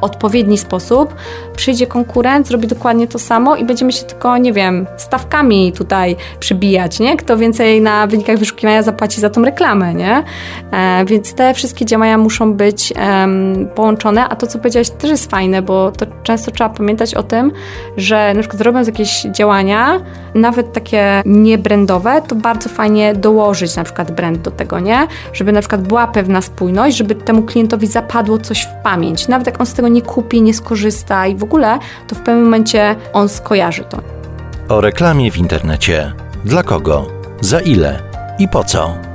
odpowiedni 0.02 0.58
sposób, 0.58 1.16
przyjdzie 1.56 1.88
konkurent, 1.88 2.48
zrobi 2.48 2.68
dokładnie 2.68 3.08
to 3.08 3.20
samo 3.20 3.56
i 3.56 3.66
będziemy 3.66 3.92
się 3.92 4.04
tylko, 4.04 4.38
nie 4.38 4.54
wiem, 4.54 4.88
stawkami 4.98 5.72
tutaj 5.72 6.16
przybijać, 6.40 7.00
nie? 7.00 7.18
Kto 7.18 7.38
więcej 7.38 7.82
na 7.82 8.08
wynikach 8.08 8.38
wyszukiwania 8.38 8.84
zapłaci 8.84 9.22
za 9.22 9.30
tą 9.30 9.42
reklamę, 9.42 9.94
nie? 9.94 10.24
E, 10.72 11.06
więc 11.06 11.34
te 11.34 11.54
wszystkie 11.54 11.86
działania 11.86 12.18
muszą 12.18 12.54
być 12.54 12.94
połączone, 13.76 14.30
a 14.30 14.36
to, 14.36 14.48
co 14.48 14.60
powiedziałaś, 14.60 14.90
też 14.90 15.10
jest 15.10 15.32
fajne, 15.32 15.62
bo 15.62 15.92
to 15.92 16.06
często 16.24 16.52
trzeba 16.52 16.70
pamiętać 16.70 17.16
o 17.16 17.24
tym, 17.24 17.52
że 17.98 18.34
na 18.34 18.40
przykład 18.40 18.62
robiąc 18.62 18.88
jakieś 18.88 19.22
działania, 19.22 20.02
nawet 20.36 20.74
takie 20.74 21.22
niebrandowe, 21.26 22.22
to 22.28 22.36
bardzo 22.36 22.70
fajnie 22.70 23.14
dołożyć 23.14 23.76
na 23.76 23.84
przykład 23.84 24.12
brand 24.12 24.42
do 24.42 24.52
tego, 24.52 24.80
nie? 24.80 25.08
Żeby 25.34 25.52
na 25.52 25.60
przykład 25.60 25.82
była 25.82 26.08
pewna 26.08 26.42
spójność, 26.42 26.98
żeby 26.98 27.16
temu 27.16 27.44
klientowi 27.44 27.88
zapadło 27.88 28.38
coś 28.38 28.62
w 28.62 28.84
pamięć. 28.84 29.28
Nawet 29.28 29.48
on 29.60 29.66
z 29.66 29.74
tego 29.74 29.88
nie 29.88 30.02
kupi, 30.02 30.42
nie 30.42 30.54
skorzysta 30.54 31.28
i 31.28 31.36
w 31.36 31.44
ogóle, 31.44 31.80
to 32.08 32.16
w 32.16 32.20
pewnym 32.20 32.44
momencie 32.44 32.96
on 33.14 33.30
skojarzy 33.30 33.84
to. 33.84 34.02
O 34.70 34.82
reklamie 34.82 35.32
w 35.32 35.38
internecie. 35.38 36.14
Dla 36.46 36.64
kogo? 36.64 37.08
Za 37.42 37.60
ile? 37.60 38.00
I 38.40 38.48
po 38.48 38.64
co? 38.64 39.09